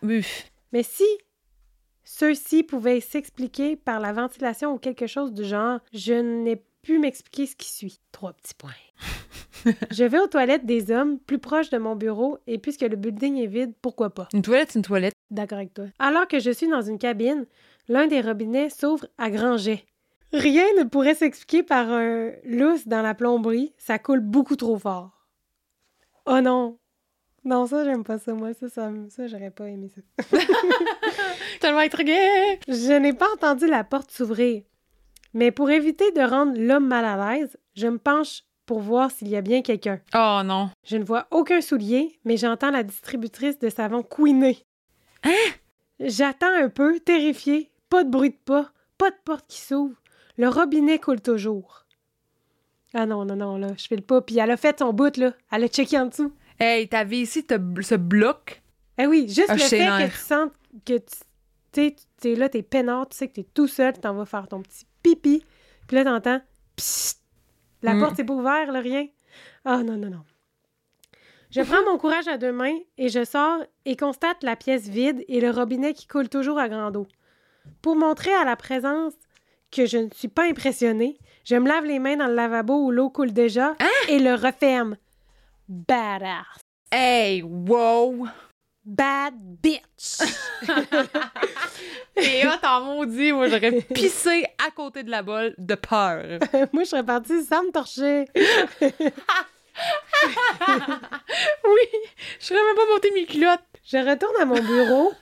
Mais 0.71 0.83
si 0.83 1.05
ceux-ci 2.03 2.63
pouvaient 2.63 2.99
s'expliquer 2.99 3.75
par 3.75 3.99
la 3.99 4.13
ventilation 4.13 4.73
ou 4.73 4.77
quelque 4.77 5.07
chose 5.07 5.31
du 5.31 5.43
genre, 5.43 5.79
je 5.93 6.13
n'ai 6.13 6.61
pu 6.81 6.99
m'expliquer 6.99 7.45
ce 7.45 7.55
qui 7.55 7.71
suit. 7.71 7.99
Trois 8.11 8.33
petits 8.33 8.53
points. 8.53 8.71
je 9.91 10.03
vais 10.03 10.19
aux 10.19 10.27
toilettes 10.27 10.65
des 10.65 10.91
hommes, 10.91 11.19
plus 11.19 11.39
proches 11.39 11.69
de 11.69 11.77
mon 11.77 11.95
bureau, 11.95 12.37
et 12.47 12.57
puisque 12.57 12.81
le 12.81 12.95
building 12.95 13.37
est 13.37 13.47
vide, 13.47 13.73
pourquoi 13.81 14.09
pas? 14.09 14.27
Une 14.33 14.41
toilette, 14.41 14.71
c'est 14.71 14.79
une 14.79 14.85
toilette. 14.85 15.13
D'accord 15.29 15.59
avec 15.59 15.73
toi. 15.73 15.85
Alors 15.99 16.27
que 16.27 16.39
je 16.39 16.51
suis 16.51 16.67
dans 16.67 16.81
une 16.81 16.97
cabine, 16.97 17.45
l'un 17.87 18.07
des 18.07 18.21
robinets 18.21 18.69
s'ouvre 18.69 19.05
à 19.17 19.29
grand 19.29 19.57
jet. 19.57 19.85
Rien 20.33 20.65
ne 20.77 20.83
pourrait 20.83 21.15
s'expliquer 21.15 21.63
par 21.63 21.89
un 21.89 22.31
lousse 22.45 22.87
dans 22.87 23.01
la 23.01 23.13
plomberie, 23.13 23.73
ça 23.77 23.99
coule 23.99 24.21
beaucoup 24.21 24.55
trop 24.55 24.77
fort. 24.77 25.11
Oh 26.25 26.39
non! 26.41 26.77
Non, 27.43 27.65
ça, 27.65 27.83
j'aime 27.83 28.03
pas 28.03 28.19
ça, 28.19 28.33
moi. 28.33 28.53
Ça, 28.53 28.69
ça, 28.69 28.91
ça 29.09 29.27
j'aurais 29.27 29.49
pas 29.49 29.67
aimé 29.67 29.89
ça. 29.89 30.37
Tellement 31.59 31.79
intriguée! 31.79 32.59
Je 32.67 32.97
n'ai 32.99 33.13
pas 33.13 33.27
entendu 33.33 33.67
la 33.67 33.83
porte 33.83 34.11
s'ouvrir. 34.11 34.61
Mais 35.33 35.51
pour 35.51 35.69
éviter 35.71 36.11
de 36.11 36.21
rendre 36.21 36.53
l'homme 36.57 36.87
mal 36.87 37.05
à 37.05 37.33
l'aise, 37.33 37.57
je 37.75 37.87
me 37.87 37.97
penche 37.97 38.43
pour 38.65 38.79
voir 38.79 39.11
s'il 39.11 39.27
y 39.27 39.35
a 39.35 39.41
bien 39.41 39.61
quelqu'un. 39.61 39.99
Oh 40.13 40.41
non. 40.45 40.69
Je 40.83 40.97
ne 40.97 41.03
vois 41.03 41.27
aucun 41.31 41.61
soulier, 41.61 42.19
mais 42.25 42.37
j'entends 42.37 42.71
la 42.71 42.83
distributrice 42.83 43.59
de 43.59 43.69
savon 43.69 44.03
couiner. 44.03 44.65
Hein? 45.23 45.51
J'attends 45.99 46.53
un 46.53 46.69
peu, 46.69 46.99
terrifiée. 46.99 47.71
Pas 47.89 48.03
de 48.03 48.09
bruit 48.09 48.29
de 48.29 48.37
pas, 48.45 48.71
pas 48.97 49.09
de 49.09 49.15
porte 49.25 49.45
qui 49.47 49.59
s'ouvre. 49.59 50.00
Le 50.41 50.47
robinet 50.49 50.97
coule 50.97 51.21
toujours. 51.21 51.85
Ah 52.95 53.05
non, 53.05 53.25
non, 53.25 53.35
non, 53.35 53.57
là, 53.57 53.67
je 53.77 53.85
fais 53.87 53.95
le 53.95 54.01
pas. 54.01 54.21
Puis 54.21 54.39
elle 54.39 54.49
a 54.49 54.57
fait 54.57 54.79
son 54.79 54.91
bout, 54.91 55.15
là. 55.17 55.33
Elle 55.51 55.63
a 55.65 55.67
checké 55.67 55.99
en 55.99 56.07
dessous. 56.07 56.33
Hey, 56.59 56.87
t'avais 56.87 57.19
ici 57.19 57.45
te- 57.45 57.81
ce 57.81 57.93
bloc? 57.95 58.61
Eh 58.97 59.05
oui, 59.05 59.27
juste 59.27 59.49
Ah, 59.49 59.53
le 59.53 59.59
fait 59.59 59.77
que 59.77 60.09
tu 60.11 60.17
sentes 60.17 60.53
que 60.85 60.97
tu 61.71 61.93
t'es 62.19 62.35
là, 62.35 62.49
t'es 62.49 62.63
peinard, 62.63 63.07
tu 63.09 63.17
sais 63.17 63.27
que 63.27 63.33
t'es 63.33 63.45
tout 63.53 63.67
seul, 63.67 63.93
tu 63.93 63.99
t'en 64.01 64.15
vas 64.15 64.25
faire 64.25 64.47
ton 64.47 64.61
petit 64.63 64.85
pipi. 65.03 65.43
Puis 65.87 65.95
là, 65.95 66.03
t'entends 66.05 66.41
Psst! 66.75 67.21
La 67.83 67.93
Mm. 67.93 67.99
porte 67.99 68.15
s'est 68.15 68.23
pas 68.23 68.33
ouverte, 68.33 68.69
là, 68.71 68.79
rien. 68.79 69.07
Ah 69.63 69.83
non, 69.83 69.95
non, 69.95 70.09
non. 70.09 70.23
Je 71.51 71.61
prends 71.61 71.83
mon 71.85 71.97
courage 71.99 72.27
à 72.27 72.37
deux 72.37 72.51
mains 72.51 72.77
et 72.97 73.09
je 73.09 73.23
sors 73.25 73.59
et 73.85 73.95
constate 73.95 74.41
la 74.43 74.55
pièce 74.55 74.87
vide 74.89 75.23
et 75.27 75.39
le 75.39 75.51
robinet 75.51 75.93
qui 75.93 76.07
coule 76.07 76.29
toujours 76.29 76.57
à 76.59 76.67
grande 76.69 76.97
eau. 76.97 77.07
Pour 77.83 77.95
montrer 77.95 78.33
à 78.33 78.43
la 78.45 78.55
présence 78.55 79.13
que 79.71 79.85
je 79.85 79.97
ne 79.97 80.09
suis 80.13 80.27
pas 80.27 80.43
impressionnée, 80.43 81.17
je 81.43 81.55
me 81.55 81.67
lave 81.67 81.85
les 81.85 81.99
mains 81.99 82.17
dans 82.17 82.27
le 82.27 82.35
lavabo 82.35 82.85
où 82.85 82.91
l'eau 82.91 83.09
coule 83.09 83.33
déjà 83.33 83.75
et 84.07 84.19
le 84.19 84.35
referme. 84.35 84.97
Badass. 85.67 86.45
Hey, 86.91 87.41
wow! 87.41 88.27
Bad 88.83 89.35
bitch. 89.61 90.21
Et 92.15 92.43
là, 92.43 92.57
t'en 92.59 92.81
maudit, 92.81 93.31
moi, 93.31 93.47
j'aurais 93.47 93.71
pissé 93.93 94.43
à 94.67 94.71
côté 94.71 95.03
de 95.03 95.11
la 95.11 95.21
bolle 95.21 95.53
de 95.57 95.75
peur. 95.75 96.39
Moi, 96.73 96.83
je 96.83 96.89
serais 96.89 97.05
partie 97.05 97.43
sans 97.43 97.63
me 97.63 97.71
torcher. 97.71 98.25
Oui, 101.63 101.99
je 102.39 102.45
serais 102.45 102.59
même 102.61 102.75
pas 102.75 102.93
monté 102.93 103.09
mes 103.11 103.25
culottes. 103.25 103.63
Je 103.85 103.97
retourne 103.97 104.35
à 104.39 104.45
mon 104.45 104.61
bureau. 104.61 105.13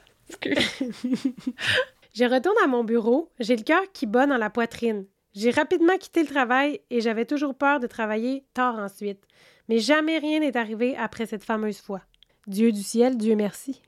Je 2.20 2.26
retourne 2.26 2.58
à 2.62 2.68
mon 2.68 2.84
bureau. 2.84 3.32
J'ai 3.40 3.56
le 3.56 3.64
cœur 3.64 3.80
qui 3.94 4.06
bat 4.06 4.26
dans 4.28 4.36
la 4.36 4.50
poitrine. 4.50 5.06
J'ai 5.34 5.52
rapidement 5.52 5.98
quitté 5.98 6.22
le 6.22 6.28
travail 6.28 6.82
et 6.90 7.00
j'avais 7.00 7.24
toujours 7.24 7.56
peur 7.56 7.80
de 7.80 7.88
travailler 7.88 8.44
tard 8.54 8.78
ensuite. 8.78 9.24
Mais 9.70 9.80
jamais 9.80 10.18
rien 10.18 10.42
n'est 10.42 10.58
arrivé 10.58 10.98
après 10.98 11.26
cette 11.28 11.46
fameuse 11.46 11.80
fois. 11.80 12.02
Dieu 12.46 12.74
du 12.74 12.84
ciel, 12.84 13.16
Dieu 13.16 13.36
merci. 13.36 13.82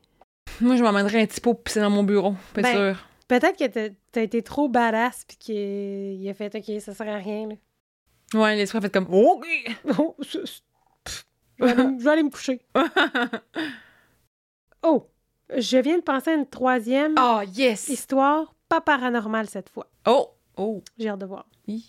Moi, 0.62 0.78
je 0.78 0.84
m'emmènerais 0.84 1.24
un 1.24 1.26
petit 1.26 1.42
pot 1.42 1.56
pisser 1.56 1.82
dans 1.82 1.90
mon 1.90 2.04
bureau, 2.04 2.36
pas 2.54 2.62
Ben. 2.62 2.72
sûr. 2.94 3.06
Peut-être 3.28 3.58
que 3.60 3.68
t'as- 3.68 4.22
été 4.22 4.42
trop 4.44 4.70
badass 4.70 5.26
puis 5.28 5.36
qu'il 5.38 6.30
a 6.30 6.34
fait 6.34 6.56
OK, 6.56 6.80
ça 6.82 6.94
sert 6.94 7.10
à 7.10 7.18
rien. 7.18 7.50
Là. 7.50 7.56
Ouais, 8.42 8.56
l'esprit 8.56 8.78
a 8.78 8.82
fait 8.82 8.94
comme 8.94 9.14
OK! 9.14 9.46
Oh, 10.00 10.16
je, 10.22 10.38
vais 11.60 11.72
aller, 11.72 11.84
me- 11.84 12.00
je 12.00 12.04
vais 12.06 12.10
aller 12.12 12.24
me 12.24 12.30
coucher. 12.30 12.62
Oh, 14.84 15.10
je 15.58 15.78
viens 15.78 15.98
de 15.98 16.04
penser 16.04 16.32
à 16.32 16.34
une 16.36 16.48
troisième 16.48 17.16
Oh, 17.20 17.42
yes! 17.56 17.88
histoire, 17.90 18.54
pas 18.70 18.82
paranormale 18.82 19.48
cette 19.50 19.70
fois. 19.70 19.88
Oh! 20.08 20.30
Oh! 20.58 20.82
J'ai 20.98 21.10
hâte 21.10 21.20
de 21.20 21.26
voir. 21.26 21.46
Hi. 21.68 21.86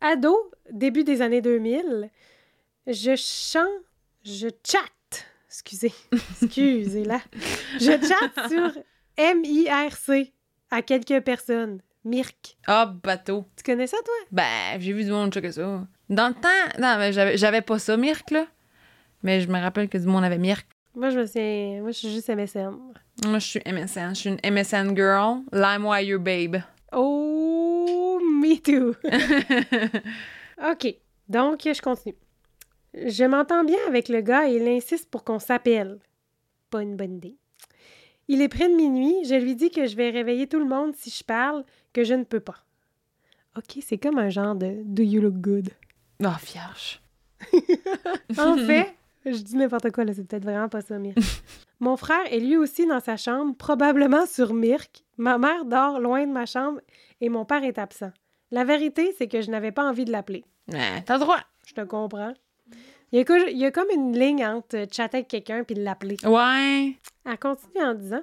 Ado, 0.00 0.50
début 0.70 1.04
des 1.04 1.22
années 1.22 1.40
2000, 1.40 2.10
je 2.86 3.16
chante, 3.16 3.68
je 4.24 4.48
chatte, 4.66 5.26
excusez, 5.48 5.92
excusez 6.42 7.04
là, 7.04 7.20
je 7.80 7.90
chatte 7.90 8.50
sur 8.50 8.72
M-I-R-C 9.16 10.32
à 10.70 10.82
quelques 10.82 11.20
personnes. 11.24 11.80
Mirk. 12.06 12.58
Ah, 12.66 12.84
bateau. 12.84 13.46
Tu 13.56 13.62
connais 13.62 13.86
ça, 13.86 13.96
toi? 14.04 14.14
Ben, 14.30 14.78
j'ai 14.78 14.92
vu 14.92 15.04
du 15.04 15.10
monde 15.10 15.32
checker 15.32 15.52
ça. 15.52 15.86
Dans 16.10 16.28
le 16.28 16.34
temps, 16.34 16.78
non, 16.78 16.96
mais 16.98 17.14
j'avais, 17.14 17.38
j'avais 17.38 17.62
pas 17.62 17.78
ça, 17.78 17.96
Mirk, 17.96 18.30
là. 18.30 18.46
Mais 19.22 19.40
je 19.40 19.48
me 19.48 19.58
rappelle 19.58 19.88
que 19.88 19.96
du 19.96 20.06
monde 20.06 20.22
avait 20.22 20.36
Mirk. 20.36 20.66
Moi, 20.94 21.10
je 21.10 21.18
me 21.18 21.26
suis... 21.26 21.80
Moi, 21.80 21.90
je 21.90 21.98
suis 21.98 22.12
juste 22.12 22.28
MSN. 22.28 22.76
Moi, 23.26 23.38
je 23.38 23.46
suis 23.46 23.60
MSN. 23.66 24.10
Je 24.10 24.14
suis 24.14 24.30
une 24.30 24.52
MSN 24.52 24.94
girl. 24.96 25.42
LimeWire 25.52 26.18
babe. 26.20 26.62
Oh, 26.92 28.20
me 28.22 28.56
too. 28.60 28.94
OK. 30.70 30.94
Donc, 31.28 31.62
je 31.64 31.80
continue. 31.82 32.14
Je 32.94 33.24
m'entends 33.24 33.64
bien 33.64 33.78
avec 33.88 34.08
le 34.08 34.20
gars 34.20 34.48
et 34.48 34.56
il 34.56 34.68
insiste 34.68 35.10
pour 35.10 35.24
qu'on 35.24 35.40
s'appelle. 35.40 35.98
Pas 36.70 36.82
une 36.82 36.96
bonne 36.96 37.16
idée. 37.16 37.36
Il 38.28 38.40
est 38.40 38.48
près 38.48 38.68
de 38.68 38.74
minuit. 38.74 39.24
Je 39.24 39.34
lui 39.34 39.56
dis 39.56 39.70
que 39.70 39.86
je 39.86 39.96
vais 39.96 40.10
réveiller 40.10 40.46
tout 40.46 40.60
le 40.60 40.68
monde 40.68 40.94
si 40.94 41.10
je 41.10 41.24
parle, 41.24 41.64
que 41.92 42.04
je 42.04 42.14
ne 42.14 42.24
peux 42.24 42.40
pas. 42.40 42.64
OK, 43.56 43.82
c'est 43.82 43.98
comme 43.98 44.18
un 44.18 44.30
genre 44.30 44.54
de 44.54 44.82
Do 44.84 45.02
you 45.02 45.20
look 45.20 45.34
good? 45.34 45.70
Oh, 46.24 46.28
vierge. 46.44 47.00
En 48.38 48.56
fait, 48.56 48.94
je 49.32 49.42
dis 49.42 49.56
n'importe 49.56 49.90
quoi, 49.90 50.04
là, 50.04 50.12
c'est 50.14 50.26
peut-être 50.26 50.44
vraiment 50.44 50.68
pas 50.68 50.80
ça, 50.82 50.98
Mirk. 50.98 51.16
Mon 51.80 51.96
frère 51.96 52.32
est 52.32 52.38
lui 52.40 52.56
aussi 52.56 52.86
dans 52.86 53.00
sa 53.00 53.16
chambre, 53.16 53.54
probablement 53.56 54.26
sur 54.26 54.54
Mirk. 54.54 55.04
Ma 55.16 55.38
mère 55.38 55.64
dort 55.64 56.00
loin 56.00 56.26
de 56.26 56.32
ma 56.32 56.46
chambre 56.46 56.80
et 57.20 57.28
mon 57.28 57.44
père 57.44 57.62
est 57.64 57.78
absent. 57.78 58.10
La 58.50 58.64
vérité, 58.64 59.14
c'est 59.18 59.28
que 59.28 59.40
je 59.42 59.50
n'avais 59.50 59.72
pas 59.72 59.84
envie 59.84 60.04
de 60.04 60.12
l'appeler. 60.12 60.44
Ouais, 60.72 61.02
t'as 61.04 61.18
droit. 61.18 61.40
Je 61.66 61.72
te 61.74 61.80
comprends. 61.82 62.32
Il 63.12 63.18
y, 63.18 63.20
a, 63.20 63.24
co- 63.24 63.46
il 63.48 63.56
y 63.58 63.64
a 63.64 63.70
comme 63.70 63.90
une 63.94 64.18
ligne 64.18 64.44
entre 64.44 64.86
chatter 64.90 65.18
avec 65.18 65.28
quelqu'un 65.28 65.62
puis 65.64 65.76
l'appeler. 65.76 66.16
Ouais. 66.24 66.94
Elle 67.24 67.38
continue 67.38 67.82
en 67.84 67.94
disant 67.94 68.22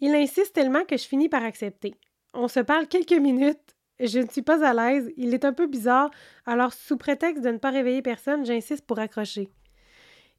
Il 0.00 0.14
insiste 0.14 0.54
tellement 0.54 0.84
que 0.84 0.96
je 0.96 1.04
finis 1.04 1.28
par 1.28 1.44
accepter. 1.44 1.94
On 2.34 2.48
se 2.48 2.60
parle 2.60 2.86
quelques 2.88 3.12
minutes. 3.12 3.58
Je 4.00 4.20
ne 4.20 4.28
suis 4.28 4.42
pas 4.42 4.64
à 4.64 4.72
l'aise. 4.74 5.10
Il 5.16 5.34
est 5.34 5.44
un 5.44 5.52
peu 5.52 5.66
bizarre. 5.66 6.10
Alors, 6.46 6.72
sous 6.72 6.96
prétexte 6.96 7.42
de 7.42 7.50
ne 7.50 7.58
pas 7.58 7.70
réveiller 7.70 8.02
personne, 8.02 8.44
j'insiste 8.46 8.86
pour 8.86 8.98
accrocher. 8.98 9.48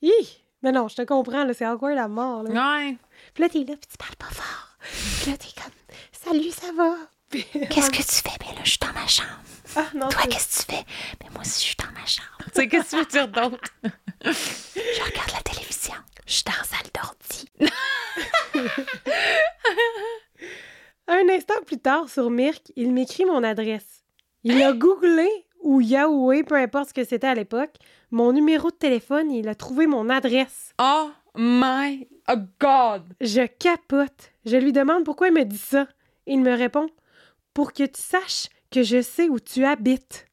Hi! 0.02 0.44
Mais 0.62 0.72
non, 0.72 0.88
je 0.88 0.96
te 0.96 1.02
comprends, 1.04 1.44
là, 1.46 1.54
c'est 1.54 1.66
awkward 1.66 1.98
à 1.98 2.08
mort. 2.08 2.44
Là. 2.44 2.78
Ouais. 2.78 2.98
Puis 3.34 3.44
là, 3.44 3.50
t'es 3.50 3.60
là, 3.60 3.76
puis 3.78 3.90
tu 3.90 3.98
parles 3.98 4.16
pas 4.18 4.28
fort. 4.28 4.78
Puis 5.22 5.32
là, 5.32 5.38
t'es 5.38 5.62
comme 5.62 5.72
Salut, 6.12 6.52
ça 6.52 6.72
va? 6.74 6.96
Qu'est-ce 7.32 7.90
que 7.92 7.98
tu 7.98 8.30
fais? 8.30 8.38
Ben 8.40 8.56
là, 8.56 8.62
je 8.64 8.70
suis 8.72 8.80
dans 8.80 8.94
ma 8.94 9.08
chambre. 9.08 9.30
Ah, 9.76 9.86
non, 9.94 10.10
Toi, 10.10 10.24
qu'est-ce 10.28 10.66
que 10.66 10.72
tu 10.72 10.78
fais? 10.78 10.86
Ben 11.20 11.30
moi 11.32 11.42
aussi, 11.42 11.60
je 11.62 11.66
suis 11.66 11.76
dans 11.76 11.92
ma 11.94 12.06
chambre. 12.06 12.28
Tu 12.46 12.52
sais, 12.54 12.68
qu'est-ce 12.68 12.96
que 12.96 12.96
tu 12.96 12.98
veux 12.98 13.06
dire 13.06 13.28
d'autre? 13.28 13.70
Je 14.24 15.04
regarde 15.04 15.32
la 15.32 15.42
télévision. 15.44 15.94
Je 16.26 16.34
suis 16.34 16.44
dans 16.44 16.54
la 16.54 16.64
salle 16.64 16.90
d'ordi. 16.96 17.50
Un 21.08 21.30
instant 21.30 21.62
plus 21.68 21.78
tard, 21.78 22.10
sur 22.10 22.32
Mirk, 22.32 22.72
il 22.76 22.92
m'écrit 22.94 23.26
mon 23.26 23.44
adresse. 23.44 24.04
Il 24.44 24.62
a 24.64 24.74
googlé 24.74 25.30
ou 25.62 25.82
Yahoo, 25.82 26.32
peu 26.48 26.56
importe 26.56 26.90
ce 26.90 26.94
que 26.94 27.04
c'était 27.04 27.28
à 27.28 27.36
l'époque, 27.36 27.76
mon 28.12 28.32
numéro 28.34 28.70
de 28.72 28.76
téléphone 28.76 29.32
il 29.32 29.48
a 29.50 29.56
trouvé 29.56 29.88
mon 29.88 30.10
adresse. 30.10 30.74
Oh 30.82 31.10
my 31.36 32.08
God! 32.60 33.04
Je 33.22 33.46
capote. 33.46 34.32
Je 34.46 34.58
lui 34.58 34.72
demande 34.72 35.04
pourquoi 35.04 35.28
il 35.28 35.34
me 35.34 35.44
dit 35.46 35.58
ça. 35.58 35.88
Il 36.26 36.42
me 36.42 36.54
répond 36.54 36.88
Pour 37.54 37.74
que 37.74 37.84
tu 37.84 38.02
saches 38.02 38.48
que 38.72 38.84
je 38.84 39.02
sais 39.02 39.30
où 39.30 39.40
tu 39.40 39.66
habites. 39.66 40.28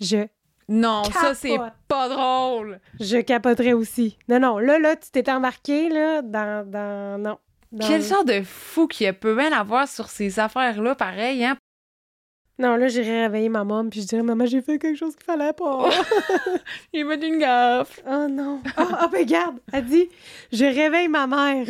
Je, 0.00 0.26
Non, 0.68 1.04
ça, 1.04 1.34
c'est 1.34 1.56
pas 1.88 2.08
drôle. 2.08 2.80
je 2.98 3.18
capoterais 3.20 3.72
aussi. 3.74 4.18
Non, 4.28 4.40
non, 4.40 4.58
là, 4.58 4.78
là, 4.78 4.96
tu 4.96 5.10
t'es 5.10 5.30
embarqué, 5.30 5.88
là, 5.88 6.22
dans. 6.22 6.68
dans 6.68 7.18
non. 7.18 7.38
Dans- 7.72 7.86
Quel 7.86 8.02
genre 8.02 8.24
de 8.24 8.42
fou 8.42 8.88
qu'il 8.88 9.12
peut 9.12 9.36
bien 9.36 9.52
avoir 9.52 9.86
sur 9.86 10.08
ces 10.08 10.40
affaires-là, 10.40 10.96
pareil, 10.96 11.44
hein? 11.44 11.56
Non, 12.60 12.76
là, 12.76 12.88
j'irais 12.88 13.22
réveiller 13.22 13.48
ma 13.48 13.64
maman, 13.64 13.88
puis 13.88 14.02
je 14.02 14.06
dirais 14.06 14.22
Maman, 14.22 14.44
j'ai 14.44 14.60
fait 14.60 14.78
quelque 14.78 14.98
chose 14.98 15.16
qu'il 15.16 15.24
fallait 15.24 15.54
pas. 15.54 15.88
Il 16.92 17.06
m'a 17.06 17.16
dit 17.16 17.28
une 17.28 17.38
gaffe. 17.38 18.02
Oh 18.06 18.26
non. 18.28 18.60
Oh, 18.76 18.82
oh, 19.02 19.06
ben 19.10 19.24
garde, 19.24 19.56
elle 19.72 19.86
dit 19.86 20.10
Je 20.52 20.66
réveille 20.66 21.08
ma 21.08 21.26
mère. 21.26 21.66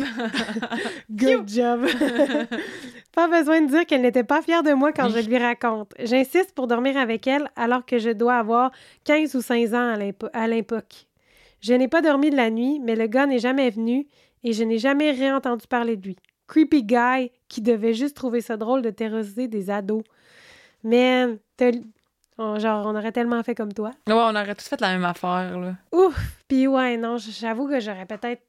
Good 1.09 1.47
job. 1.47 1.85
pas 3.13 3.29
besoin 3.29 3.61
de 3.61 3.67
dire 3.67 3.85
qu'elle 3.85 4.01
n'était 4.01 4.25
pas 4.25 4.41
fière 4.41 4.63
de 4.63 4.73
moi 4.73 4.91
quand 4.91 5.07
je 5.07 5.19
lui 5.19 5.37
raconte. 5.37 5.93
J'insiste 5.97 6.53
pour 6.53 6.67
dormir 6.67 6.97
avec 6.97 7.25
elle 7.25 7.49
alors 7.55 7.85
que 7.85 7.97
je 7.97 8.09
dois 8.09 8.35
avoir 8.35 8.71
15 9.05 9.33
ou 9.35 9.41
16 9.41 9.73
ans 9.73 9.95
à 10.33 10.47
l'époque. 10.47 11.07
Je 11.61 11.73
n'ai 11.73 11.87
pas 11.87 12.01
dormi 12.01 12.31
de 12.31 12.35
la 12.35 12.49
nuit, 12.49 12.81
mais 12.83 12.97
le 12.97 13.07
gars 13.07 13.27
n'est 13.27 13.39
jamais 13.39 13.69
venu 13.69 14.07
et 14.43 14.51
je 14.51 14.65
n'ai 14.65 14.77
jamais 14.77 15.11
réentendu 15.11 15.67
parler 15.67 15.95
de 15.95 16.05
lui. 16.05 16.17
Creepy 16.47 16.83
guy 16.83 17.31
qui 17.47 17.61
devait 17.61 17.93
juste 17.93 18.17
trouver 18.17 18.41
ça 18.41 18.57
drôle 18.57 18.81
de 18.81 18.89
terroriser 18.89 19.47
des 19.47 19.69
ados. 19.69 20.03
Man, 20.83 21.37
t'as- 21.57 21.71
oh, 22.37 22.57
genre, 22.59 22.85
on 22.87 22.95
aurait 22.95 23.11
tellement 23.11 23.41
fait 23.43 23.55
comme 23.55 23.73
toi. 23.73 23.91
Ouais, 24.07 24.13
on 24.13 24.29
aurait 24.35 24.55
tous 24.55 24.67
fait 24.67 24.81
la 24.81 24.89
même 24.93 25.05
affaire, 25.05 25.59
là. 25.59 25.75
Ouf! 25.91 26.15
Puis 26.47 26.67
ouais, 26.67 26.97
non, 26.97 27.17
j'avoue 27.17 27.67
que 27.67 27.79
j'aurais 27.79 28.05
peut-être... 28.05 28.43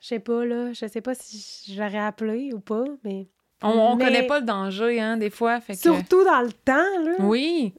Je 0.00 0.08
sais 0.08 0.18
pas, 0.18 0.44
là. 0.44 0.72
Je 0.72 0.86
sais 0.86 1.00
pas 1.00 1.14
si 1.14 1.72
je 1.72 1.80
l'aurais 1.80 1.98
appelé 1.98 2.50
ou 2.52 2.60
pas, 2.60 2.84
mais... 3.04 3.28
On, 3.62 3.68
on 3.70 3.96
Mais- 3.96 4.04
connaît 4.04 4.26
pas 4.26 4.40
le 4.40 4.46
danger, 4.46 5.00
hein, 5.00 5.16
des 5.16 5.30
fois. 5.30 5.60
Fait 5.60 5.74
que... 5.74 5.78
Surtout 5.80 6.22
dans 6.24 6.42
le 6.42 6.52
temps, 6.52 7.02
là. 7.04 7.12
Oui. 7.20 7.72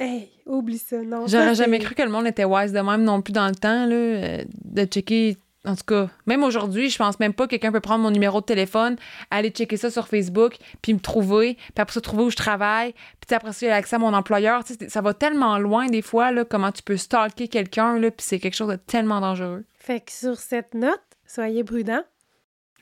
Hey, 0.00 0.30
oublie 0.46 0.78
ça. 0.78 1.00
Non, 1.02 1.26
J'aurais 1.26 1.54
jamais 1.54 1.78
cru 1.80 1.94
que 1.94 2.02
le 2.02 2.08
monde 2.10 2.26
était 2.26 2.44
wise 2.44 2.72
de 2.72 2.80
même 2.80 3.02
non 3.02 3.20
plus 3.20 3.32
dans 3.32 3.48
le 3.48 3.54
temps, 3.54 3.86
là, 3.86 3.94
euh, 3.94 4.44
de 4.64 4.84
checker. 4.84 5.36
En 5.64 5.74
tout 5.74 5.84
cas, 5.84 6.08
même 6.26 6.44
aujourd'hui, 6.44 6.88
je 6.88 6.96
pense 6.96 7.18
même 7.18 7.34
pas 7.34 7.46
que 7.46 7.50
quelqu'un 7.50 7.72
peut 7.72 7.80
prendre 7.80 8.02
mon 8.02 8.10
numéro 8.10 8.40
de 8.40 8.46
téléphone, 8.46 8.96
aller 9.30 9.50
checker 9.50 9.76
ça 9.76 9.90
sur 9.90 10.06
Facebook, 10.06 10.56
puis 10.82 10.94
me 10.94 11.00
trouver, 11.00 11.54
puis 11.54 11.72
après 11.76 11.94
ça, 11.94 12.00
trouver 12.00 12.22
où 12.22 12.30
je 12.30 12.36
travaille, 12.36 12.94
puis 13.20 13.34
après 13.34 13.52
ça, 13.52 13.66
il 13.66 13.68
y 13.68 13.72
a 13.72 13.74
accès 13.74 13.96
à 13.96 13.98
mon 13.98 14.14
employeur. 14.14 14.62
Tu 14.64 14.74
sais, 14.74 14.88
ça 14.88 15.00
va 15.00 15.14
tellement 15.14 15.58
loin, 15.58 15.86
des 15.86 16.00
fois, 16.00 16.30
là, 16.30 16.44
comment 16.44 16.70
tu 16.70 16.82
peux 16.82 16.96
stalker 16.96 17.48
quelqu'un, 17.48 17.98
là, 17.98 18.10
puis 18.10 18.24
c'est 18.24 18.38
quelque 18.38 18.54
chose 18.54 18.68
de 18.68 18.76
tellement 18.76 19.20
dangereux. 19.20 19.64
Fait 19.78 20.00
que 20.00 20.12
sur 20.12 20.36
cette 20.36 20.74
note, 20.74 21.02
soyez 21.26 21.64
prudents. 21.64 22.04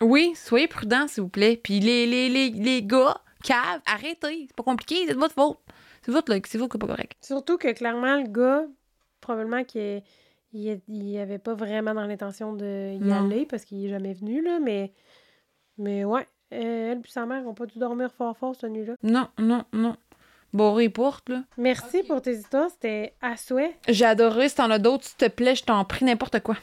Oui, 0.02 0.34
soyez 0.34 0.68
prudents, 0.68 1.08
s'il 1.08 1.22
vous 1.22 1.28
plaît. 1.30 1.58
Puis 1.62 1.80
les, 1.80 2.06
les, 2.06 2.28
les, 2.28 2.50
les 2.50 2.82
gars, 2.82 3.16
caves, 3.42 3.80
arrêtez. 3.86 4.44
C'est 4.48 4.56
pas 4.56 4.62
compliqué, 4.62 5.06
c'est 5.06 5.14
de 5.14 5.18
votre 5.18 5.34
faute. 5.34 5.58
C'est 6.02 6.12
votre, 6.12 6.32
c'est 6.46 6.58
vous 6.58 6.68
qui 6.68 6.76
est 6.76 6.80
pas 6.80 6.86
correct. 6.86 7.12
Surtout 7.22 7.56
que 7.56 7.72
clairement, 7.72 8.16
le 8.18 8.28
gars, 8.28 8.64
probablement 9.20 9.64
qu'il 9.64 10.02
il, 10.52 10.80
il 10.88 11.18
avait 11.18 11.38
pas 11.38 11.54
vraiment 11.54 11.94
dans 11.94 12.06
l'intention 12.06 12.52
de 12.54 12.94
y 12.94 12.98
Non. 13.00 13.26
aller 13.26 13.46
parce 13.46 13.64
qu'il 13.64 13.84
est 13.84 13.88
jamais 13.88 14.14
venu, 14.14 14.42
là, 14.42 14.58
mais, 14.60 14.92
mais 15.78 16.04
ouais. 16.04 16.26
euh, 16.54 16.92
elle 16.92 16.98
et 16.98 17.08
sa 17.08 17.26
mère 17.26 17.46
ont 17.46 17.54
pas 17.54 17.66
dû 17.66 17.78
dormir 17.78 18.10
fort 18.12 18.36
fort 18.36 18.54
cette 18.54 18.70
nuit-là. 18.70 18.94
Non, 19.02 19.28
non, 19.38 19.64
non. 19.72 19.96
Boré 20.52 20.88
porte, 20.88 21.28
là. 21.28 21.42
Merci 21.58 22.02
pour 22.04 22.22
tes 22.22 22.32
histoires, 22.34 22.70
c'était 22.70 23.14
à 23.20 23.36
souhait. 23.36 23.76
J'ai 23.88 24.06
adoré. 24.06 24.48
Si 24.48 24.54
t'en 24.54 24.70
as 24.70 24.78
d'autres, 24.78 25.04
s'il 25.04 25.16
te 25.16 25.28
plaît, 25.28 25.54
je 25.54 25.64
t'en 25.64 25.84
prie 25.84 26.04
n'importe 26.06 26.40
quoi. 26.40 26.56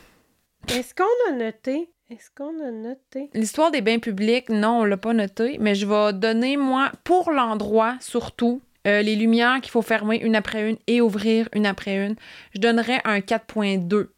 Est-ce 0.69 0.95
qu'on 0.95 1.03
a 1.29 1.35
noté? 1.35 1.91
Est-ce 2.09 2.31
qu'on 2.35 2.59
a 2.65 2.71
noté? 2.71 3.29
L'histoire 3.33 3.71
des 3.71 3.81
bains 3.81 3.99
publics, 3.99 4.49
non, 4.49 4.79
on 4.79 4.83
l'a 4.85 4.97
pas 4.97 5.13
noté, 5.13 5.57
mais 5.59 5.75
je 5.75 5.85
vais 5.85 6.13
donner, 6.13 6.57
moi, 6.57 6.91
pour 7.03 7.31
l'endroit 7.31 7.95
surtout, 7.99 8.61
euh, 8.85 9.01
les 9.01 9.15
lumières 9.15 9.61
qu'il 9.61 9.71
faut 9.71 9.81
fermer 9.81 10.17
une 10.17 10.35
après 10.35 10.69
une 10.69 10.77
et 10.87 11.01
ouvrir 11.01 11.47
une 11.53 11.65
après 11.65 12.05
une, 12.05 12.15
je 12.53 12.59
donnerais 12.59 13.01
un 13.05 13.19
4.2. 13.19 14.09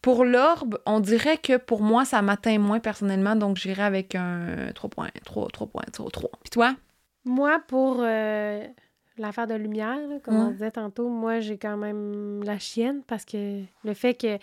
Pour 0.00 0.24
l'orbe, 0.24 0.78
on 0.86 1.00
dirait 1.00 1.38
que 1.38 1.56
pour 1.56 1.80
moi, 1.80 2.04
ça 2.04 2.22
m'atteint 2.22 2.58
moins 2.58 2.80
personnellement, 2.80 3.36
donc 3.36 3.56
j'irai 3.56 3.82
avec 3.82 4.14
un 4.14 4.70
3.3, 4.74 5.10
3.3. 5.50 6.12
Puis 6.42 6.50
toi? 6.50 6.74
Moi, 7.24 7.60
pour 7.68 7.98
euh, 8.00 8.66
l'affaire 9.16 9.46
de 9.46 9.54
lumière, 9.54 10.08
là, 10.08 10.18
comme 10.20 10.36
on 10.36 10.50
disait 10.50 10.72
tantôt, 10.72 11.08
moi, 11.08 11.40
j'ai 11.40 11.56
quand 11.56 11.76
même 11.76 12.42
la 12.42 12.58
chienne 12.58 13.02
parce 13.06 13.24
que 13.24 13.62
le 13.84 13.94
fait 13.94 14.14
qu'elle 14.14 14.40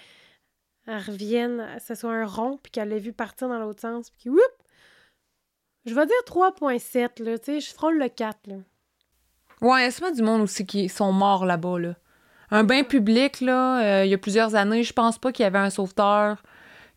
revienne, 0.88 1.68
ce 1.86 1.96
soit 1.96 2.14
un 2.14 2.26
rond, 2.26 2.58
puis 2.62 2.72
qu'elle 2.72 2.90
l'ait 2.90 3.00
vu 3.00 3.12
partir 3.12 3.50
dans 3.50 3.60
l'autre 3.60 3.82
sens, 3.82 4.12
puis 4.12 4.30
whoop! 4.30 4.42
Je 5.86 5.94
vais 5.94 6.06
dire 6.06 6.16
3.7, 6.26 7.24
là, 7.24 7.38
tu 7.38 7.46
sais, 7.46 7.60
je 7.60 7.74
frôle 7.74 7.98
le 7.98 8.10
4, 8.10 8.48
là. 8.48 8.56
Ouais, 9.62 9.82
il 9.82 9.84
y 9.84 9.88
a 9.88 9.92
souvent 9.92 10.12
du 10.12 10.22
monde 10.22 10.42
aussi 10.42 10.66
qui 10.66 10.90
sont 10.90 11.12
morts 11.12 11.46
là-bas, 11.46 11.80
là. 11.80 11.96
Un 12.52 12.64
bain 12.64 12.84
public, 12.84 13.42
là, 13.42 14.00
euh, 14.02 14.06
il 14.06 14.12
y 14.12 14.14
a 14.14 14.18
plusieurs 14.18 14.56
années, 14.56 14.84
je 14.84 14.94
pense 14.94 15.18
pas 15.20 15.32
qu'il 15.32 15.44
y 15.44 15.46
avait 15.46 15.60
un 15.60 15.70
sauveteur, 15.70 16.42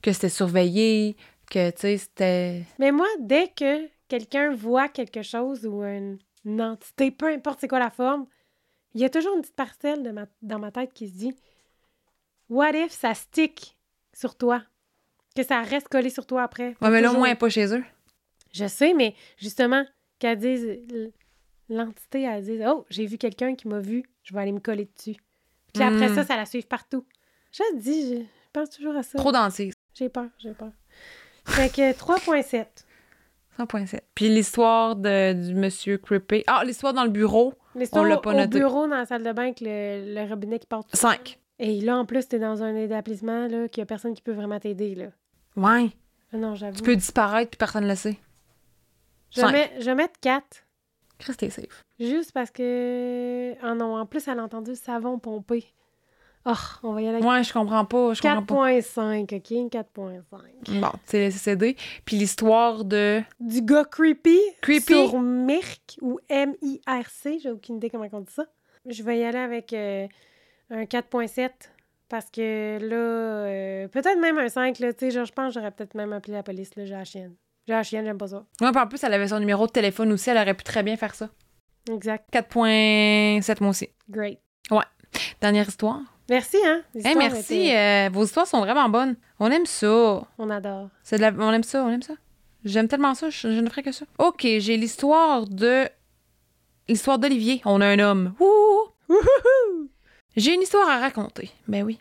que 0.01 0.13
c'était 0.13 0.29
surveillé, 0.31 1.17
que, 1.51 1.71
tu 1.71 1.81
sais, 1.81 1.97
c'était... 1.99 2.65
Mais 2.79 2.91
moi, 2.93 3.07
dès 3.21 3.49
que 3.49 3.87
quelqu'un 4.09 4.55
voit 4.55 4.89
quelque 4.89 5.23
chose 5.23 5.67
ou 5.67 5.83
une, 5.83 6.19
une 6.45 6.63
entité, 6.63 7.11
peu 7.11 7.27
importe 7.29 7.61
c'est 7.61 7.69
quoi 7.69 7.79
la 7.81 7.91
forme, 7.91 8.27
il 8.95 9.01
y 9.01 9.05
a 9.05 9.11
toujours 9.11 9.35
une 9.35 9.43
petite 9.43 9.57
parcelle 9.57 10.03
de 10.03 10.11
ma- 10.11 10.27
dans 10.41 10.59
ma 10.59 10.71
tête 10.71 10.93
qui 10.93 11.09
se 11.09 11.15
dit 11.15 11.35
What 12.49 12.73
if 12.73 12.93
ça 12.93 13.15
stick 13.15 13.77
sur 14.13 14.37
toi? 14.37 14.63
Que 15.35 15.43
ça 15.43 15.63
reste 15.63 15.89
collé 15.89 16.11
sur 16.11 16.27
toi 16.27 16.43
après? 16.43 16.77
Ouais, 16.83 16.91
mais 16.91 17.01
là, 17.01 17.09
Toujours. 17.09 17.19
moi, 17.21 17.29
elle 17.29 17.33
est 17.35 17.39
pas 17.39 17.49
chez 17.49 17.75
eux. 17.75 17.85
Je 18.53 18.67
sais, 18.67 18.93
mais 18.93 19.15
justement, 19.39 19.85
qu'elle 20.19 20.39
dise, 20.39 20.79
l'entité, 21.73 22.23
elle 22.23 22.43
dise 22.45 22.63
Oh, 22.67 22.85
j'ai 22.91 23.07
vu 23.07 23.19
quelqu'un 23.19 23.55
qui 23.55 23.69
m'a 23.69 23.81
vu, 23.81 24.05
je 24.23 24.35
vais 24.35 24.41
aller 24.41 24.53
me 24.53 24.61
coller 24.61 24.89
dessus. 24.97 25.17
Puis 25.73 25.83
après 25.83 26.09
Mm. 26.11 26.15
ça, 26.15 26.25
ça 26.25 26.37
la 26.37 26.45
suive 26.47 26.67
partout. 26.67 27.05
Je 27.53 27.59
te 27.59 27.77
dis, 27.79 28.17
je, 28.19 28.23
pense 28.53 28.71
toujours 28.71 28.95
à 28.97 29.03
ça. 29.03 29.19
Trop 29.19 29.33
dentiste. 29.33 29.77
J'ai 29.95 30.09
peur, 30.09 30.29
j'ai 30.39 30.53
peur. 30.53 30.71
Fait 31.47 31.71
que 31.71 31.93
3.7. 31.93 32.67
100.7. 33.59 34.01
Puis 34.15 34.29
l'histoire 34.29 34.97
de, 34.97 35.33
du 35.33 35.55
monsieur 35.55 35.99
Creepy. 35.99 36.45
Ah, 36.47 36.63
l'histoire 36.65 36.95
dans 36.95 37.05
le 37.05 37.11
bureau. 37.11 37.55
L'histoire 37.75 38.05
On 38.05 38.07
l'a 38.07 38.17
au- 38.17 38.21
pas 38.21 38.31
au 38.31 38.37
noté. 38.37 38.59
bureau 38.59 38.87
dans 38.89 38.97
la 38.97 39.07
salle 39.07 39.23
de 39.23 39.33
bain 39.33 39.43
avec 39.45 39.61
le, 39.61 40.15
le 40.15 40.29
robinet 40.29 40.59
qui 40.59 40.67
part 40.67 40.85
tout 40.85 40.97
seul. 40.97 41.11
5. 41.13 41.39
Et 41.59 41.81
là, 41.81 41.97
en 41.99 42.07
plus, 42.07 42.27
t'es 42.29 42.39
dans 42.39 42.63
un 42.63 42.75
établissement 42.77 43.47
là, 43.49 43.69
qu'il 43.69 43.81
y 43.81 43.83
a 43.83 43.87
personne 43.87 44.15
qui 44.15 44.23
peut 44.23 44.33
vraiment 44.33 44.59
t'aider. 44.59 44.95
là. 44.95 45.07
Ouais. 45.57 45.91
Ah 46.33 46.37
non, 46.39 46.55
j'avoue. 46.55 46.77
Tu 46.77 46.83
peux 46.83 46.97
disparaître 46.97 47.51
puis 47.51 47.59
personne 47.59 47.85
ne 47.85 47.89
le 47.91 47.95
sait. 47.95 48.19
Je 49.31 49.41
Cinq. 49.41 49.53
vais, 49.53 49.71
je 49.79 49.85
vais 49.85 49.95
mettre 49.95 50.19
4. 50.21 50.62
Safe. 51.25 51.85
Juste 51.99 52.33
parce 52.33 52.51
que. 52.51 53.55
Ah 53.63 53.75
non, 53.75 53.97
en 53.97 54.07
plus, 54.07 54.27
elle 54.29 54.39
a 54.39 54.43
entendu 54.45 54.75
savon 54.75 55.19
pomper. 55.19 55.65
Oh, 56.45 56.53
on 56.83 56.93
va 56.93 57.03
y 57.03 57.07
aller 57.07 57.19
avec 57.19 57.29
Ouais, 57.29 57.45
je 57.45 57.53
comprends 57.53 57.85
pas. 57.85 58.15
Je 58.15 58.21
comprends 58.21 58.43
pas. 58.43 58.73
4.5, 58.73 59.37
OK? 59.37 59.73
4.5. 59.73 60.81
Bon, 60.81 60.89
c'est 61.05 61.31
céder. 61.31 61.77
Puis 62.05 62.17
l'histoire 62.17 62.85
de. 62.85 63.23
Du 63.39 63.63
gars 63.63 63.85
creepy, 63.85 64.41
Creepy? 64.61 64.83
sur 64.83 65.21
Mirc 65.21 65.99
ou 66.01 66.19
M-I-R-C, 66.29 67.39
j'ai 67.41 67.51
aucune 67.51 67.77
idée 67.77 67.91
comment 67.91 68.09
on 68.13 68.21
dit 68.21 68.33
ça. 68.33 68.47
Je 68.87 69.03
vais 69.05 69.21
y 69.21 69.25
aller 69.25 69.39
avec 69.39 69.73
euh, 69.73 70.09
un 70.71 70.83
4.7 70.83 71.51
parce 72.09 72.29
que 72.31 72.79
là, 72.81 72.97
euh, 72.97 73.89
peut-être 73.89 74.21
même 74.21 74.37
un 74.39 74.49
5, 74.49 74.81
là, 74.81 74.93
tu 74.93 74.99
sais, 74.99 75.11
genre, 75.13 75.25
je 75.25 75.33
pense 75.33 75.55
que 75.55 75.61
j'aurais 75.61 75.71
peut-être 75.71 75.95
même 75.95 76.13
appelé 76.13 76.35
la 76.35 76.43
police, 76.43 76.75
là, 76.75 76.85
j'ai 76.85 76.95
la 76.95 77.05
chienne. 77.05 77.37
J'ai 77.67 77.75
la 77.75 77.83
chienne, 77.83 78.05
j'aime 78.05 78.19
pas 78.19 78.29
ça. 78.29 78.45
Ouais, 78.61 78.71
puis 78.73 78.81
en 78.81 78.87
plus, 78.87 79.03
elle 79.05 79.15
avait 79.15 79.29
son 79.29 79.39
numéro 79.39 79.67
de 79.67 79.73
téléphone 79.73 80.13
aussi. 80.13 80.31
Elle 80.31 80.39
aurait 80.39 80.55
pu 80.55 80.65
très 80.65 80.83
bien 80.83 80.97
faire 80.97 81.15
ça. 81.15 81.29
Exact. 81.91 82.29
4.7, 82.33 83.57
moi 83.61 83.71
aussi. 83.71 83.89
Great. 84.09 84.39
Dernière 85.41 85.69
histoire. 85.69 86.01
Merci, 86.31 86.57
hein? 86.65 86.83
Hey, 86.95 87.15
merci. 87.17 87.75
euh, 87.75 88.09
vos 88.13 88.25
histoires 88.25 88.47
sont 88.47 88.61
vraiment 88.61 88.89
bonnes. 88.89 89.17
On 89.39 89.51
aime 89.51 89.67
ça. 89.67 90.23
On 90.39 90.49
adore. 90.51 90.89
C'est 91.03 91.17
de 91.17 91.23
la... 91.23 91.33
On 91.37 91.53
aime 91.53 91.65
ça, 91.65 91.85
on 91.85 91.91
aime 91.91 92.01
ça. 92.03 92.15
J'aime 92.65 92.89
tellement 92.89 93.15
ça, 93.15 93.29
je, 93.29 93.37
je 93.53 93.61
ne 93.61 93.69
ferai 93.69 93.83
que 93.83 93.93
ça. 93.93 94.07
OK, 94.19 94.41
j'ai 94.43 94.77
l'histoire 94.77 95.47
de... 95.47 95.87
L'histoire 96.89 97.19
d'Olivier. 97.19 97.61
On 97.65 97.81
a 97.81 97.87
un 97.87 97.99
homme. 97.99 98.35
J'ai 100.37 100.55
une 100.55 100.63
histoire 100.63 100.89
à 100.89 100.99
raconter. 101.01 101.51
Ben 101.69 101.83
oui. 101.83 101.99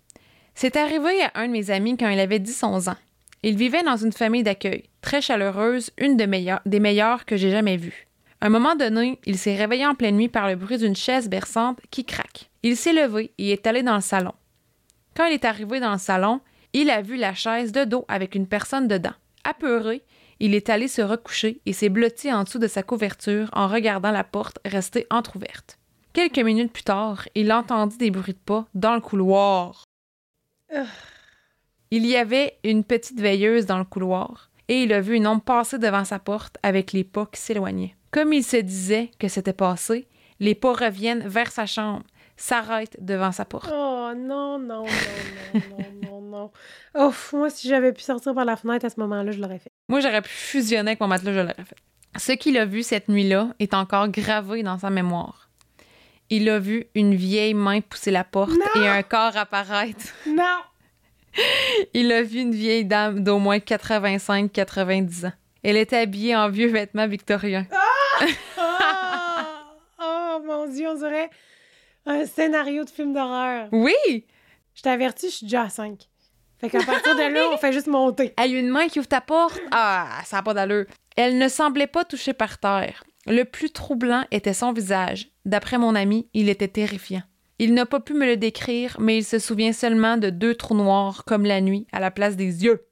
C'est 0.54 0.76
arrivé 0.78 1.24
à 1.24 1.32
un 1.36 1.48
de 1.48 1.52
mes 1.52 1.70
amis 1.72 1.98
quand 1.98 2.10
il 2.10 2.20
avait 2.20 2.40
10-11 2.40 2.90
ans. 2.92 2.96
Il 3.44 3.56
vivait 3.56 3.84
dans 3.84 3.98
une 3.98 4.14
famille 4.14 4.44
d'accueil, 4.44 4.84
très 5.02 5.22
chaleureuse, 5.22 5.90
une 5.98 6.16
des 6.16 6.80
meilleures 6.80 7.26
que 7.26 7.38
j'ai 7.38 7.50
jamais 7.50 7.78
vues. 7.78 8.08
Un 8.40 8.50
moment 8.50 8.76
donné, 8.76 9.20
il 9.26 9.38
s'est 9.38 9.56
réveillé 9.56 9.86
en 9.86 9.96
pleine 9.96 10.16
nuit 10.16 10.30
par 10.30 10.48
le 10.48 10.56
bruit 10.56 10.78
d'une 10.78 10.96
chaise 10.96 11.30
berçante 11.30 11.80
qui 11.90 12.06
craque. 12.06 12.50
Il 12.64 12.76
s'est 12.78 12.94
levé 12.94 13.34
et 13.38 13.52
est 13.52 13.66
allé 13.66 13.84
dans 13.84 13.96
le 13.96 14.02
salon. 14.02 14.34
Quand 15.16 15.26
il 15.26 15.34
est 15.34 15.46
arrivé 15.46 15.80
dans 15.80 15.92
le 15.92 15.98
salon, 15.98 16.42
il 16.74 16.90
a 16.90 17.02
vu 17.02 17.18
la 17.18 17.34
chaise 17.34 17.72
de 17.72 17.84
dos 17.84 18.06
avec 18.08 18.36
une 18.36 18.48
personne 18.48 18.88
dedans. 18.88 19.14
Apeuré, 19.44 20.04
il 20.40 20.56
est 20.56 20.70
allé 20.70 20.88
se 20.88 21.02
recoucher 21.02 21.62
et 21.66 21.74
s'est 21.74 21.90
blotti 21.90 22.32
en 22.32 22.44
dessous 22.44 22.60
de 22.60 22.68
sa 22.68 22.84
couverture 22.84 23.50
en 23.54 23.68
regardant 23.68 24.12
la 24.12 24.24
porte 24.24 24.60
restée 24.66 25.06
entr'ouverte. 25.10 25.78
Quelques 26.14 26.40
minutes 26.40 26.74
plus 26.74 26.84
tard, 26.84 27.28
il 27.36 27.52
entendit 27.52 27.98
des 27.98 28.12
bruits 28.12 28.34
de 28.34 28.40
pas 28.40 28.68
dans 28.74 28.96
le 28.96 29.02
couloir. 29.02 29.84
Il 31.92 32.06
y 32.06 32.16
avait 32.16 32.58
une 32.64 32.84
petite 32.84 33.20
veilleuse 33.20 33.66
dans 33.66 33.78
le 33.78 33.84
couloir 33.84 34.50
et 34.70 34.84
il 34.84 34.94
a 34.94 35.02
vu 35.02 35.16
une 35.16 35.28
ombre 35.28 35.42
passer 35.44 35.78
devant 35.78 36.06
sa 36.06 36.20
porte 36.20 36.58
avec 36.64 36.94
les 36.94 37.04
pas 37.04 37.26
qui 37.32 37.42
s'éloignaient. 37.42 37.96
Comme 38.12 38.32
il 38.34 38.44
se 38.44 38.58
disait 38.58 39.12
que 39.20 39.28
c'était 39.28 39.54
passé, 39.54 40.08
les 40.40 40.56
pas 40.56 40.74
reviennent 40.74 41.28
vers 41.28 41.52
sa 41.52 41.66
chambre, 41.66 42.04
s'arrêtent 42.38 42.98
devant 43.04 43.32
sa 43.34 43.44
porte. 43.46 43.70
Oh 43.72 44.12
non, 44.16 44.58
non, 44.58 44.86
non, 44.86 44.86
non, 45.54 45.62
non, 46.02 46.10
non, 46.10 46.22
non. 46.22 46.52
Oh, 46.96 47.14
moi, 47.34 47.50
si 47.50 47.68
j'avais 47.68 47.92
pu 47.92 48.02
sortir 48.02 48.34
par 48.34 48.46
la 48.46 48.56
fenêtre 48.56 48.86
à 48.86 48.90
ce 48.90 49.00
moment-là, 49.02 49.32
je 49.32 49.40
l'aurais 49.40 49.60
fait. 49.60 49.72
Moi, 49.90 50.00
j'aurais 50.00 50.22
pu 50.22 50.30
fusionner 50.30 50.92
avec 50.92 51.02
mon 51.02 51.08
matelas, 51.08 51.34
je 51.34 51.40
l'aurais 51.40 51.54
fait. 51.66 51.76
Ce 52.18 52.32
qu'il 52.32 52.58
a 52.58 52.66
vu 52.66 52.84
cette 52.84 53.10
nuit-là 53.10 53.54
est 53.60 53.74
encore 53.74 54.08
gravé 54.08 54.64
dans 54.64 54.78
sa 54.78 54.90
mémoire. 54.90 55.50
Il 56.30 56.50
a 56.50 56.60
vu 56.60 56.86
une 56.96 57.16
vieille 57.16 57.54
main 57.54 57.82
pousser 57.82 58.12
la 58.12 58.24
porte 58.24 58.52
Non! 58.52 58.82
et 58.82 58.88
un 58.88 59.04
corps 59.04 59.36
apparaître. 59.36 60.06
Non! 60.28 60.58
Il 61.94 62.12
a 62.12 62.22
vu 62.22 62.40
une 62.40 62.54
vieille 62.54 62.86
dame 62.86 63.24
d'au 63.24 63.40
moins 63.40 63.58
85-90 63.58 65.28
ans. 65.28 65.34
Elle 65.64 65.78
était 65.78 65.98
habillée 65.98 66.36
en 66.36 66.50
vieux 66.50 66.70
vêtements 66.70 67.08
victoriens. 67.08 67.68
Ah! 67.72 69.46
Oh 70.04 70.42
mon 70.46 70.68
Dieu, 70.68 70.88
on 70.90 70.96
dirait 70.96 71.30
un 72.06 72.26
scénario 72.26 72.84
de 72.84 72.90
film 72.90 73.14
d'horreur. 73.14 73.68
Oui! 73.72 74.26
Je 74.74 74.82
t'avertis, 74.82 75.30
je 75.30 75.36
suis 75.36 75.46
déjà 75.46 75.64
à 75.64 75.70
5. 75.70 76.00
Fait 76.60 76.70
qu'à 76.70 76.84
partir 76.84 77.16
de 77.16 77.34
là, 77.34 77.50
on 77.52 77.58
fait 77.58 77.74
juste 77.74 77.88
monter. 77.88 78.34
Elle 78.42 78.56
a 78.56 78.60
une 78.60 78.70
main 78.70 78.88
qui 78.88 79.00
ouvre 79.00 79.08
ta 79.08 79.22
porte. 79.22 79.60
Ah, 79.72 80.22
ça 80.26 80.38
n'a 80.38 80.44
pas 80.44 80.54
d'allure. 80.54 80.86
Elle 81.16 81.38
ne 81.38 81.48
semblait 81.48 81.88
pas 81.88 82.06
touchée 82.06 82.34
par 82.34 82.58
terre. 82.58 83.04
Le 83.28 83.44
plus 83.44 83.72
troublant 83.72 84.26
était 84.32 84.54
son 84.54 84.72
visage. 84.72 85.30
D'après 85.46 85.78
mon 85.78 85.96
ami, 85.96 86.28
il 86.34 86.50
était 86.50 86.68
terrifiant. 86.68 87.22
Il 87.64 87.76
n'a 87.76 87.86
pas 87.86 88.00
pu 88.00 88.16
me 88.16 88.26
le 88.26 88.38
décrire, 88.38 88.98
mais 89.00 89.20
il 89.20 89.24
se 89.24 89.38
souvient 89.38 89.72
seulement 89.72 90.18
de 90.18 90.32
deux 90.32 90.56
trous 90.56 90.74
noirs 90.74 91.26
comme 91.26 91.46
la 91.46 91.62
nuit 91.62 91.86
à 91.92 92.00
la 92.00 92.10
place 92.10 92.36
des 92.36 92.64
yeux. 92.64 92.88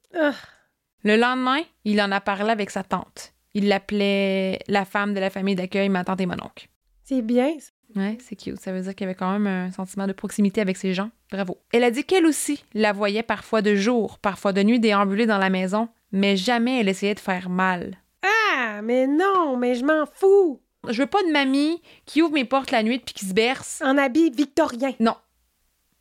Le 1.02 1.16
lendemain, 1.16 1.58
il 1.84 2.00
en 2.00 2.12
a 2.12 2.20
parlé 2.20 2.50
avec 2.50 2.70
sa 2.70 2.84
tante. 2.84 3.34
Il 3.52 3.66
l'appelait 3.66 4.60
la 4.68 4.84
femme 4.84 5.12
de 5.12 5.18
la 5.18 5.28
famille 5.28 5.56
d'accueil, 5.56 5.88
ma 5.88 6.04
tante 6.04 6.20
et 6.20 6.26
mon 6.26 6.34
oncle. 6.34 6.68
C'est 7.02 7.20
bien, 7.20 7.52
ça. 7.58 7.72
Ouais, 7.96 8.16
c'est 8.20 8.36
cute. 8.36 8.60
Ça 8.60 8.70
veut 8.70 8.82
dire 8.82 8.94
qu'il 8.94 9.06
y 9.06 9.10
avait 9.10 9.16
quand 9.16 9.32
même 9.32 9.48
un 9.48 9.72
sentiment 9.72 10.06
de 10.06 10.12
proximité 10.12 10.60
avec 10.60 10.76
ces 10.76 10.94
gens. 10.94 11.10
Bravo. 11.32 11.58
Elle 11.72 11.82
a 11.82 11.90
dit 11.90 12.04
qu'elle 12.04 12.24
aussi 12.24 12.64
la 12.72 12.92
voyait 12.92 13.24
parfois 13.24 13.62
de 13.62 13.74
jour, 13.74 14.20
parfois 14.20 14.52
de 14.52 14.62
nuit 14.62 14.78
déambuler 14.78 15.26
dans 15.26 15.38
la 15.38 15.50
maison, 15.50 15.88
mais 16.12 16.36
jamais 16.36 16.78
elle 16.78 16.88
essayait 16.88 17.16
de 17.16 17.18
faire 17.18 17.50
mal. 17.50 17.98
Ah, 18.22 18.82
mais 18.84 19.08
non, 19.08 19.56
mais 19.56 19.74
je 19.74 19.84
m'en 19.84 20.06
fous. 20.06 20.60
Je 20.88 21.02
veux 21.02 21.06
pas 21.08 21.22
de 21.22 21.30
mamie 21.30 21.82
qui 22.06 22.22
ouvre 22.22 22.32
mes 22.32 22.44
portes 22.44 22.70
la 22.70 22.82
nuit 22.82 22.98
puis 22.98 23.14
qui 23.14 23.26
se 23.26 23.34
berce. 23.34 23.82
En 23.84 23.98
habit 23.98 24.30
victorien. 24.30 24.92
Non. 25.00 25.14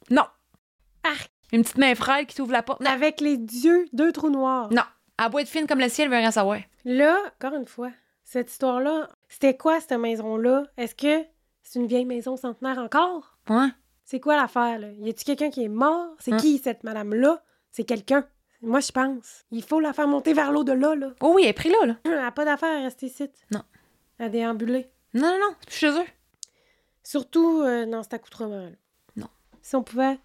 Non. 0.10 0.26
Arc. 1.04 1.30
Une 1.52 1.64
petite 1.64 1.78
main 1.78 1.96
frêle 1.96 2.26
qui 2.26 2.36
t'ouvre 2.36 2.52
la 2.52 2.64
porte. 2.64 2.80
Non. 2.82 2.90
Avec 2.92 3.22
les 3.22 3.36
yeux, 3.36 3.86
deux 3.94 4.12
trous 4.12 4.30
noirs. 4.30 4.72
Non. 4.72 4.84
À 5.18 5.30
boîte 5.30 5.48
fine 5.48 5.68
comme 5.68 5.80
le 5.80 5.90
ciel, 5.90 6.10
veut 6.10 6.16
rien 6.16 6.32
savoir. 6.32 6.60
Là, 6.86 7.18
encore 7.42 7.58
une 7.58 7.66
fois, 7.66 7.92
cette 8.24 8.52
histoire-là, 8.52 9.10
c'était 9.28 9.58
quoi 9.58 9.80
cette 9.82 9.92
maison-là? 10.00 10.64
Est-ce 10.78 10.96
que 10.96 11.26
c'est 11.64 11.80
une 11.80 11.88
vieille 11.88 12.06
maison 12.06 12.38
centenaire 12.38 12.78
encore? 12.78 13.38
Ouais. 13.50 13.68
C'est 14.06 14.20
quoi 14.20 14.38
l'affaire, 14.38 14.80
là? 14.80 14.88
Y 15.00 15.10
a-tu 15.10 15.26
quelqu'un 15.26 15.50
qui 15.50 15.64
est 15.64 15.70
mort? 15.70 16.16
C'est 16.20 16.34
Hein? 16.34 16.38
qui 16.38 16.58
cette 16.58 16.84
madame-là? 16.84 17.44
C'est 17.72 17.84
quelqu'un. 17.84 18.26
Moi, 18.62 18.80
je 18.80 18.92
pense. 18.92 19.44
Il 19.52 19.64
faut 19.64 19.80
la 19.80 19.94
faire 19.94 20.08
monter 20.08 20.34
vers 20.34 20.52
l'eau 20.52 20.64
de 20.64 20.72
là, 20.72 20.96
là. 20.96 21.12
Oh 21.22 21.34
oui, 21.36 21.44
elle 21.44 21.50
est 21.50 21.54
pris 21.54 21.70
là, 21.70 21.86
là. 21.86 21.96
Elle 22.06 22.16
n'a 22.16 22.32
pas 22.32 22.46
d'affaire 22.46 22.78
à 22.80 22.84
rester 22.84 23.08
ici. 23.08 23.30
Non. 23.52 23.62
À 24.20 24.30
déambuler. 24.30 24.90
Non, 25.14 25.32
non, 25.32 25.40
non. 25.40 25.56
C'est 25.68 25.80
chez 25.80 25.92
eux. 25.92 26.08
Surtout 27.04 27.62
euh, 27.62 27.86
dans 27.86 28.04
cet 28.04 28.14
accoutrement-là. 28.16 28.76
Non. 29.16 29.30
Si 29.62 29.76
on 29.76 29.84
pouvait 29.84 30.20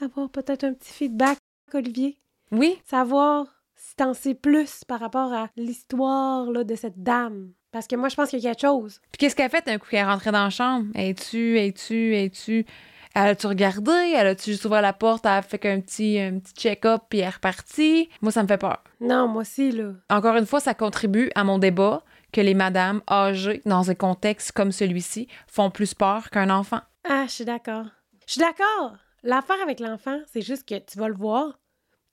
avoir 0.00 0.30
peut-être 0.30 0.64
un 0.64 0.72
petit 0.74 0.92
feedback, 0.92 1.38
Olivier. 1.74 2.18
Oui. 2.52 2.80
Savoir 2.84 3.46
si 3.74 3.96
t'en 3.96 4.14
sais 4.14 4.34
plus 4.34 4.84
par 4.84 5.00
rapport 5.00 5.32
à 5.32 5.48
l'histoire 5.56 6.50
là, 6.50 6.64
de 6.64 6.74
cette 6.76 7.02
dame. 7.02 7.52
Parce 7.72 7.86
que 7.86 7.96
moi, 7.96 8.08
je 8.08 8.16
pense 8.16 8.30
qu'il 8.30 8.38
y 8.38 8.46
a 8.46 8.50
quelque 8.50 8.60
chose. 8.60 9.00
Puis 9.10 9.18
qu'est-ce 9.18 9.34
qu'elle 9.34 9.46
a 9.46 9.48
fait 9.48 9.68
un 9.68 9.78
coup 9.78 9.88
qu'elle 9.90 10.00
est 10.00 10.04
rentrée 10.04 10.30
dans 10.30 10.44
la 10.44 10.50
chambre? 10.50 10.86
Es-tu, 10.94 11.58
es-tu, 11.58 12.14
es-tu? 12.14 12.66
Elle 13.14 13.28
a-tu 13.28 13.46
regardé? 13.46 14.12
Elle 14.14 14.28
a-tu 14.28 14.52
juste 14.52 14.64
ouvert 14.64 14.82
la 14.82 14.92
porte? 14.92 15.26
Elle 15.26 15.32
a 15.32 15.42
fait 15.42 15.58
qu'un 15.58 15.80
petit, 15.80 16.18
un 16.18 16.38
petit 16.38 16.54
check-up 16.54 17.02
puis 17.08 17.18
elle 17.20 17.26
est 17.26 17.30
repartie? 17.30 18.08
Moi, 18.20 18.30
ça 18.30 18.42
me 18.42 18.48
fait 18.48 18.58
peur. 18.58 18.82
Non, 19.00 19.26
moi 19.26 19.42
aussi, 19.42 19.72
là. 19.72 19.92
Encore 20.10 20.36
une 20.36 20.46
fois, 20.46 20.60
ça 20.60 20.74
contribue 20.74 21.30
à 21.34 21.44
mon 21.44 21.58
débat 21.58 22.04
que 22.32 22.40
les 22.40 22.54
madames 22.54 23.02
âgées, 23.08 23.62
dans 23.66 23.90
un 23.90 23.94
contexte 23.94 24.52
comme 24.52 24.72
celui-ci, 24.72 25.28
font 25.46 25.70
plus 25.70 25.94
peur 25.94 26.30
qu'un 26.30 26.50
enfant. 26.50 26.80
Ah, 27.04 27.24
je 27.26 27.32
suis 27.32 27.44
d'accord. 27.44 27.86
Je 28.26 28.32
suis 28.32 28.40
d'accord. 28.40 28.96
L'affaire 29.22 29.60
avec 29.62 29.80
l'enfant, 29.80 30.18
c'est 30.32 30.42
juste 30.42 30.68
que 30.68 30.78
tu 30.78 30.98
vas 30.98 31.08
le 31.08 31.14
voir, 31.14 31.60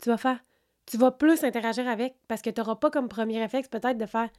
tu 0.02 0.10
vas 0.10 0.18
faire. 0.18 0.40
Tu 0.86 0.98
vas 0.98 1.12
plus 1.12 1.44
interagir 1.44 1.88
avec 1.88 2.16
parce 2.28 2.42
que 2.42 2.50
tu 2.50 2.60
n'auras 2.60 2.76
pas 2.76 2.90
comme 2.90 3.08
premier 3.08 3.40
réflexe 3.40 3.68
peut-être 3.68 3.98
de 3.98 4.06
faire 4.08 4.30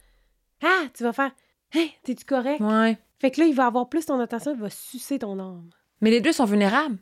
Ah, 0.61 0.83
tu 0.93 1.03
vas 1.03 1.13
faire 1.13 1.31
Hey, 1.73 1.91
t'es-tu 2.03 2.25
correct? 2.25 2.59
Ouais. 2.59 2.97
Fait 3.19 3.31
que 3.31 3.39
là, 3.39 3.47
il 3.47 3.55
va 3.55 3.65
avoir 3.67 3.87
plus 3.87 4.05
ton 4.05 4.19
attention, 4.19 4.53
il 4.53 4.59
va 4.59 4.69
sucer 4.69 5.19
ton 5.19 5.39
âme. 5.39 5.69
Mais 6.01 6.09
les 6.09 6.19
deux 6.19 6.33
sont 6.33 6.45
vulnérables. 6.45 6.97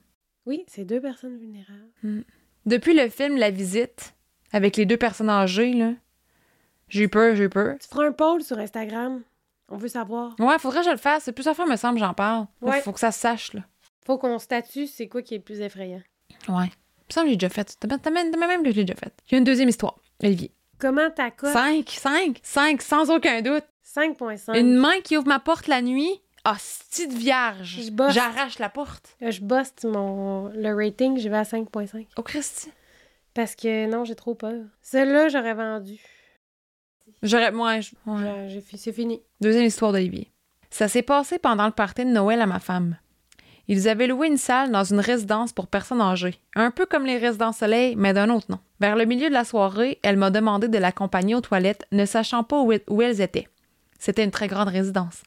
Oui, 0.45 0.63
c'est 0.67 0.85
deux 0.85 1.01
personnes 1.01 1.37
vulnérables. 1.37 2.23
Depuis 2.65 2.93
le 2.93 3.09
film 3.09 3.37
La 3.37 3.49
Visite, 3.49 4.13
avec 4.51 4.77
les 4.77 4.85
deux 4.85 4.97
personnes 4.97 5.29
âgées, 5.29 5.73
là, 5.73 5.93
j'ai 6.89 7.03
eu 7.03 7.09
peur, 7.09 7.35
j'ai 7.35 7.45
eu 7.45 7.49
peur. 7.49 7.75
Tu 7.79 7.87
feras 7.87 8.05
un 8.05 8.11
poll 8.11 8.43
sur 8.43 8.57
Instagram. 8.57 9.21
On 9.69 9.77
veut 9.77 9.87
savoir. 9.87 10.35
Ouais, 10.39 10.57
faudrait 10.59 10.79
que 10.79 10.85
je 10.85 10.91
le 10.91 10.97
fasse. 10.97 11.23
C'est 11.23 11.31
plusieurs 11.31 11.55
fois, 11.55 11.65
me 11.65 11.75
semble, 11.75 11.99
j'en 11.99 12.13
parle. 12.13 12.47
Ouais. 12.61 12.81
Faut 12.81 12.91
que 12.91 12.99
ça 12.99 13.11
se 13.11 13.19
sache, 13.19 13.53
là. 13.53 13.61
Faut 14.05 14.17
qu'on 14.17 14.39
statue 14.39 14.87
c'est 14.87 15.07
quoi 15.07 15.21
qui 15.21 15.35
est 15.35 15.37
le 15.37 15.43
plus 15.43 15.61
effrayant. 15.61 16.01
Ouais. 16.47 16.65
Il 16.65 17.09
me 17.09 17.13
semble 17.13 17.25
que 17.27 17.31
j'ai 17.31 17.37
déjà 17.37 17.49
fait. 17.49 17.77
T'as 17.79 18.09
même 18.09 18.35
même 18.35 18.63
que 18.63 18.71
j'ai 18.71 18.83
déjà 18.83 18.95
fait. 18.99 19.13
Il 19.27 19.33
y 19.33 19.35
a 19.35 19.37
une 19.37 19.43
deuxième 19.43 19.69
histoire, 19.69 19.99
Olivier. 20.23 20.51
Comment 20.79 21.11
ta 21.11 21.29
cote? 21.29 21.51
Cinq, 21.51 21.89
cinq, 21.89 22.39
cinq, 22.41 22.81
sans 22.81 23.11
aucun 23.11 23.41
doute. 23.41 23.65
5.5. 23.95 24.57
Une 24.57 24.75
main 24.75 25.01
qui 25.03 25.17
ouvre 25.17 25.27
ma 25.27 25.39
porte 25.39 25.67
la 25.67 25.81
nuit. 25.81 26.21
Ah, 26.45 26.55
de 26.97 27.15
vierge. 27.15 27.79
J'arrache 28.09 28.59
la 28.59 28.69
porte. 28.69 29.17
Je 29.21 29.41
bosse 29.41 29.73
mon... 29.83 30.47
le 30.49 30.73
rating, 30.73 31.19
je 31.19 31.27
vais 31.27 31.37
à 31.37 31.43
5.5. 31.43 32.07
Oh, 32.17 32.23
Christy. 32.23 32.71
Parce 33.33 33.55
que 33.55 33.87
non, 33.87 34.05
j'ai 34.05 34.15
trop 34.15 34.35
peur. 34.35 34.63
Celle-là, 34.81 35.29
j'aurais 35.29 35.53
vendu. 35.53 35.99
J'aurais. 37.23 37.51
Moi, 37.51 37.79
ouais. 38.05 38.63
C'est 38.75 38.93
fini. 38.93 39.21
Deuxième 39.41 39.65
histoire 39.65 39.91
d'Olivier. 39.91 40.31
Ça 40.69 40.87
s'est 40.87 41.01
passé 41.01 41.39
pendant 41.39 41.65
le 41.65 41.71
party 41.71 42.05
de 42.05 42.11
Noël 42.11 42.41
à 42.41 42.45
ma 42.45 42.59
femme. 42.59 42.97
Ils 43.67 43.87
avaient 43.87 44.07
loué 44.07 44.27
une 44.27 44.37
salle 44.37 44.71
dans 44.71 44.83
une 44.83 44.99
résidence 44.99 45.53
pour 45.53 45.67
personnes 45.67 46.01
âgées, 46.01 46.39
un 46.55 46.71
peu 46.71 46.87
comme 46.87 47.05
les 47.05 47.17
résidences 47.17 47.57
soleil, 47.57 47.95
mais 47.95 48.13
d'un 48.13 48.29
autre 48.31 48.47
nom. 48.49 48.57
Vers 48.79 48.95
le 48.95 49.05
milieu 49.05 49.29
de 49.29 49.33
la 49.33 49.43
soirée, 49.43 49.99
elle 50.01 50.17
m'a 50.17 50.31
demandé 50.31 50.67
de 50.67 50.77
l'accompagner 50.79 51.35
aux 51.35 51.41
toilettes, 51.41 51.85
ne 51.91 52.05
sachant 52.05 52.43
pas 52.43 52.59
où, 52.59 52.73
où 52.87 53.01
elles 53.03 53.21
étaient. 53.21 53.47
C'était 53.99 54.23
une 54.23 54.31
très 54.31 54.47
grande 54.47 54.69
résidence. 54.69 55.21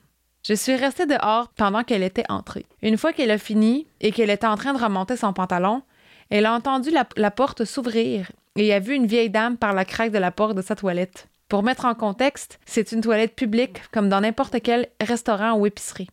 Je 0.44 0.54
suis 0.54 0.74
restée 0.74 1.06
dehors 1.06 1.52
pendant 1.56 1.84
qu'elle 1.84 2.02
était 2.02 2.28
entrée. 2.28 2.66
Une 2.82 2.98
fois 2.98 3.12
qu'elle 3.12 3.30
a 3.30 3.38
fini 3.38 3.86
et 4.00 4.10
qu'elle 4.10 4.30
était 4.30 4.46
en 4.46 4.56
train 4.56 4.72
de 4.72 4.82
remonter 4.82 5.16
son 5.16 5.32
pantalon, 5.32 5.82
elle 6.30 6.46
a 6.46 6.54
entendu 6.54 6.90
la, 6.90 7.06
la 7.16 7.30
porte 7.30 7.64
s'ouvrir 7.64 8.32
et 8.56 8.74
a 8.74 8.80
vu 8.80 8.94
une 8.94 9.06
vieille 9.06 9.30
dame 9.30 9.56
par 9.56 9.72
la 9.72 9.84
craque 9.84 10.10
de 10.10 10.18
la 10.18 10.32
porte 10.32 10.56
de 10.56 10.62
sa 10.62 10.74
toilette. 10.74 11.28
Pour 11.52 11.62
mettre 11.62 11.84
en 11.84 11.94
contexte, 11.94 12.58
c'est 12.64 12.92
une 12.92 13.02
toilette 13.02 13.36
publique 13.36 13.82
comme 13.92 14.08
dans 14.08 14.22
n'importe 14.22 14.62
quel 14.62 14.88
restaurant 15.02 15.52
ou 15.52 15.66
épicerie. 15.66 16.08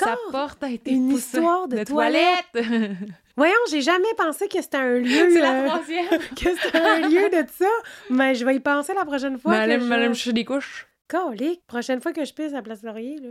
Sa 0.00 0.12
Encore? 0.12 0.30
porte 0.32 0.64
a 0.64 0.70
été 0.70 0.92
Une 0.92 1.10
poussée 1.10 1.36
histoire 1.36 1.68
de 1.68 1.84
toilette? 1.84 2.46
Voyons, 3.36 3.52
j'ai 3.70 3.82
jamais 3.82 4.14
pensé 4.16 4.48
que 4.48 4.62
c'était 4.62 4.78
un 4.78 4.98
lieu. 4.98 5.30
c'est 5.30 5.40
la 5.42 5.60
euh, 5.60 5.68
troisième. 5.68 6.08
que 6.34 6.56
c'était 6.56 6.78
un 6.78 7.00
lieu 7.00 7.28
de 7.28 7.46
ça. 7.50 7.68
Mais 8.08 8.34
je 8.34 8.46
vais 8.46 8.56
y 8.56 8.60
penser 8.60 8.94
la 8.94 9.04
prochaine 9.04 9.38
fois. 9.38 9.52
Que 9.56 9.70
elle 9.70 9.82
je... 9.82 9.88
chercher 9.88 10.32
des 10.32 10.46
couches. 10.46 10.88
Colique, 11.06 11.66
prochaine 11.66 12.00
fois 12.00 12.14
que 12.14 12.24
je 12.24 12.32
pisse 12.32 12.54
à 12.54 12.62
Place 12.62 12.82
Laurier, 12.82 13.18
là, 13.18 13.28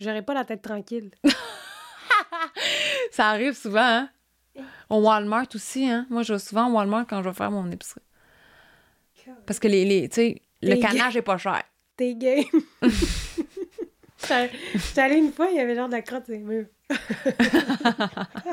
j'aurai 0.00 0.22
pas 0.22 0.32
la 0.32 0.46
tête 0.46 0.62
tranquille. 0.62 1.10
Ça 3.12 3.28
arrive 3.28 3.52
souvent, 3.52 3.80
hein? 3.82 4.08
Au 4.88 5.02
Walmart 5.02 5.48
aussi, 5.54 5.86
hein? 5.86 6.06
Moi, 6.08 6.22
je 6.22 6.32
vais 6.32 6.38
souvent 6.38 6.70
au 6.70 6.72
Walmart 6.72 7.06
quand 7.06 7.22
je 7.22 7.28
vais 7.28 7.34
faire 7.34 7.50
mon 7.50 7.70
épicerie. 7.70 8.00
Parce 9.44 9.58
que 9.58 9.68
les, 9.68 9.84
les 9.84 10.08
tu 10.08 10.14
sais, 10.14 10.42
le 10.62 10.76
canage 10.76 11.16
est 11.16 11.22
pas 11.22 11.38
cher. 11.38 11.62
T'es 11.96 12.14
game. 12.14 12.44
J'étais 14.74 15.00
allée 15.00 15.16
une 15.16 15.32
fois, 15.32 15.48
il 15.50 15.56
y 15.56 15.60
avait 15.60 15.74
genre 15.74 15.88
de 15.88 15.92
la 15.92 16.02
crotte 16.02 16.24
sur 16.24 16.34
les 16.34 16.40
murs. 16.40 16.66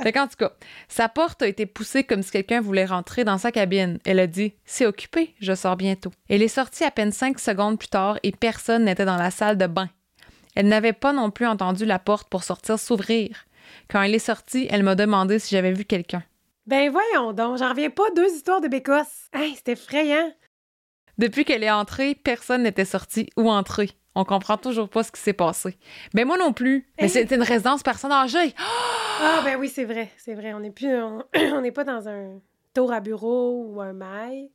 Fait 0.04 0.12
qu'en 0.12 0.28
tout 0.28 0.36
cas, 0.38 0.52
sa 0.88 1.10
porte 1.10 1.42
a 1.42 1.48
été 1.48 1.66
poussée 1.66 2.04
comme 2.04 2.22
si 2.22 2.32
quelqu'un 2.32 2.62
voulait 2.62 2.86
rentrer 2.86 3.24
dans 3.24 3.38
sa 3.38 3.52
cabine. 3.52 4.00
Elle 4.06 4.20
a 4.20 4.28
dit 4.28 4.54
C'est 4.66 4.86
occupé, 4.86 5.34
je 5.40 5.54
sors 5.56 5.76
bientôt. 5.76 6.12
Elle 6.30 6.42
est 6.42 6.48
sortie 6.48 6.84
à 6.84 6.92
peine 6.92 7.12
cinq 7.12 7.40
secondes 7.40 7.80
plus 7.80 7.88
tard 7.88 8.20
et 8.24 8.32
personne 8.32 8.86
n'était 8.86 9.06
dans 9.06 9.18
la 9.18 9.32
salle 9.32 9.58
de 9.58 9.68
bain. 9.68 9.90
Elle 10.56 10.68
n'avait 10.68 10.94
pas 10.94 11.14
non 11.14 11.32
plus 11.32 11.48
entendu 11.48 11.86
la 11.86 12.00
porte 12.00 12.30
pour 12.30 12.44
sortir 12.44 12.80
s'ouvrir. 12.80 13.46
Quand 13.90 14.02
elle 14.02 14.16
est 14.16 14.20
sortie, 14.20 14.68
elle 14.70 14.84
m'a 14.84 14.96
demandé 14.96 15.40
si 15.40 15.56
j'avais 15.56 15.74
vu 15.74 15.86
quelqu'un. 15.86 16.24
Ben 16.68 16.90
voyons 16.90 17.34
donc, 17.34 17.58
j'en 17.58 17.70
reviens 17.70 17.90
pas 17.90 18.10
deux 18.16 18.34
histoires 18.34 18.62
de 18.62 18.68
bécosse. 18.68 19.30
Hey, 19.34 19.54
c'était 19.56 19.74
effrayant. 19.74 20.32
Depuis 21.18 21.46
qu'elle 21.46 21.64
est 21.64 21.72
entrée, 21.72 22.16
personne 22.16 22.64
n'était 22.64 22.86
sorti 22.86 23.30
ou 23.38 23.50
entré. 23.50 23.92
On 24.16 24.24
comprend 24.24 24.58
toujours 24.58 24.88
pas 24.90 25.04
ce 25.04 25.12
qui 25.12 25.20
s'est 25.22 25.34
passé. 25.34 25.78
Ben 26.14 26.26
moi 26.26 26.38
non 26.38 26.54
plus. 26.54 26.88
Mais 26.98 27.06
Hey. 27.06 27.10
c'était 27.10 27.36
une 27.36 27.44
résidence 27.44 27.84
personne 27.84 28.12
âgée. 28.14 28.54
Ah 29.22 29.42
ben 29.44 29.58
oui, 29.60 29.68
c'est 29.70 29.84
vrai, 29.86 30.10
c'est 30.18 30.34
vrai. 30.34 30.54
On 30.54 30.60
n'est 30.60 30.72
plus, 30.72 30.94
on 30.96 31.24
n'est 31.62 31.72
pas 31.72 31.84
dans 31.84 32.08
un 32.08 32.40
tour 32.74 32.92
à 32.94 33.00
bureau 33.02 33.66
ou 33.68 33.82
un 33.82 33.94
mail, 33.94 34.50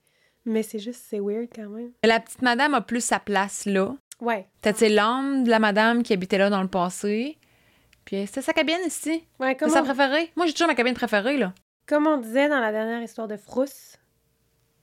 mais 0.47 0.63
c'est 0.63 0.79
juste, 0.79 1.05
c'est 1.09 1.21
weird 1.21 1.49
quand 1.55 1.69
même. 1.69 1.91
La 2.05 2.21
petite 2.21 2.43
madame 2.43 2.75
a 2.75 2.81
plus 2.81 3.05
sa 3.05 3.19
place 3.19 3.67
là. 3.67 3.95
Ouais. 4.21 4.47
C'est 4.75 4.89
l'âme 4.91 5.45
de 5.45 5.51
la 5.51 5.59
madame 5.59 6.03
qui 6.03 6.13
habitait 6.13 6.37
là 6.39 6.51
dans 6.51 6.63
le 6.63 6.69
passé? 6.69 7.39
Puis 8.05 8.17
euh, 8.17 8.27
c'était 8.27 8.43
sa 8.43 8.53
cabine 8.53 8.77
ici. 8.87 9.25
Ouais, 9.39 9.51
C'est 9.51 9.57
comme 9.57 9.71
sa 9.71 9.83
préférée. 9.83 10.31
Moi, 10.37 10.47
j'ai 10.47 10.53
toujours 10.53 10.69
ma 10.69 10.75
cabine 10.75 10.95
préférée, 10.95 11.37
là. 11.37 11.53
comme 11.87 12.07
on 12.07 12.17
disait 12.19 12.49
dans 12.49 12.61
la 12.61 12.73
dernière 12.73 13.03
histoire 13.03 13.29
de 13.29 13.37
Frousse, 13.37 13.97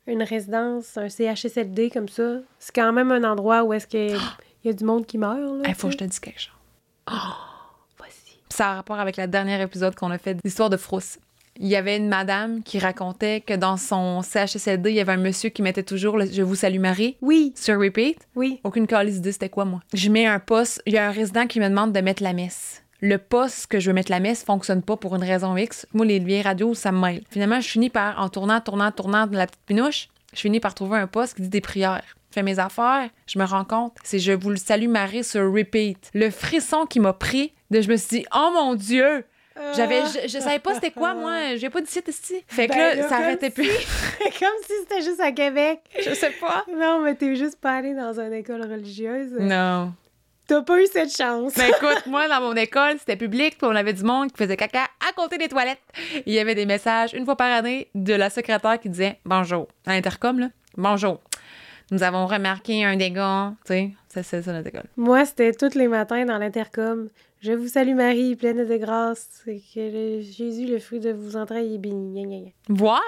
une 0.07 0.23
résidence, 0.23 0.97
un 0.97 1.09
CHSLD 1.09 1.89
comme 1.89 2.09
ça, 2.09 2.37
c'est 2.59 2.73
quand 2.73 2.91
même 2.93 3.11
un 3.11 3.23
endroit 3.23 3.63
où 3.63 3.73
est-ce 3.73 3.87
qu'il 3.87 4.17
y 4.63 4.69
a 4.69 4.73
du 4.73 4.83
monde 4.83 5.05
qui 5.05 5.17
meurt. 5.17 5.39
Il 5.67 5.75
faut 5.75 5.87
que 5.87 5.93
je 5.93 5.97
te 5.97 6.03
dise 6.05 6.19
quelque 6.19 6.39
chose. 6.41 6.53
Voici. 7.97 8.39
Ça 8.49 8.71
a 8.71 8.75
rapport 8.75 8.99
avec 8.99 9.17
la 9.17 9.27
dernière 9.27 9.61
épisode 9.61 9.95
qu'on 9.95 10.11
a 10.11 10.17
fait 10.17 10.35
d'Histoire 10.43 10.69
de 10.69 10.77
Frousse. 10.77 11.17
Il 11.59 11.67
y 11.67 11.75
avait 11.75 11.97
une 11.97 12.07
madame 12.07 12.61
qui 12.61 12.77
racontait 12.77 13.41
que 13.41 13.55
dans 13.55 13.77
son 13.77 14.21
CHSLD, 14.21 14.91
il 14.91 14.95
y 14.95 14.99
avait 14.99 15.13
un 15.13 15.17
monsieur 15.17 15.49
qui 15.49 15.63
mettait 15.63 15.81
toujours 15.83 16.15
le 16.17 16.27
Je 16.31 16.43
vous 16.43 16.53
salue 16.55 16.79
Marie 16.79 17.17
Oui, 17.21 17.51
sur 17.55 17.79
repeat. 17.79 18.19
oui. 18.35 18.59
Aucune 18.63 18.85
calice 18.85 19.15
d'idée 19.15 19.31
c'était 19.31 19.49
quoi, 19.49 19.65
moi. 19.65 19.79
Je 19.93 20.09
mets 20.09 20.27
un 20.27 20.39
poste. 20.39 20.83
Il 20.85 20.93
y 20.93 20.97
a 20.99 21.07
un 21.07 21.11
résident 21.11 21.47
qui 21.47 21.59
me 21.59 21.67
demande 21.67 21.93
de 21.93 21.99
mettre 22.01 22.21
la 22.21 22.33
messe. 22.33 22.83
Le 23.01 23.17
poste 23.17 23.67
que 23.67 23.79
je 23.79 23.89
veux 23.89 23.93
mettre 23.93 24.11
la 24.11 24.19
messe 24.19 24.43
fonctionne 24.43 24.81
pas 24.81 24.97
pour 24.97 25.15
une 25.15 25.23
raison 25.23 25.55
X. 25.55 25.85
Moi, 25.93 26.05
les 26.05 26.19
vieilles 26.19 26.41
radios, 26.41 26.73
ça 26.73 26.91
me 26.91 26.99
mêle. 26.99 27.23
Finalement, 27.29 27.61
je 27.61 27.67
finis 27.67 27.89
par, 27.89 28.19
en 28.19 28.29
tournant, 28.29 28.59
tournant, 28.59 28.91
tournant 28.91 29.27
de 29.27 29.35
la 29.35 29.45
petite 29.45 29.61
pinouche, 29.65 30.09
je 30.33 30.39
finis 30.39 30.59
par 30.59 30.73
trouver 30.73 30.97
un 30.97 31.07
poste 31.07 31.35
qui 31.35 31.43
dit 31.43 31.49
des 31.49 31.61
prières. 31.61 32.03
Je 32.29 32.33
fais 32.33 32.43
mes 32.43 32.59
affaires, 32.59 33.09
je 33.27 33.39
me 33.39 33.45
rends 33.45 33.63
compte, 33.63 33.93
c'est 34.03 34.19
Je 34.19 34.31
vous 34.33 34.49
le 34.49 34.57
salue 34.57 34.89
Marie 34.89 35.23
sur 35.23 35.41
repeat. 35.51 36.11
Le 36.13 36.29
frisson 36.29 36.85
qui 36.85 36.99
m'a 36.99 37.13
pris, 37.13 37.53
de 37.71 37.81
je 37.81 37.89
me 37.89 37.97
suis 37.97 38.19
dit, 38.19 38.25
oh 38.35 38.49
mon 38.53 38.75
Dieu! 38.75 39.25
J'avais, 39.75 40.01
je, 40.05 40.27
je 40.27 40.39
savais 40.39 40.59
pas 40.59 40.75
c'était 40.75 40.91
quoi, 40.91 41.15
moi. 41.15 41.55
J'ai 41.55 41.69
pas 41.69 41.79
site 41.85 42.07
ici. 42.07 42.43
Fait 42.47 42.67
que 42.67 42.73
Ben 42.73 42.77
là, 42.79 42.95
là, 42.95 43.09
ça 43.09 43.17
arrêtait 43.17 43.49
plus. 43.49 43.65
Comme 44.39 44.49
si 44.65 44.73
c'était 44.81 45.01
juste 45.01 45.19
à 45.19 45.31
Québec. 45.31 45.79
Je 45.99 46.13
sais 46.13 46.31
pas. 46.39 46.63
Non, 46.71 47.01
mais 47.03 47.15
t'es 47.15 47.35
juste 47.35 47.59
pas 47.59 47.77
allé 47.77 47.93
dans 47.95 48.19
une 48.19 48.33
école 48.33 48.61
religieuse. 48.61 49.31
Non. 49.39 49.93
T'as 50.47 50.61
pas 50.61 50.81
eu 50.81 50.85
cette 50.91 51.15
chance. 51.15 51.53
Mais 51.57 51.69
écoute, 51.69 52.03
moi, 52.07 52.27
dans 52.29 52.39
mon 52.39 52.53
école, 52.55 52.95
c'était 52.99 53.17
public, 53.17 53.57
puis 53.57 53.67
on 53.69 53.75
avait 53.75 53.93
du 53.93 54.03
monde 54.03 54.31
qui 54.31 54.37
faisait 54.37 54.55
caca 54.55 54.83
à 55.07 55.11
côté 55.15 55.37
des 55.37 55.49
toilettes. 55.49 55.81
Il 56.25 56.33
y 56.33 56.39
avait 56.39 56.55
des 56.55 56.65
messages 56.65 57.13
une 57.13 57.25
fois 57.25 57.35
par 57.35 57.51
année 57.51 57.89
de 57.95 58.13
la 58.13 58.29
secrétaire 58.29 58.79
qui 58.79 58.89
disait 58.89 59.19
Bonjour. 59.25 59.67
À 59.85 59.91
l'intercom, 59.93 60.39
là. 60.39 60.49
Bonjour. 60.77 61.19
Nous 61.91 62.03
avons 62.03 62.25
remarqué 62.27 62.83
un 62.85 62.95
dégât. 62.95 63.53
Tu 63.65 63.73
sais, 63.73 63.91
c'est 64.09 64.23
c'est 64.23 64.41
ça 64.41 64.53
notre 64.53 64.67
école. 64.67 64.85
Moi, 64.97 65.25
c'était 65.25 65.51
tous 65.53 65.75
les 65.75 65.87
matins 65.87 66.25
dans 66.25 66.37
l'intercom. 66.37 67.09
Je 67.41 67.51
vous 67.51 67.67
salue 67.67 67.93
Marie, 67.93 68.35
pleine 68.35 68.65
de 68.67 68.77
grâce, 68.77 69.43
que 69.45 69.51
le- 70.17 70.21
Jésus, 70.21 70.65
le 70.65 70.79
fruit 70.79 70.99
de 70.99 71.11
vos 71.11 71.35
entrailles, 71.37 71.75
est 71.75 71.77
béni. 71.77 72.13
Gna, 72.23 72.27
gna, 72.27 72.39
gna. 72.45 72.51
Voir? 72.69 73.01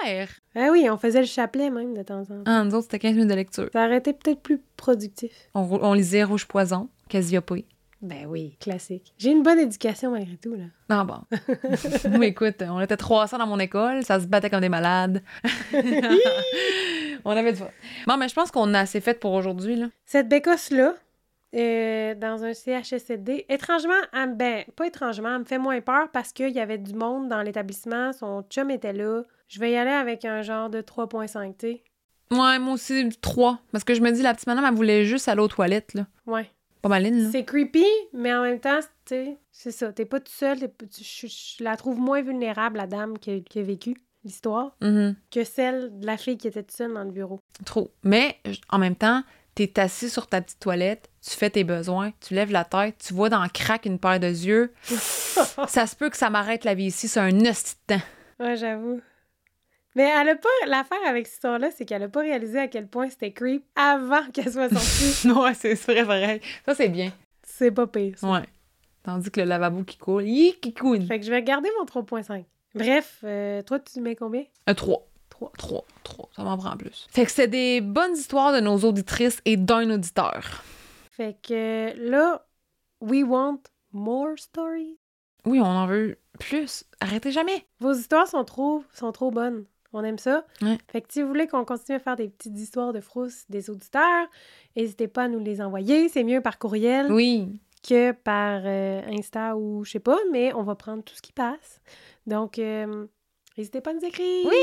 Ah 0.54 0.68
oui, 0.70 0.88
on 0.90 0.96
faisait 0.96 1.20
le 1.20 1.26
chapelet 1.26 1.68
même 1.68 1.94
de 1.94 2.02
temps 2.02 2.20
en 2.20 2.24
temps. 2.24 2.42
Ah, 2.46 2.62
nous 2.64 2.72
autres, 2.74 2.84
c'était 2.84 3.00
15 3.00 3.14
minutes 3.14 3.28
de 3.30 3.34
lecture. 3.34 3.68
Ça 3.72 3.84
aurait 3.86 3.96
été 3.98 4.12
peut-être 4.12 4.40
plus 4.40 4.60
productif. 4.76 5.32
On 5.54 5.92
lisait 5.94 6.22
Rouge 6.22 6.46
Poison, 6.46 6.88
Cassiope. 7.10 7.52
Ben 8.00 8.24
oui, 8.26 8.56
classique. 8.58 9.12
J'ai 9.18 9.30
une 9.30 9.42
bonne 9.42 9.58
éducation 9.58 10.12
malgré 10.12 10.36
tout, 10.38 10.54
là. 10.54 10.64
Ah 10.88 11.04
bon. 11.04 12.22
Écoute, 12.22 12.62
on 12.62 12.80
était 12.80 12.96
300 12.96 13.36
dans 13.36 13.46
mon 13.46 13.58
école, 13.58 14.02
ça 14.04 14.18
se 14.18 14.26
battait 14.26 14.48
comme 14.48 14.62
des 14.62 14.70
malades. 14.70 15.22
on 17.24 17.30
avait 17.32 17.52
du 17.52 17.58
fun. 17.58 17.68
Bon, 18.06 18.16
mais 18.16 18.28
je 18.28 18.34
pense 18.34 18.50
qu'on 18.50 18.72
a 18.72 18.80
assez 18.80 19.02
fait 19.02 19.20
pour 19.20 19.32
aujourd'hui, 19.32 19.76
là. 19.76 19.88
Cette 20.06 20.30
bécosse-là, 20.30 20.94
euh, 21.54 22.14
dans 22.14 22.42
un 22.42 22.54
CHSLD, 22.54 23.44
étrangement, 23.50 23.92
elle 24.14 24.34
ben, 24.34 24.64
pas 24.76 24.86
étrangement, 24.86 25.34
elle 25.34 25.40
me 25.40 25.44
fait 25.44 25.58
moins 25.58 25.82
peur 25.82 26.08
parce 26.10 26.32
qu'il 26.32 26.52
y 26.52 26.60
avait 26.60 26.78
du 26.78 26.94
monde 26.94 27.28
dans 27.28 27.42
l'établissement, 27.42 28.14
son 28.14 28.42
chum 28.48 28.70
était 28.70 28.94
là. 28.94 29.24
Je 29.48 29.60
vais 29.60 29.72
y 29.72 29.76
aller 29.76 29.90
avec 29.90 30.24
un 30.24 30.40
genre 30.40 30.70
de 30.70 30.80
3.5, 30.80 31.54
tu. 31.58 31.66
Ouais, 32.34 32.58
moi 32.58 32.74
aussi, 32.74 33.10
3. 33.20 33.60
Parce 33.72 33.84
que 33.84 33.94
je 33.94 34.00
me 34.00 34.10
dis, 34.10 34.22
la 34.22 34.32
petite 34.32 34.46
madame, 34.46 34.64
elle 34.64 34.74
voulait 34.74 35.04
juste 35.04 35.28
aller 35.28 35.40
aux 35.42 35.48
toilettes, 35.48 35.92
là. 35.92 36.06
Ouais. 36.26 36.48
Pas 36.82 36.88
maline. 36.88 37.28
C'est 37.30 37.44
creepy, 37.44 37.84
mais 38.12 38.32
en 38.34 38.42
même 38.42 38.60
temps, 38.60 38.80
tu 38.80 39.14
sais, 39.14 39.38
c'est 39.52 39.70
ça. 39.70 39.92
T'es 39.92 40.04
pas 40.06 40.20
tout 40.20 40.32
seul. 40.32 40.58
Je, 40.58 41.26
je 41.26 41.62
la 41.64 41.76
trouve 41.76 41.98
moins 41.98 42.22
vulnérable, 42.22 42.78
la 42.78 42.86
dame 42.86 43.18
qui 43.18 43.30
a, 43.30 43.40
qui 43.40 43.58
a 43.58 43.62
vécu 43.62 43.94
l'histoire, 44.24 44.76
Mhm. 44.80 45.14
que 45.30 45.44
celle 45.44 45.98
de 45.98 46.06
la 46.06 46.16
fille 46.16 46.36
qui 46.38 46.46
était 46.48 46.62
toute 46.62 46.72
seule 46.76 46.92
dans 46.94 47.04
le 47.04 47.10
bureau. 47.10 47.40
Trop. 47.64 47.90
Mais, 48.04 48.36
en 48.68 48.78
même 48.78 48.96
temps, 48.96 49.22
t'es 49.54 49.78
assis 49.80 50.08
sur 50.10 50.26
ta 50.26 50.40
petite 50.42 50.60
toilette, 50.60 51.08
tu 51.22 51.30
fais 51.36 51.50
tes 51.50 51.64
besoins, 51.64 52.12
tu 52.20 52.34
lèves 52.34 52.52
la 52.52 52.64
tête, 52.64 52.96
tu 52.98 53.14
vois 53.14 53.28
dans 53.30 53.42
le 53.42 53.48
crack 53.48 53.84
une 53.86 53.98
paire 53.98 54.20
de 54.20 54.26
yeux. 54.28 54.72
ça 55.68 55.86
se 55.86 55.96
peut 55.96 56.10
que 56.10 56.16
ça 56.16 56.30
m'arrête 56.30 56.64
la 56.64 56.74
vie 56.74 56.86
ici, 56.86 57.08
c'est 57.08 57.20
un 57.20 57.34
hostie 57.46 57.76
de 57.88 57.94
temps. 57.96 58.02
Ouais, 58.40 58.56
j'avoue. 58.56 59.00
Mais 59.96 60.04
elle 60.04 60.28
a 60.28 60.36
pas. 60.36 60.48
L'affaire 60.66 60.98
avec 61.06 61.26
cette 61.26 61.34
histoire-là, 61.36 61.70
c'est 61.70 61.84
qu'elle 61.84 62.02
a 62.02 62.08
pas 62.08 62.20
réalisé 62.20 62.58
à 62.58 62.68
quel 62.68 62.86
point 62.86 63.08
c'était 63.10 63.32
creep 63.32 63.64
avant 63.74 64.22
qu'elle 64.32 64.52
soit 64.52 64.68
sortie. 64.68 65.28
ouais, 65.30 65.54
c'est 65.54 65.74
vrai, 65.74 66.02
vrai. 66.02 66.40
Ça, 66.64 66.74
c'est 66.74 66.88
bien. 66.88 67.12
c'est 67.42 67.70
pas 67.70 67.86
pire, 67.86 68.18
ça. 68.18 68.30
Ouais. 68.30 68.44
Tandis 69.02 69.30
que 69.30 69.40
le 69.40 69.46
lavabo 69.46 69.82
qui 69.82 69.96
coule, 69.96 70.24
yi, 70.26 70.54
qui 70.60 70.74
coule. 70.74 71.02
Fait 71.06 71.18
que 71.18 71.24
je 71.24 71.30
vais 71.30 71.42
garder 71.42 71.70
mon 71.78 71.84
3.5. 71.86 72.44
Bref, 72.74 73.20
euh, 73.24 73.62
toi, 73.62 73.80
tu 73.80 74.00
mets 74.00 74.14
combien? 74.14 74.44
Un 74.66 74.74
3. 74.74 75.06
3. 75.30 75.52
3, 75.56 75.84
3, 76.02 76.28
ça 76.36 76.44
m'en 76.44 76.58
prend 76.58 76.76
plus. 76.76 77.06
Fait 77.10 77.24
que 77.24 77.30
c'est 77.32 77.48
des 77.48 77.80
bonnes 77.80 78.12
histoires 78.12 78.52
de 78.52 78.60
nos 78.60 78.76
auditrices 78.80 79.40
et 79.46 79.56
d'un 79.56 79.88
auditeur. 79.90 80.62
Fait 81.10 81.34
que 81.42 81.94
là, 81.96 82.46
we 83.00 83.24
want 83.24 83.60
more 83.92 84.34
stories. 84.36 84.98
Oui, 85.46 85.60
on 85.60 85.64
en 85.64 85.86
veut 85.86 86.18
plus. 86.38 86.84
Arrêtez 87.00 87.32
jamais. 87.32 87.66
Vos 87.80 87.94
histoires 87.94 88.28
sont 88.28 88.44
trop, 88.44 88.84
sont 88.92 89.12
trop 89.12 89.30
bonnes. 89.30 89.64
On 89.92 90.04
aime 90.04 90.18
ça. 90.18 90.44
Ouais. 90.62 90.78
Fait 90.92 91.00
que 91.00 91.12
si 91.12 91.22
vous 91.22 91.28
voulez 91.28 91.46
qu'on 91.48 91.64
continue 91.64 91.96
à 91.96 92.00
faire 92.00 92.14
des 92.16 92.28
petites 92.28 92.56
histoires 92.58 92.92
de 92.92 93.00
frousse 93.00 93.44
des 93.48 93.70
auditeurs, 93.70 94.26
n'hésitez 94.76 95.08
pas 95.08 95.24
à 95.24 95.28
nous 95.28 95.40
les 95.40 95.60
envoyer. 95.60 96.08
C'est 96.08 96.22
mieux 96.24 96.40
par 96.40 96.58
courriel 96.58 97.10
Oui. 97.12 97.58
que 97.88 98.12
par 98.12 98.60
euh, 98.64 99.02
Insta 99.08 99.56
ou 99.56 99.84
je 99.84 99.90
sais 99.92 99.98
pas, 100.00 100.18
mais 100.30 100.52
on 100.54 100.62
va 100.62 100.74
prendre 100.76 101.02
tout 101.02 101.14
ce 101.14 101.22
qui 101.22 101.32
passe. 101.32 101.80
Donc, 102.26 102.58
euh, 102.60 103.06
n'hésitez 103.58 103.80
pas 103.80 103.90
à 103.90 103.94
nous 103.94 104.04
écrire. 104.04 104.46
Oui! 104.48 104.56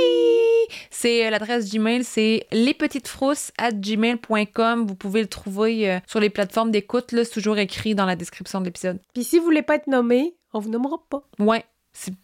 C'est 0.92 1.26
euh, 1.26 1.30
l'adresse 1.30 1.70
Gmail, 1.74 2.04
c'est 2.06 2.46
gmail.com. 2.54 4.86
Vous 4.88 4.96
pouvez 4.96 5.22
le 5.22 5.28
trouver 5.28 6.00
sur 6.08 6.20
les 6.20 6.30
plateformes 6.30 6.72
d'écoute, 6.72 7.12
là, 7.12 7.24
c'est 7.26 7.32
toujours 7.32 7.58
écrit 7.58 7.96
dans 7.96 8.06
la 8.06 8.16
description 8.16 8.60
de 8.62 8.66
l'épisode. 8.66 9.00
Puis 9.14 9.24
si 9.24 9.40
vous 9.40 9.46
voulez 9.46 9.62
pas 9.62 9.76
être 9.76 9.88
nommé, 9.88 10.36
on 10.54 10.60
vous 10.60 10.70
nommera 10.70 10.98
pas. 11.10 11.24
Ouais, 11.40 11.66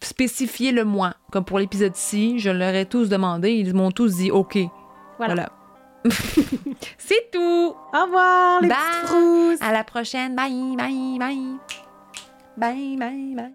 spécifiez-le 0.00 0.84
moi. 0.84 1.14
Comme 1.30 1.44
pour 1.44 1.58
l'épisode-ci, 1.58 2.38
je 2.38 2.50
leur 2.50 2.74
ai 2.74 2.86
tous 2.86 3.08
demandé, 3.08 3.52
ils 3.52 3.74
m'ont 3.74 3.90
tous 3.90 4.16
dit 4.16 4.30
OK. 4.30 4.58
Voilà. 5.18 5.34
Voilà. 5.34 5.52
c'est 6.98 7.30
tout! 7.32 7.74
Au 7.94 8.04
revoir, 8.04 8.60
les 8.60 8.68
Bye. 8.68 9.56
À 9.60 9.72
la 9.72 9.84
prochaine. 9.84 10.34
Bye, 10.36 10.76
bye, 10.76 11.18
bye. 11.18 11.38
Bye, 12.56 12.96
bye, 12.96 13.34
bye. 13.34 13.54